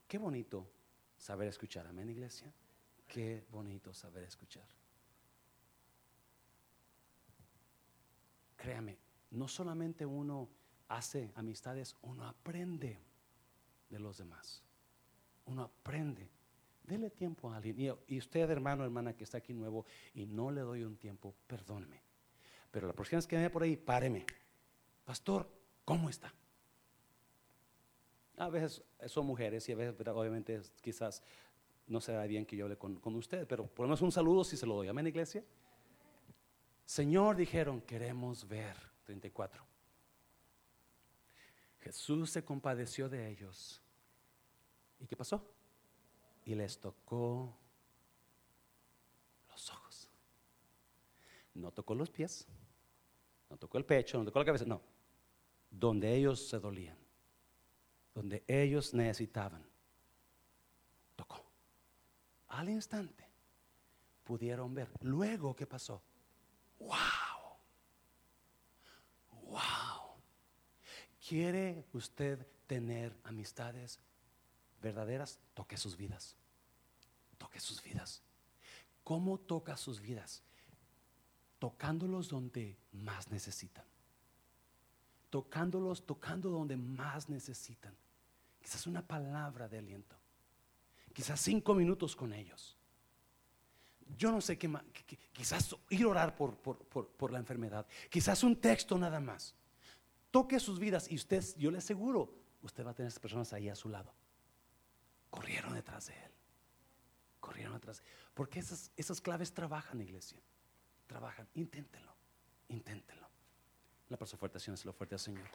Qué 0.08 0.18
bonito 0.18 0.79
saber 1.20 1.50
escuchar. 1.50 1.86
Amén, 1.86 2.10
iglesia. 2.10 2.52
Qué 3.08 3.46
bonito 3.52 3.94
saber 3.94 4.24
escuchar. 4.24 4.66
Créame, 8.56 8.98
no 9.32 9.48
solamente 9.48 10.06
uno 10.06 10.50
hace 10.88 11.32
amistades, 11.36 11.96
uno 12.02 12.28
aprende 12.28 13.00
de 13.90 14.00
los 14.00 14.18
demás. 14.18 14.64
Uno 15.46 15.64
aprende. 15.64 16.30
Dele 16.84 17.12
tiempo 17.12 17.52
a 17.52 17.58
alguien. 17.58 17.98
Y, 18.08 18.18
usted, 18.18 18.50
hermano, 18.50 18.84
hermana, 18.84 19.16
que 19.16 19.24
está 19.24 19.38
aquí 19.38 19.54
nuevo 19.54 19.86
y 20.14 20.26
no 20.26 20.52
le 20.52 20.62
doy 20.62 20.84
un 20.84 20.98
tiempo, 20.98 21.36
perdóneme. 21.48 22.02
Pero 22.72 22.88
la 22.88 22.94
próxima 22.94 23.18
vez 23.18 23.28
que 23.28 23.38
me 23.38 23.50
por 23.50 23.64
ahí, 23.64 23.78
páreme. 23.78 24.26
Pastor, 25.06 25.50
¿cómo 25.86 26.10
está? 26.10 26.34
A 28.40 28.48
veces 28.48 28.82
son 29.08 29.26
mujeres 29.26 29.68
y 29.68 29.74
a 29.74 29.76
veces 29.76 30.08
obviamente 30.08 30.62
quizás 30.82 31.22
no 31.88 32.00
será 32.00 32.26
bien 32.26 32.46
que 32.46 32.56
yo 32.56 32.66
hable 32.66 32.78
con, 32.78 33.16
usted, 33.16 33.46
pero 33.46 33.68
por 33.68 33.84
lo 33.84 33.90
menos 33.90 34.02
un 34.02 34.14
saludo 34.14 34.46
si 34.46 34.56
se 34.56 34.66
lo 34.66 34.76
doy. 34.76 34.88
Amén, 34.88 35.08
iglesia. 35.08 35.44
Señor, 36.86 37.36
dijeron, 37.36 37.82
queremos 37.82 38.48
ver. 38.48 38.78
34. 39.04 39.62
Jesús 41.80 42.30
se 42.30 42.46
compadeció 42.46 43.10
de 43.10 43.30
ellos. 43.30 43.82
¿Y 45.00 45.08
qué 45.08 45.18
pasó? 45.18 45.44
Y 46.46 46.56
les 46.56 46.80
tocó 46.80 47.58
los 49.50 49.70
ojos. 49.72 50.10
No 51.56 51.72
tocó 51.72 51.94
los 51.94 52.10
pies, 52.10 52.48
no 53.50 53.58
tocó 53.58 53.78
el 53.80 53.86
pecho, 53.86 54.18
no 54.18 54.26
tocó 54.26 54.40
la 54.40 54.46
cabeza, 54.46 54.66
no. 54.66 54.82
Donde 55.72 56.16
ellos 56.16 56.48
se 56.48 56.60
dolían 56.60 57.09
donde 58.20 58.44
ellos 58.50 58.94
necesitaban. 58.94 59.66
Tocó. 61.16 61.42
Al 62.50 62.68
instante 62.68 63.26
pudieron 64.26 64.74
ver. 64.74 64.92
Luego, 65.00 65.56
¿qué 65.56 65.66
pasó? 65.66 66.04
¡Wow! 66.80 66.98
¡Wow! 69.44 70.18
¿Quiere 71.26 71.86
usted 71.94 72.46
tener 72.68 73.18
amistades 73.24 74.02
verdaderas, 74.82 75.40
toque 75.54 75.78
sus 75.78 75.96
vidas. 75.96 76.36
Toque 77.38 77.62
sus 77.62 77.82
vidas. 77.82 78.22
¿Cómo 79.06 79.40
toca 79.40 79.78
sus 79.78 80.02
vidas? 80.02 80.44
Tocándolos 81.58 82.28
donde 82.28 82.78
más 82.92 83.32
necesitan. 83.32 83.86
Tocándolos, 85.30 86.06
tocando 86.06 86.50
donde 86.50 86.76
más 86.76 87.30
necesitan. 87.30 87.96
Quizás 88.70 88.86
una 88.86 89.02
palabra 89.02 89.68
de 89.68 89.80
aliento. 89.80 90.16
Quizás 91.12 91.42
cinco 91.42 91.74
minutos 91.74 92.16
con 92.16 92.32
ellos. 92.32 92.78
Yo 94.16 94.32
no 94.32 94.40
sé 94.42 94.60
qué 94.60 94.68
más. 94.68 94.84
Quizás 95.34 95.76
ir 95.90 96.04
a 96.04 96.08
orar 96.08 96.36
por, 96.36 96.56
por, 96.56 97.32
la 97.32 97.40
enfermedad. 97.40 97.88
Quizás 98.12 98.44
un 98.44 98.62
texto 98.62 98.96
nada 99.00 99.20
más. 99.20 99.56
Toque 100.30 100.60
sus 100.60 100.78
vidas 100.78 101.12
y 101.12 101.16
usted, 101.16 101.44
yo 101.58 101.72
le 101.72 101.80
aseguro, 101.80 102.32
usted 102.62 102.86
va 102.86 102.92
a 102.92 102.94
tener 102.94 103.08
esas 103.08 103.20
personas 103.20 103.52
ahí 103.54 103.70
a 103.70 103.76
su 103.76 103.90
lado. 103.90 104.14
Corrieron 105.32 105.74
detrás 105.74 106.06
de 106.06 106.14
él. 106.14 106.32
Corrieron 107.40 107.74
detrás. 107.74 108.04
Porque 108.36 108.60
esas, 108.60 108.92
esas 108.96 109.20
claves 109.20 109.52
trabajan, 109.52 110.00
iglesia. 110.00 110.40
Trabajan. 111.08 111.50
Inténtenlo. 111.56 112.16
Inténtenlo. 112.68 113.28
La 114.10 114.18
persona 114.18 114.38
fuerte, 114.38 114.60
Señor, 114.60 114.86
lo 114.86 114.94
fuerte 114.94 115.16
al 115.16 115.20
Señor. 115.20 115.50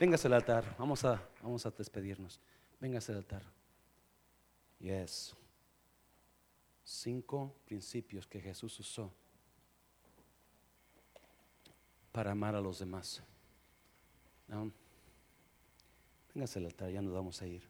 Véngase 0.00 0.28
al 0.28 0.32
altar. 0.32 0.64
Vamos 0.78 1.04
a, 1.04 1.22
vamos 1.42 1.66
a 1.66 1.70
despedirnos. 1.70 2.40
Véngase 2.80 3.12
al 3.12 3.18
altar. 3.18 3.42
Yes. 4.78 5.36
Cinco 6.82 7.54
principios 7.66 8.26
que 8.26 8.40
Jesús 8.40 8.80
usó 8.80 9.12
para 12.12 12.30
amar 12.30 12.54
a 12.54 12.62
los 12.62 12.78
demás. 12.78 13.22
¿No? 14.48 14.72
Véngase 16.34 16.60
al 16.60 16.64
altar, 16.64 16.90
ya 16.90 17.02
nos 17.02 17.12
vamos 17.12 17.42
a 17.42 17.46
ir. 17.46 17.68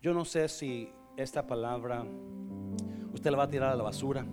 Yo 0.00 0.14
no 0.14 0.24
sé 0.24 0.48
si 0.48 0.90
esta 1.22 1.46
palabra 1.46 2.04
usted 3.12 3.30
la 3.30 3.36
va 3.36 3.42
a 3.44 3.48
tirar 3.48 3.72
a 3.72 3.76
la 3.76 3.82
basura 3.82 4.24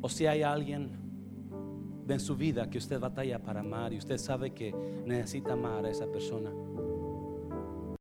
o 0.00 0.08
si 0.08 0.26
hay 0.26 0.42
alguien 0.42 0.90
en 2.08 2.20
su 2.20 2.36
vida 2.36 2.68
que 2.68 2.78
usted 2.78 3.00
batalla 3.00 3.38
para 3.38 3.60
amar 3.60 3.92
y 3.92 3.98
usted 3.98 4.18
sabe 4.18 4.50
que 4.50 4.74
necesita 5.06 5.54
amar 5.54 5.86
a 5.86 5.90
esa 5.90 6.06
persona. 6.06 6.50